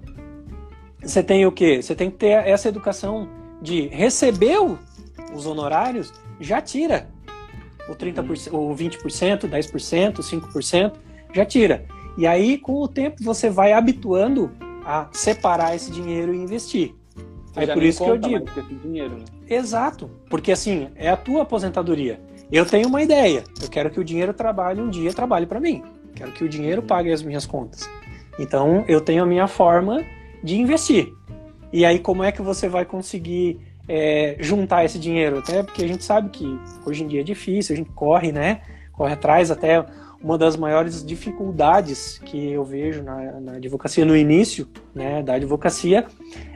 você 1.03 1.23
tem 1.23 1.47
o 1.47 1.53
quê? 1.53 1.81
Você 1.81 1.95
tem 1.95 2.11
que 2.11 2.17
ter 2.17 2.47
essa 2.49 2.69
educação 2.69 3.29
de 3.63 3.89
receber 3.89 4.59
os 5.33 5.47
honorários, 5.47 6.13
já 6.41 6.61
tira 6.61 7.09
o 7.89 7.95
30%, 7.95 8.53
o 8.53 8.75
20%, 8.75 9.49
10%, 9.49 10.19
5%, 10.19 10.93
já 11.35 11.45
tira. 11.45 11.85
E 12.17 12.27
aí, 12.27 12.59
com 12.59 12.75
o 12.83 12.89
tempo, 12.89 13.23
você 13.23 13.49
vai 13.49 13.73
habituando 13.73 14.51
a 14.85 15.09
separar 15.13 15.75
esse 15.75 15.91
dinheiro 15.91 16.35
e 16.35 16.39
investir. 16.39 16.95
Você 17.47 17.61
é 17.61 17.75
por 17.75 17.83
isso 17.83 18.05
que 18.05 18.11
eu 18.11 18.19
digo. 18.19 18.45
Dinheiro, 18.83 19.19
né? 19.19 19.25
Exato, 19.49 20.11
porque 20.29 20.53
assim, 20.53 20.89
é 20.97 21.09
a 21.09 21.17
tua 21.17 21.43
aposentadoria. 21.43 22.21
Eu 22.51 22.65
tenho 22.65 22.89
uma 22.89 23.03
ideia. 23.03 23.45
Eu 23.61 23.69
quero 23.69 23.91
que 23.91 24.01
o 24.01 24.05
dinheiro 24.05 24.33
trabalhe 24.33 24.81
um 24.81 24.89
dia, 24.89 25.13
trabalhe 25.13 25.47
para 25.47 25.61
mim. 25.61 25.83
Quero 26.15 26.33
que 26.33 26.45
o 26.45 26.49
dinheiro 26.49 26.83
pague 26.83 27.13
as 27.13 27.23
minhas 27.23 27.47
contas. 27.47 27.89
Então, 28.39 28.85
eu 28.87 29.01
tenho 29.01 29.23
a 29.23 29.27
minha 29.27 29.47
forma 29.47 30.05
de 30.43 30.57
investir. 30.57 31.13
E 31.73 31.85
aí, 31.85 31.99
como 31.99 32.23
é 32.23 32.33
que 32.33 32.41
você 32.41 32.69
vai 32.69 32.85
conseguir 32.85 33.59
é, 33.89 34.37
juntar 34.41 34.85
esse 34.85 34.99
dinheiro? 34.99 35.39
Até 35.39 35.63
porque 35.63 35.85
a 35.85 35.89
gente 35.89 36.05
sabe 36.05 36.31
que 36.31 36.59
hoje 36.87 37.05
em 37.05 37.09
dia 37.09 37.21
é 37.21 37.25
difícil, 37.25 37.75
a 37.75 37.77
gente 37.77 37.91
corre, 37.91 38.33
né? 38.33 38.63
Corre 38.93 39.13
atrás. 39.13 39.51
Até 39.51 39.85
uma 40.23 40.37
das 40.37 40.57
maiores 40.57 41.05
dificuldades 41.05 42.19
que 42.25 42.53
eu 42.53 42.65
vejo 42.65 43.03
na, 43.03 43.41
na 43.41 43.53
advocacia, 43.53 44.05
no 44.05 44.17
início 44.17 44.69
né, 44.95 45.23
da 45.23 45.35
advocacia, 45.35 46.07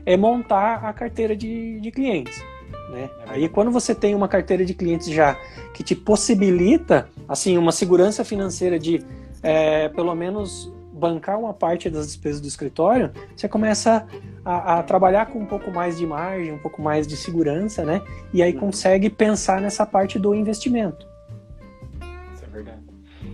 é 0.05 0.16
montar 0.16 0.85
a 0.85 0.93
carteira 0.93 1.37
de, 1.37 1.80
de 1.80 1.91
clientes. 1.91 2.43
Né? 2.91 3.09
Aí 3.26 3.49
quando 3.49 3.70
você 3.70 3.95
tem 3.95 4.14
uma 4.14 4.28
carteira 4.28 4.64
de 4.64 4.74
clientes 4.74 5.09
já 5.09 5.39
que 5.72 5.83
te 5.83 5.95
possibilita 5.95 7.09
assim 7.28 7.57
uma 7.57 7.72
segurança 7.72 8.24
financeira 8.24 8.78
de 8.78 9.03
é, 9.43 9.89
pelo 9.89 10.14
menos 10.14 10.72
bancar 11.03 11.36
uma 11.36 11.53
parte 11.53 11.90
das 11.90 12.07
despesas 12.07 12.40
do 12.40 12.46
escritório, 12.46 13.11
você 13.34 13.48
começa 13.48 14.07
a, 14.44 14.78
a, 14.78 14.82
trabalhar 14.84 15.26
com 15.26 15.40
um 15.40 15.46
pouco 15.46 15.72
mais 15.72 15.98
de 15.98 16.07
margem, 16.07 16.53
um 16.53 16.59
pouco 16.59 16.80
mais 16.80 17.09
de 17.09 17.16
segurança, 17.16 17.84
né? 17.84 18.00
E 18.32 18.40
aí 18.40 18.53
consegue 18.53 19.11
pensar 19.11 19.61
nessa 19.61 19.84
parte 19.84 20.16
do 20.16 20.32
investimento. 20.32 21.05
Isso 22.32 22.44
é 22.44 22.48
verdade. 22.48 22.82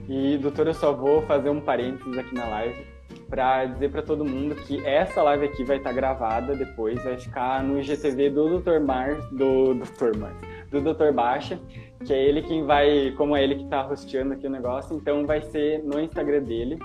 E 0.08 0.38
doutor, 0.38 0.66
eu 0.66 0.74
só 0.74 0.94
vou 0.94 1.20
fazer 1.22 1.50
um 1.50 1.60
parênteses 1.60 2.16
aqui 2.16 2.34
na 2.34 2.46
live 2.46 2.86
para 3.28 3.66
dizer 3.66 3.90
para 3.90 4.00
todo 4.00 4.24
mundo 4.24 4.54
que 4.54 4.82
essa 4.86 5.22
live 5.22 5.44
aqui 5.44 5.62
vai 5.62 5.76
estar 5.76 5.90
tá 5.90 5.96
gravada 5.96 6.56
depois, 6.56 7.04
vai 7.04 7.18
ficar 7.18 7.62
no 7.62 7.78
IGTV 7.78 8.30
do 8.30 8.58
Dr. 8.58 8.80
Mar, 8.80 9.16
do 9.30 9.74
Dr. 9.74 10.16
Mar, 10.16 10.34
do 10.70 10.80
Dr. 10.80 11.12
Baixa, 11.12 11.60
que 12.02 12.14
é 12.14 12.24
ele 12.24 12.40
quem 12.40 12.64
vai, 12.64 13.12
como 13.18 13.36
é 13.36 13.44
ele 13.44 13.56
que 13.56 13.64
está 13.64 13.86
hosteando 13.86 14.32
aqui 14.32 14.46
o 14.46 14.50
negócio, 14.50 14.96
então 14.96 15.26
vai 15.26 15.42
ser 15.42 15.82
no 15.84 16.00
Instagram 16.00 16.42
dele. 16.42 16.78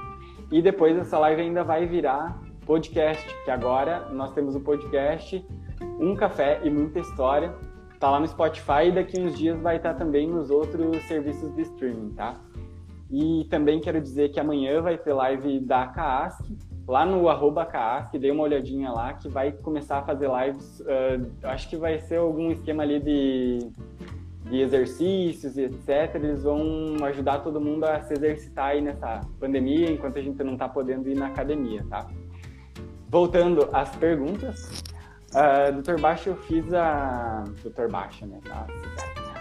E 0.52 0.62
depois 0.62 0.98
essa 0.98 1.18
live 1.20 1.42
ainda 1.42 1.64
vai 1.64 1.86
virar 1.86 2.40
podcast, 2.66 3.28
que 3.44 3.52
agora 3.52 4.10
nós 4.12 4.32
temos 4.34 4.56
o 4.56 4.60
podcast 4.60 5.46
Um 6.00 6.16
Café 6.16 6.62
e 6.64 6.70
Muita 6.70 7.00
História. 7.00 7.54
Tá 8.00 8.10
lá 8.10 8.20
no 8.20 8.28
Spotify 8.28 8.88
e 8.88 8.92
daqui 8.92 9.20
uns 9.20 9.38
dias 9.38 9.60
vai 9.62 9.78
estar 9.78 9.94
também 9.94 10.28
nos 10.28 10.50
outros 10.50 11.02
serviços 11.04 11.54
de 11.56 11.62
streaming, 11.62 12.12
tá? 12.12 12.36
E 13.10 13.46
também 13.50 13.80
quero 13.80 14.02
dizer 14.02 14.30
que 14.30 14.40
amanhã 14.40 14.82
vai 14.82 14.98
ter 14.98 15.14
live 15.14 15.60
da 15.60 15.88
Kaask, 15.88 16.46
lá 16.88 17.06
no 17.06 17.30
arroba 17.30 17.66
Kaask, 17.66 18.18
dei 18.18 18.32
uma 18.32 18.44
olhadinha 18.44 18.92
lá, 18.92 19.14
que 19.14 19.30
vai 19.30 19.52
começar 19.52 20.00
a 20.00 20.04
fazer 20.04 20.30
lives, 20.30 20.80
uh, 20.82 21.48
acho 21.48 21.70
que 21.70 21.78
vai 21.78 22.00
ser 22.00 22.18
algum 22.18 22.52
esquema 22.52 22.84
ali 22.84 23.00
de, 23.00 23.60
de 24.44 24.62
exercícios 24.62 25.58
e 25.58 25.64
etc. 25.64 26.16
Eles 26.16 26.44
vão 26.44 26.96
ajudar 27.06 27.40
todo 27.40 27.60
mundo 27.60 27.86
a 27.86 28.02
se 28.02 28.14
exercitar 28.14 28.70
aí 28.72 28.82
nessa 28.82 29.22
pandemia, 29.40 29.92
enquanto 29.92 30.18
a 30.18 30.22
gente 30.22 30.42
não 30.44 30.54
está 30.54 30.68
podendo 30.68 31.10
ir 31.10 31.16
na 31.16 31.28
academia, 31.28 31.86
tá? 31.90 32.08
Voltando 33.10 33.70
às 33.72 33.96
perguntas, 33.96 34.84
uh, 35.32 35.82
Dr. 35.82 36.00
Baixa, 36.00 36.30
eu 36.30 36.36
fiz 36.36 36.74
a... 36.74 37.44
Dr. 37.64 37.90
Baixa, 37.90 38.26
né? 38.26 38.40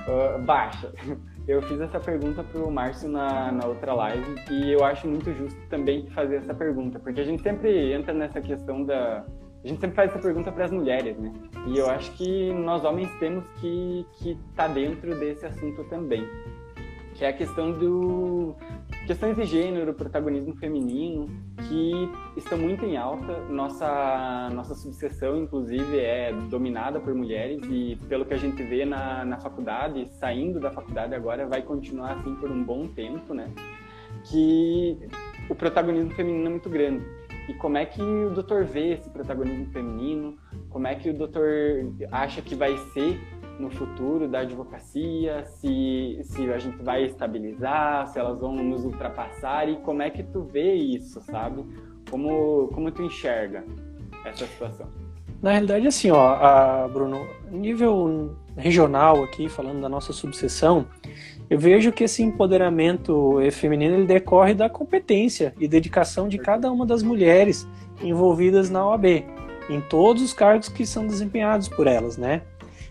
Uh, 0.06 0.42
Baixa. 0.42 0.92
Eu 1.46 1.60
fiz 1.62 1.80
essa 1.80 1.98
pergunta 1.98 2.44
para 2.44 2.62
o 2.62 2.70
Márcio 2.70 3.08
na, 3.08 3.50
na 3.50 3.66
outra 3.66 3.92
live 3.94 4.36
e 4.48 4.70
eu 4.70 4.84
acho 4.84 5.08
muito 5.08 5.32
justo 5.34 5.58
também 5.68 6.06
fazer 6.10 6.36
essa 6.36 6.54
pergunta, 6.54 7.00
porque 7.00 7.20
a 7.20 7.24
gente 7.24 7.42
sempre 7.42 7.92
entra 7.92 8.14
nessa 8.14 8.40
questão 8.40 8.84
da. 8.84 9.24
A 9.64 9.68
gente 9.68 9.80
sempre 9.80 9.94
faz 9.94 10.10
essa 10.10 10.18
pergunta 10.18 10.50
para 10.50 10.64
as 10.64 10.72
mulheres, 10.72 11.16
né? 11.16 11.32
E 11.66 11.78
eu 11.78 11.88
acho 11.88 12.10
que 12.12 12.52
nós 12.52 12.84
homens 12.84 13.10
temos 13.20 13.44
que 13.60 14.04
que 14.18 14.36
tá 14.56 14.66
dentro 14.66 15.14
desse 15.18 15.46
assunto 15.46 15.84
também, 15.84 16.26
que 17.14 17.24
é 17.24 17.28
a 17.28 17.32
questão 17.32 17.70
do 17.70 18.56
questões 19.06 19.36
de 19.36 19.44
gênero, 19.44 19.94
protagonismo 19.94 20.54
feminino, 20.56 21.28
que 21.68 21.92
estão 22.36 22.58
muito 22.58 22.84
em 22.84 22.96
alta. 22.96 23.38
Nossa, 23.48 24.50
nossa 24.52 24.74
subseção, 24.74 25.36
inclusive, 25.36 25.98
é 25.98 26.32
dominada 26.48 27.00
por 27.00 27.14
mulheres 27.14 27.60
e, 27.68 27.96
pelo 28.08 28.24
que 28.24 28.34
a 28.34 28.38
gente 28.38 28.62
vê 28.62 28.84
na, 28.84 29.24
na 29.24 29.38
faculdade, 29.38 30.08
saindo 30.18 30.60
da 30.60 30.70
faculdade 30.70 31.14
agora, 31.14 31.46
vai 31.46 31.62
continuar 31.62 32.12
assim 32.12 32.34
por 32.36 32.50
um 32.50 32.62
bom 32.62 32.88
tempo, 32.88 33.34
né? 33.34 33.50
Que 34.24 34.98
o 35.48 35.54
protagonismo 35.54 36.10
feminino 36.10 36.46
é 36.46 36.50
muito 36.50 36.68
grande. 36.68 37.04
E 37.48 37.54
como 37.54 37.76
é 37.76 37.84
que 37.84 38.00
o 38.00 38.30
doutor 38.30 38.64
vê 38.64 38.92
esse 38.92 39.10
protagonismo 39.10 39.66
feminino? 39.72 40.36
Como 40.70 40.86
é 40.86 40.94
que 40.94 41.10
o 41.10 41.14
doutor 41.14 41.48
acha 42.10 42.40
que 42.40 42.54
vai 42.54 42.76
ser 42.92 43.20
no 43.58 43.70
futuro 43.70 44.28
da 44.28 44.40
advocacia, 44.40 45.44
se, 45.44 46.18
se 46.22 46.50
a 46.50 46.58
gente 46.58 46.82
vai 46.82 47.04
estabilizar, 47.04 48.06
se 48.08 48.18
elas 48.18 48.40
vão 48.40 48.54
nos 48.56 48.84
ultrapassar 48.84 49.68
e 49.68 49.76
como 49.76 50.02
é 50.02 50.10
que 50.10 50.22
tu 50.22 50.42
vê 50.42 50.74
isso, 50.74 51.20
sabe? 51.22 51.64
Como, 52.10 52.68
como 52.68 52.90
tu 52.90 53.02
enxerga 53.02 53.64
essa 54.24 54.46
situação? 54.46 54.88
Na 55.40 55.50
realidade, 55.50 55.86
assim, 55.88 56.10
ó, 56.10 56.34
a, 56.34 56.88
Bruno, 56.88 57.26
nível 57.50 58.36
regional 58.56 59.24
aqui, 59.24 59.48
falando 59.48 59.80
da 59.80 59.88
nossa 59.88 60.12
subseção, 60.12 60.86
eu 61.52 61.58
vejo 61.58 61.92
que 61.92 62.04
esse 62.04 62.22
empoderamento 62.22 63.36
feminino 63.50 63.96
ele 63.96 64.06
decorre 64.06 64.54
da 64.54 64.70
competência 64.70 65.52
e 65.60 65.68
dedicação 65.68 66.26
de 66.26 66.38
cada 66.38 66.72
uma 66.72 66.86
das 66.86 67.02
mulheres 67.02 67.68
envolvidas 68.02 68.70
na 68.70 68.88
OAB, 68.88 69.22
em 69.68 69.78
todos 69.82 70.22
os 70.22 70.32
cargos 70.32 70.70
que 70.70 70.86
são 70.86 71.06
desempenhados 71.06 71.68
por 71.68 71.86
elas, 71.86 72.16
né? 72.16 72.40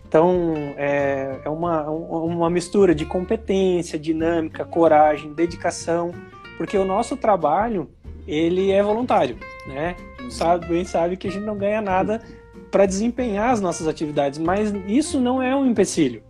Então, 0.06 0.54
é, 0.76 1.40
é 1.44 1.48
uma, 1.48 1.90
uma 1.90 2.48
mistura 2.48 2.94
de 2.94 3.04
competência, 3.04 3.98
dinâmica, 3.98 4.64
coragem, 4.64 5.32
dedicação, 5.32 6.12
porque 6.56 6.78
o 6.78 6.84
nosso 6.84 7.16
trabalho, 7.16 7.90
ele 8.28 8.70
é 8.70 8.80
voluntário, 8.80 9.38
né? 9.66 9.96
Sabe, 10.30 10.66
bem 10.66 10.84
sabe 10.84 11.16
que 11.16 11.26
a 11.26 11.32
gente 11.32 11.44
não 11.44 11.56
ganha 11.56 11.80
nada 11.80 12.22
para 12.70 12.86
desempenhar 12.86 13.50
as 13.50 13.60
nossas 13.60 13.88
atividades, 13.88 14.38
mas 14.38 14.72
isso 14.86 15.20
não 15.20 15.42
é 15.42 15.52
um 15.52 15.66
empecilho. 15.66 16.22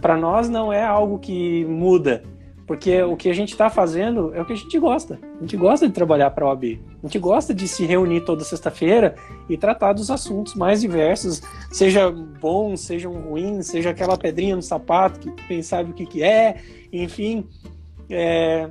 Para 0.00 0.16
nós 0.16 0.48
não 0.48 0.72
é 0.72 0.82
algo 0.82 1.18
que 1.18 1.64
muda, 1.66 2.22
porque 2.66 3.02
o 3.02 3.16
que 3.16 3.28
a 3.28 3.34
gente 3.34 3.50
está 3.50 3.68
fazendo 3.68 4.32
é 4.34 4.40
o 4.40 4.44
que 4.44 4.52
a 4.52 4.56
gente 4.56 4.78
gosta. 4.78 5.18
A 5.38 5.40
gente 5.40 5.56
gosta 5.56 5.88
de 5.88 5.92
trabalhar 5.92 6.30
para 6.30 6.44
a 6.44 6.50
OAB. 6.50 6.80
A 7.02 7.06
gente 7.06 7.18
gosta 7.18 7.52
de 7.52 7.66
se 7.66 7.84
reunir 7.84 8.20
toda 8.20 8.44
sexta-feira 8.44 9.16
e 9.48 9.56
tratar 9.56 9.92
dos 9.92 10.10
assuntos 10.10 10.54
mais 10.54 10.80
diversos, 10.80 11.42
seja 11.70 12.10
bom, 12.10 12.76
sejam 12.76 13.12
ruins, 13.12 13.66
seja 13.66 13.90
aquela 13.90 14.16
pedrinha 14.16 14.54
no 14.54 14.62
sapato 14.62 15.18
que 15.18 15.46
quem 15.48 15.62
sabe 15.62 15.90
o 15.90 15.94
que, 15.94 16.06
que 16.06 16.22
é, 16.22 16.60
enfim. 16.92 17.46
É... 18.08 18.70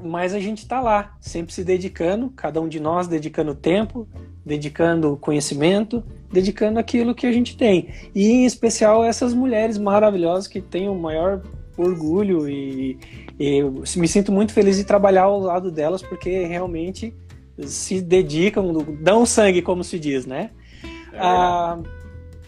Mas 0.00 0.34
a 0.34 0.40
gente 0.40 0.58
está 0.58 0.80
lá, 0.80 1.16
sempre 1.20 1.52
se 1.52 1.62
dedicando, 1.62 2.30
cada 2.30 2.60
um 2.60 2.68
de 2.68 2.80
nós 2.80 3.06
dedicando 3.06 3.54
tempo, 3.54 4.08
dedicando 4.44 5.16
conhecimento, 5.16 6.02
dedicando 6.32 6.78
aquilo 6.78 7.14
que 7.14 7.26
a 7.26 7.32
gente 7.32 7.56
tem. 7.56 7.88
E 8.14 8.30
em 8.30 8.46
especial 8.46 9.04
essas 9.04 9.34
mulheres 9.34 9.78
maravilhosas 9.78 10.46
que 10.46 10.60
têm 10.60 10.88
o 10.88 10.94
maior 10.94 11.42
orgulho 11.76 12.48
e, 12.48 12.98
e 13.38 13.62
me 13.96 14.08
sinto 14.08 14.32
muito 14.32 14.52
feliz 14.52 14.76
de 14.76 14.84
trabalhar 14.84 15.24
ao 15.24 15.38
lado 15.38 15.70
delas 15.70 16.02
porque 16.02 16.44
realmente 16.44 17.14
se 17.66 18.00
dedicam, 18.00 18.72
dão 19.00 19.24
sangue, 19.26 19.62
como 19.62 19.84
se 19.84 19.98
diz, 19.98 20.26
né? 20.26 20.50
É 21.12 21.18
ah, 21.18 21.78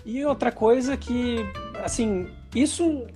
e 0.05 0.25
outra 0.25 0.51
coisa 0.51 0.97
que, 0.97 1.45
assim, 1.83 2.27
isso 2.55 3.07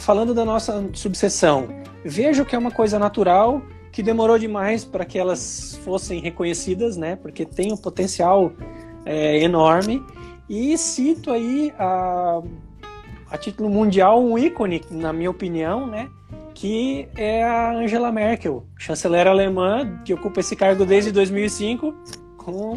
falando 0.00 0.34
da 0.34 0.44
nossa 0.44 0.88
subseção, 0.94 1.68
vejo 2.04 2.44
que 2.44 2.54
é 2.54 2.58
uma 2.58 2.70
coisa 2.70 2.98
natural 2.98 3.62
que 3.92 4.02
demorou 4.02 4.38
demais 4.38 4.84
para 4.84 5.04
que 5.04 5.18
elas 5.18 5.78
fossem 5.84 6.20
reconhecidas, 6.20 6.96
né? 6.96 7.16
Porque 7.16 7.44
tem 7.44 7.72
um 7.72 7.76
potencial 7.76 8.52
é, 9.04 9.38
enorme. 9.42 10.02
E 10.48 10.76
cito 10.78 11.30
aí 11.30 11.72
a, 11.78 12.42
a 13.30 13.38
título 13.38 13.68
mundial 13.68 14.22
um 14.22 14.38
ícone, 14.38 14.82
na 14.90 15.12
minha 15.12 15.30
opinião, 15.30 15.86
né? 15.86 16.08
Que 16.54 17.08
é 17.16 17.44
a 17.44 17.72
Angela 17.72 18.10
Merkel, 18.10 18.66
chanceler 18.76 19.26
alemã, 19.26 20.00
que 20.04 20.12
ocupa 20.12 20.40
esse 20.40 20.56
cargo 20.56 20.84
desde 20.84 21.12
2005, 21.12 21.94
com, 22.36 22.74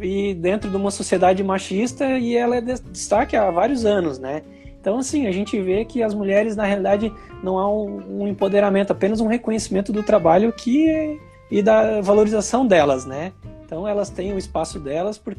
e 0.00 0.34
dentro 0.34 0.70
de 0.70 0.76
uma 0.76 0.90
sociedade 0.90 1.42
machista, 1.42 2.18
e 2.18 2.36
ela 2.36 2.56
é 2.56 2.60
destaque 2.60 3.36
há 3.36 3.50
vários 3.50 3.84
anos, 3.84 4.18
né? 4.18 4.42
Então, 4.80 4.98
assim, 4.98 5.26
a 5.26 5.32
gente 5.32 5.60
vê 5.60 5.84
que 5.84 6.02
as 6.02 6.14
mulheres, 6.14 6.56
na 6.56 6.64
realidade, 6.64 7.12
não 7.42 7.58
há 7.58 7.68
um, 7.70 8.22
um 8.22 8.28
empoderamento, 8.28 8.92
apenas 8.92 9.20
um 9.20 9.26
reconhecimento 9.26 9.92
do 9.92 10.02
trabalho 10.02 10.52
que 10.52 11.18
e 11.50 11.62
da 11.62 12.00
valorização 12.00 12.66
delas, 12.66 13.04
né? 13.06 13.32
Então 13.64 13.86
elas 13.86 14.08
têm 14.08 14.32
o 14.32 14.38
espaço 14.38 14.80
delas, 14.80 15.18
por, 15.18 15.36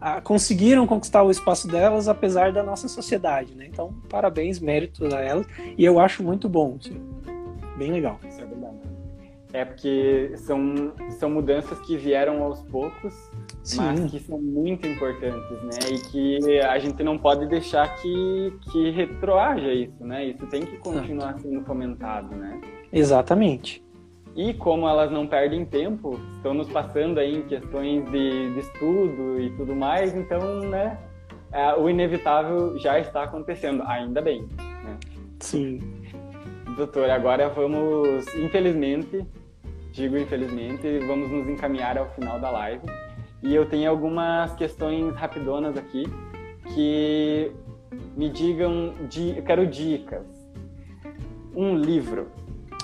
a, 0.00 0.20
conseguiram 0.20 0.86
conquistar 0.86 1.22
o 1.22 1.30
espaço 1.30 1.68
delas 1.68 2.08
apesar 2.08 2.52
da 2.52 2.62
nossa 2.62 2.88
sociedade, 2.88 3.54
né? 3.54 3.66
Então 3.66 3.94
parabéns, 4.08 4.58
méritos 4.58 5.12
a 5.12 5.20
elas 5.20 5.46
e 5.78 5.84
eu 5.84 6.00
acho 6.00 6.22
muito 6.22 6.48
bom, 6.48 6.76
bem 7.76 7.92
legal. 7.92 8.18
É. 9.54 9.60
É 9.60 9.64
porque 9.64 10.32
são, 10.36 10.92
são 11.12 11.30
mudanças 11.30 11.78
que 11.80 11.96
vieram 11.96 12.42
aos 12.42 12.60
poucos, 12.64 13.14
Sim. 13.62 13.78
mas 13.78 14.10
que 14.10 14.18
são 14.18 14.38
muito 14.38 14.86
importantes, 14.86 15.62
né? 15.62 15.90
E 15.90 15.98
que 16.10 16.60
a 16.60 16.78
gente 16.78 17.02
não 17.02 17.16
pode 17.16 17.46
deixar 17.46 17.96
que, 17.96 18.52
que 18.70 18.90
retroaja 18.90 19.72
isso, 19.72 20.04
né? 20.04 20.26
Isso 20.26 20.44
tem 20.48 20.62
que 20.62 20.76
continuar 20.78 21.38
sendo 21.38 21.62
comentado, 21.62 22.34
né? 22.34 22.60
Exatamente. 22.92 23.82
E 24.36 24.52
como 24.52 24.88
elas 24.88 25.10
não 25.12 25.26
perdem 25.26 25.64
tempo, 25.64 26.18
estão 26.36 26.52
nos 26.52 26.68
passando 26.68 27.18
aí 27.18 27.36
em 27.36 27.42
questões 27.42 28.04
de, 28.10 28.52
de 28.52 28.58
estudo 28.58 29.40
e 29.40 29.50
tudo 29.56 29.76
mais, 29.76 30.14
então, 30.14 30.58
né, 30.60 30.98
é, 31.52 31.72
o 31.74 31.88
inevitável 31.88 32.76
já 32.76 32.98
está 32.98 33.22
acontecendo, 33.22 33.84
ainda 33.84 34.20
bem. 34.20 34.42
Né? 34.58 34.98
Sim. 35.38 35.80
Doutor, 36.76 37.08
agora 37.08 37.48
vamos, 37.48 38.26
infelizmente, 38.34 39.24
digo 39.94 40.18
infelizmente, 40.18 40.98
vamos 41.06 41.30
nos 41.30 41.48
encaminhar 41.48 41.96
ao 41.96 42.10
final 42.10 42.38
da 42.40 42.50
live. 42.50 42.84
E 43.42 43.54
eu 43.54 43.66
tenho 43.66 43.88
algumas 43.88 44.52
questões 44.54 45.14
rapidonas 45.14 45.76
aqui 45.76 46.04
que 46.74 47.52
me 48.16 48.28
digam, 48.28 48.92
eu 49.36 49.42
quero 49.42 49.66
dicas. 49.66 50.26
Um 51.54 51.76
livro. 51.76 52.28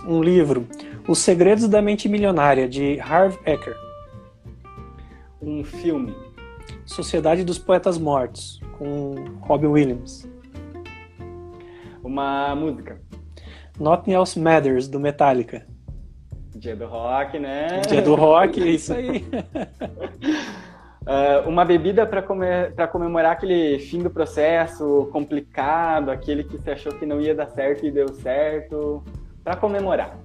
Um 0.06 0.22
livro. 0.22 0.68
Os 1.08 1.18
Segredos 1.18 1.66
da 1.66 1.82
Mente 1.82 2.08
Milionária, 2.08 2.68
de 2.68 3.00
Harv 3.00 3.36
Eker. 3.44 3.74
Um 5.42 5.64
filme. 5.64 6.14
Sociedade 6.86 7.42
dos 7.42 7.58
Poetas 7.58 7.98
Mortos, 7.98 8.60
com 8.78 9.14
Robin 9.40 9.66
Williams. 9.66 10.28
Uma 12.04 12.54
música. 12.54 13.00
Nothing 13.78 14.12
Else 14.12 14.38
Matters, 14.38 14.86
do 14.86 15.00
Metallica. 15.00 15.66
Dia 16.60 16.76
do 16.76 16.86
rock, 16.86 17.38
né? 17.38 17.80
Dia 17.88 18.02
do 18.02 18.14
rock, 18.14 18.60
é 18.62 18.68
isso 18.68 18.92
aí. 18.92 19.24
Uh, 21.00 21.48
uma 21.48 21.64
bebida 21.64 22.06
para 22.06 22.86
comemorar 22.86 23.32
aquele 23.32 23.78
fim 23.78 24.02
do 24.02 24.10
processo 24.10 25.08
complicado, 25.10 26.10
aquele 26.10 26.44
que 26.44 26.58
você 26.58 26.72
achou 26.72 26.92
que 26.92 27.06
não 27.06 27.18
ia 27.18 27.34
dar 27.34 27.46
certo 27.46 27.86
e 27.86 27.90
deu 27.90 28.08
certo, 28.08 29.02
para 29.42 29.56
comemorar. 29.56 30.18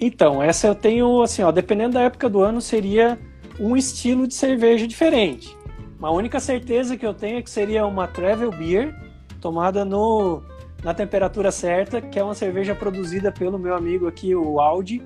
Então, 0.00 0.42
essa 0.42 0.66
eu 0.66 0.74
tenho, 0.74 1.20
assim, 1.20 1.42
ó, 1.42 1.52
dependendo 1.52 1.94
da 1.94 2.00
época 2.00 2.30
do 2.30 2.40
ano, 2.40 2.62
seria 2.62 3.18
um 3.60 3.76
estilo 3.76 4.26
de 4.26 4.32
cerveja 4.32 4.86
diferente. 4.86 5.54
Uma 5.98 6.10
única 6.10 6.40
certeza 6.40 6.96
que 6.96 7.04
eu 7.04 7.12
tenho 7.12 7.40
é 7.40 7.42
que 7.42 7.50
seria 7.50 7.84
uma 7.84 8.08
Travel 8.08 8.50
Beer, 8.52 8.94
tomada 9.38 9.84
no, 9.84 10.42
na 10.82 10.94
temperatura 10.94 11.52
certa, 11.52 12.00
que 12.00 12.18
é 12.18 12.24
uma 12.24 12.34
cerveja 12.34 12.74
produzida 12.74 13.30
pelo 13.30 13.58
meu 13.58 13.74
amigo 13.74 14.08
aqui, 14.08 14.34
o 14.34 14.58
Audi, 14.58 15.02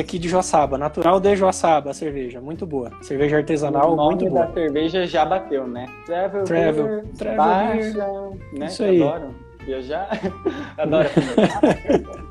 aqui 0.00 0.18
de 0.18 0.28
Joaçaba, 0.28 0.76
natural 0.76 1.18
de 1.18 1.34
Joaçaba, 1.36 1.90
a 1.90 1.94
cerveja, 1.94 2.40
muito 2.40 2.66
boa. 2.66 2.90
Cerveja 3.00 3.38
artesanal, 3.38 3.96
muito 3.96 4.28
boa. 4.28 4.44
A 4.44 4.52
cerveja 4.52 5.06
já 5.06 5.24
bateu, 5.24 5.66
né? 5.66 5.86
Travel, 6.04 6.44
Travel, 6.44 6.86
Beer, 6.86 7.04
Travel 7.16 7.36
baixa, 7.36 8.08
né? 8.52 8.66
Isso 8.66 8.82
aí. 8.84 9.02
Adoro. 9.02 9.34
Eu 9.66 9.82
já 9.82 10.08
adoro. 10.76 11.08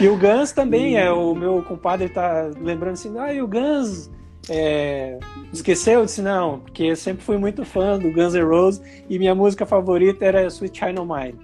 E 0.00 0.08
o 0.08 0.16
Guns 0.16 0.52
também, 0.52 0.96
é 0.96 1.10
o 1.10 1.34
meu 1.34 1.62
compadre 1.62 2.08
tá 2.08 2.50
lembrando 2.58 2.94
assim, 2.94 3.18
ah, 3.18 3.32
e 3.32 3.42
o 3.42 3.46
Guns 3.46 4.10
é, 4.48 5.18
esqueceu? 5.52 6.00
Eu 6.00 6.04
disse, 6.06 6.22
não, 6.22 6.60
porque 6.60 6.84
eu 6.84 6.96
sempre 6.96 7.22
fui 7.22 7.36
muito 7.36 7.64
fã 7.64 7.98
do 7.98 8.10
Guns 8.10 8.34
N' 8.34 8.42
Roses 8.42 8.82
e 9.08 9.18
minha 9.18 9.34
música 9.34 9.66
favorita 9.66 10.24
era 10.24 10.44
Sweet 10.46 10.78
China 10.78 11.04
Mine. 11.04 11.38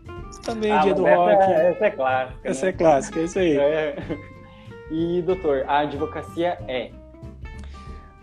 Também 0.44 0.72
ah, 0.72 0.78
dia 0.78 0.94
do 0.94 1.06
essa 1.06 1.16
rock. 1.16 1.42
É, 1.42 1.70
essa 1.70 1.86
é 1.86 1.90
clássica. 1.90 2.40
Essa 2.44 2.66
né? 2.66 2.68
é 2.68 2.72
clássica, 2.72 3.20
é 3.20 3.24
isso 3.24 3.38
aí. 3.38 3.56
É. 3.56 3.96
E, 4.90 5.22
doutor, 5.22 5.64
a 5.66 5.80
advocacia 5.80 6.58
é? 6.68 6.90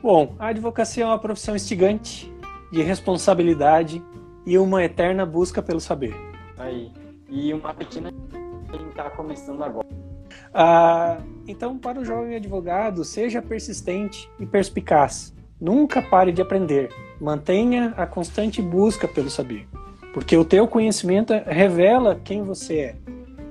Bom, 0.02 0.36
a 0.38 0.48
advocacia 0.48 1.04
é 1.04 1.08
uma 1.08 1.20
profissão 1.20 1.56
instigante, 1.56 2.32
de 2.72 2.82
responsabilidade 2.82 4.04
e 4.46 4.58
uma 4.58 4.84
eterna 4.84 5.26
busca 5.26 5.62
pelo 5.62 5.80
saber. 5.80 6.16
Aí. 6.58 6.92
E 7.30 7.54
uma 7.54 7.74
pequena 7.74 8.12
quem 8.70 8.88
está 8.90 9.10
começando 9.12 9.64
agora. 9.64 9.88
Ah, 10.54 11.18
então, 11.48 11.78
para 11.78 12.00
o 12.00 12.06
jovem 12.06 12.36
advogado, 12.36 13.04
seja 13.04 13.42
persistente 13.42 14.30
e 14.40 14.46
perspicaz. 14.46 15.34
Nunca 15.60 16.02
pare 16.02 16.32
de 16.32 16.42
aprender. 16.42 16.90
Mantenha 17.20 17.94
a 17.96 18.06
constante 18.06 18.62
busca 18.62 19.08
pelo 19.08 19.30
saber, 19.30 19.68
porque 20.14 20.36
o 20.36 20.44
teu 20.44 20.68
conhecimento 20.68 21.34
revela 21.46 22.20
quem 22.24 22.44
você 22.44 22.78
é. 22.80 22.96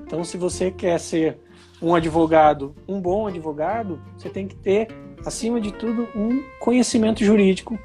Então, 0.04 0.22
se 0.22 0.36
você 0.36 0.70
quer 0.70 0.98
ser 1.00 1.38
um 1.82 1.94
advogado, 1.94 2.74
um 2.86 3.00
bom 3.00 3.26
advogado, 3.26 4.00
você 4.16 4.30
tem 4.30 4.46
que 4.46 4.54
ter, 4.54 4.88
acima 5.26 5.60
de 5.60 5.72
tudo, 5.72 6.08
um 6.14 6.42
conhecimento 6.60 7.24
jurídico 7.24 7.78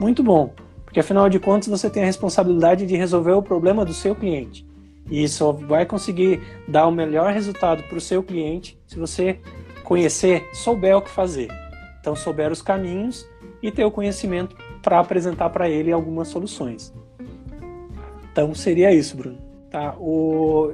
muito 0.00 0.22
bom, 0.22 0.52
porque 0.84 1.00
afinal 1.00 1.28
de 1.28 1.38
contas 1.38 1.68
você 1.68 1.88
tem 1.88 2.02
a 2.02 2.06
responsabilidade 2.06 2.84
de 2.84 2.96
resolver 2.96 3.32
o 3.32 3.42
problema 3.42 3.84
do 3.84 3.94
seu 3.94 4.14
cliente. 4.14 4.66
E 5.10 5.28
só 5.28 5.52
vai 5.52 5.84
conseguir 5.84 6.40
dar 6.66 6.86
o 6.86 6.90
melhor 6.90 7.32
resultado 7.32 7.82
para 7.84 7.98
o 7.98 8.00
seu 8.00 8.22
cliente 8.22 8.78
se 8.86 8.98
você 8.98 9.38
conhecer, 9.84 10.48
souber 10.52 10.96
o 10.96 11.02
que 11.02 11.10
fazer. 11.10 11.48
Então, 12.00 12.16
souber 12.16 12.50
os 12.50 12.62
caminhos 12.62 13.28
e 13.62 13.70
ter 13.70 13.84
o 13.84 13.90
conhecimento 13.90 14.56
para 14.82 14.98
apresentar 14.98 15.50
para 15.50 15.68
ele 15.68 15.92
algumas 15.92 16.28
soluções. 16.28 16.92
Então, 18.32 18.54
seria 18.54 18.92
isso, 18.92 19.16
Bruno. 19.16 19.38
Tá? 19.70 19.94
O, 19.98 20.72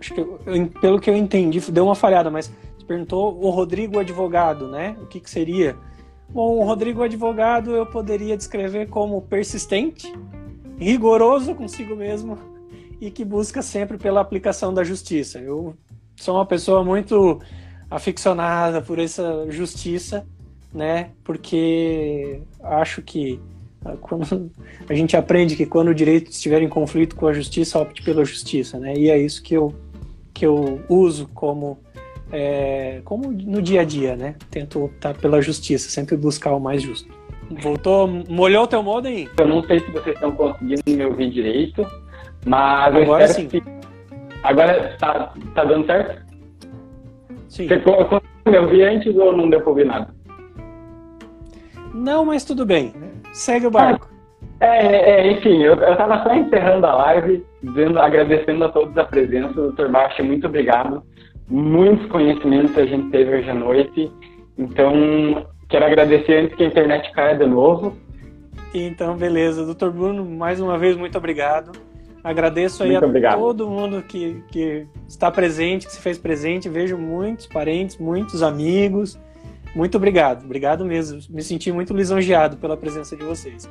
acho 0.00 0.14
que 0.14 0.20
eu, 0.20 0.40
pelo 0.80 0.98
que 0.98 1.10
eu 1.10 1.16
entendi, 1.16 1.60
deu 1.70 1.84
uma 1.84 1.94
falhada, 1.94 2.30
mas 2.30 2.50
você 2.76 2.86
perguntou 2.86 3.38
o 3.40 3.50
Rodrigo 3.50 3.98
advogado, 3.98 4.68
né? 4.68 4.96
O 5.00 5.06
que, 5.06 5.20
que 5.20 5.30
seria? 5.30 5.76
Bom, 6.28 6.56
o 6.58 6.64
Rodrigo 6.64 7.02
advogado 7.02 7.74
eu 7.74 7.84
poderia 7.84 8.36
descrever 8.36 8.88
como 8.88 9.20
persistente, 9.22 10.12
rigoroso 10.78 11.54
consigo 11.54 11.94
mesmo 11.94 12.38
e 13.00 13.10
que 13.10 13.24
busca 13.24 13.62
sempre 13.62 13.98
pela 13.98 14.20
aplicação 14.20 14.72
da 14.72 14.84
justiça. 14.84 15.38
Eu 15.38 15.74
sou 16.16 16.36
uma 16.36 16.46
pessoa 16.46 16.84
muito 16.84 17.40
aficionada 17.90 18.80
por 18.80 18.98
essa 18.98 19.46
justiça, 19.50 20.26
né? 20.72 21.10
Porque 21.24 22.40
acho 22.62 23.02
que 23.02 23.40
ah, 23.84 23.96
quando 24.00 24.50
a 24.88 24.94
gente 24.94 25.16
aprende 25.16 25.56
que 25.56 25.66
quando 25.66 25.88
o 25.88 25.94
direito 25.94 26.30
estiver 26.30 26.62
em 26.62 26.68
conflito 26.68 27.16
com 27.16 27.26
a 27.26 27.32
justiça, 27.32 27.78
opte 27.78 28.02
pela 28.02 28.24
justiça, 28.24 28.78
né? 28.78 28.94
E 28.96 29.10
é 29.10 29.18
isso 29.18 29.42
que 29.42 29.54
eu 29.54 29.74
que 30.40 30.46
eu 30.46 30.80
uso 30.88 31.28
como 31.34 31.78
é, 32.32 33.02
como 33.04 33.30
no 33.30 33.60
dia 33.60 33.82
a 33.82 33.84
dia, 33.84 34.16
né? 34.16 34.36
Tento 34.50 34.82
optar 34.82 35.12
pela 35.14 35.42
justiça, 35.42 35.90
sempre 35.90 36.16
buscar 36.16 36.54
o 36.54 36.58
mais 36.58 36.80
justo. 36.80 37.12
Voltou, 37.60 38.08
molhou 38.26 38.64
o 38.64 38.66
teu 38.66 38.82
modem? 38.82 39.28
Eu 39.38 39.46
não 39.46 39.62
sei 39.64 39.80
se 39.80 39.90
vocês 39.90 40.14
estão 40.14 40.32
conseguindo 40.32 40.80
me 40.86 41.04
ouvir 41.04 41.28
direito, 41.30 41.86
mas 42.46 42.96
agora 42.96 43.28
sim. 43.28 43.48
Que... 43.48 43.62
Agora 44.42 44.96
tá, 44.98 45.34
tá 45.54 45.64
dando 45.64 45.84
certo? 45.84 46.24
Sim. 47.50 47.68
Você 47.68 47.78
conseguiu 47.80 48.22
me 48.46 48.58
ouvir 48.60 48.82
antes 48.84 49.14
ou 49.14 49.36
não 49.36 49.50
deu 49.50 49.60
pra 49.60 49.68
ouvir 49.68 49.84
nada? 49.84 50.08
Não, 51.92 52.24
mas 52.24 52.44
tudo 52.44 52.64
bem. 52.64 52.94
Segue 53.34 53.66
o 53.66 53.70
barco. 53.70 54.08
É, 54.60 55.10
é 55.10 55.32
enfim, 55.32 55.62
eu, 55.62 55.74
eu 55.74 55.96
tava 55.96 56.22
só 56.22 56.34
encerrando 56.34 56.86
a 56.86 56.94
live, 56.94 57.44
dizendo, 57.62 57.98
agradecendo 57.98 58.64
a 58.64 58.68
todos 58.68 58.96
a 58.96 59.04
presença. 59.04 59.54
Doutor 59.54 59.88
Baixa, 59.88 60.22
muito 60.22 60.46
obrigado. 60.46 61.02
Muitos 61.48 62.06
conhecimentos 62.06 62.76
a 62.76 62.84
gente 62.84 63.10
teve 63.10 63.36
hoje 63.36 63.50
à 63.50 63.54
noite. 63.54 64.12
Então, 64.58 65.46
quero 65.68 65.84
agradecer 65.86 66.44
antes 66.44 66.56
que 66.56 66.62
a 66.62 66.66
internet 66.66 67.10
caia 67.12 67.36
de 67.36 67.46
novo. 67.46 67.96
Então, 68.74 69.16
beleza. 69.16 69.64
Doutor 69.64 69.90
Bruno, 69.90 70.24
mais 70.24 70.60
uma 70.60 70.78
vez, 70.78 70.96
muito 70.96 71.16
obrigado. 71.16 71.72
Agradeço 72.22 72.82
aí 72.82 72.90
Muito 72.90 73.04
a 73.04 73.08
obrigado. 73.08 73.38
todo 73.38 73.68
mundo 73.68 74.02
que, 74.02 74.42
que 74.50 74.86
está 75.08 75.30
presente, 75.30 75.86
que 75.86 75.92
se 75.92 76.00
fez 76.00 76.18
presente. 76.18 76.68
Vejo 76.68 76.98
muitos 76.98 77.46
parentes, 77.46 77.96
muitos 77.96 78.42
amigos. 78.42 79.18
Muito 79.74 79.96
obrigado. 79.96 80.44
Obrigado 80.44 80.84
mesmo. 80.84 81.18
Me 81.30 81.42
senti 81.42 81.72
muito 81.72 81.94
lisonjeado 81.94 82.58
pela 82.58 82.76
presença 82.76 83.16
de 83.16 83.24
vocês. 83.24 83.68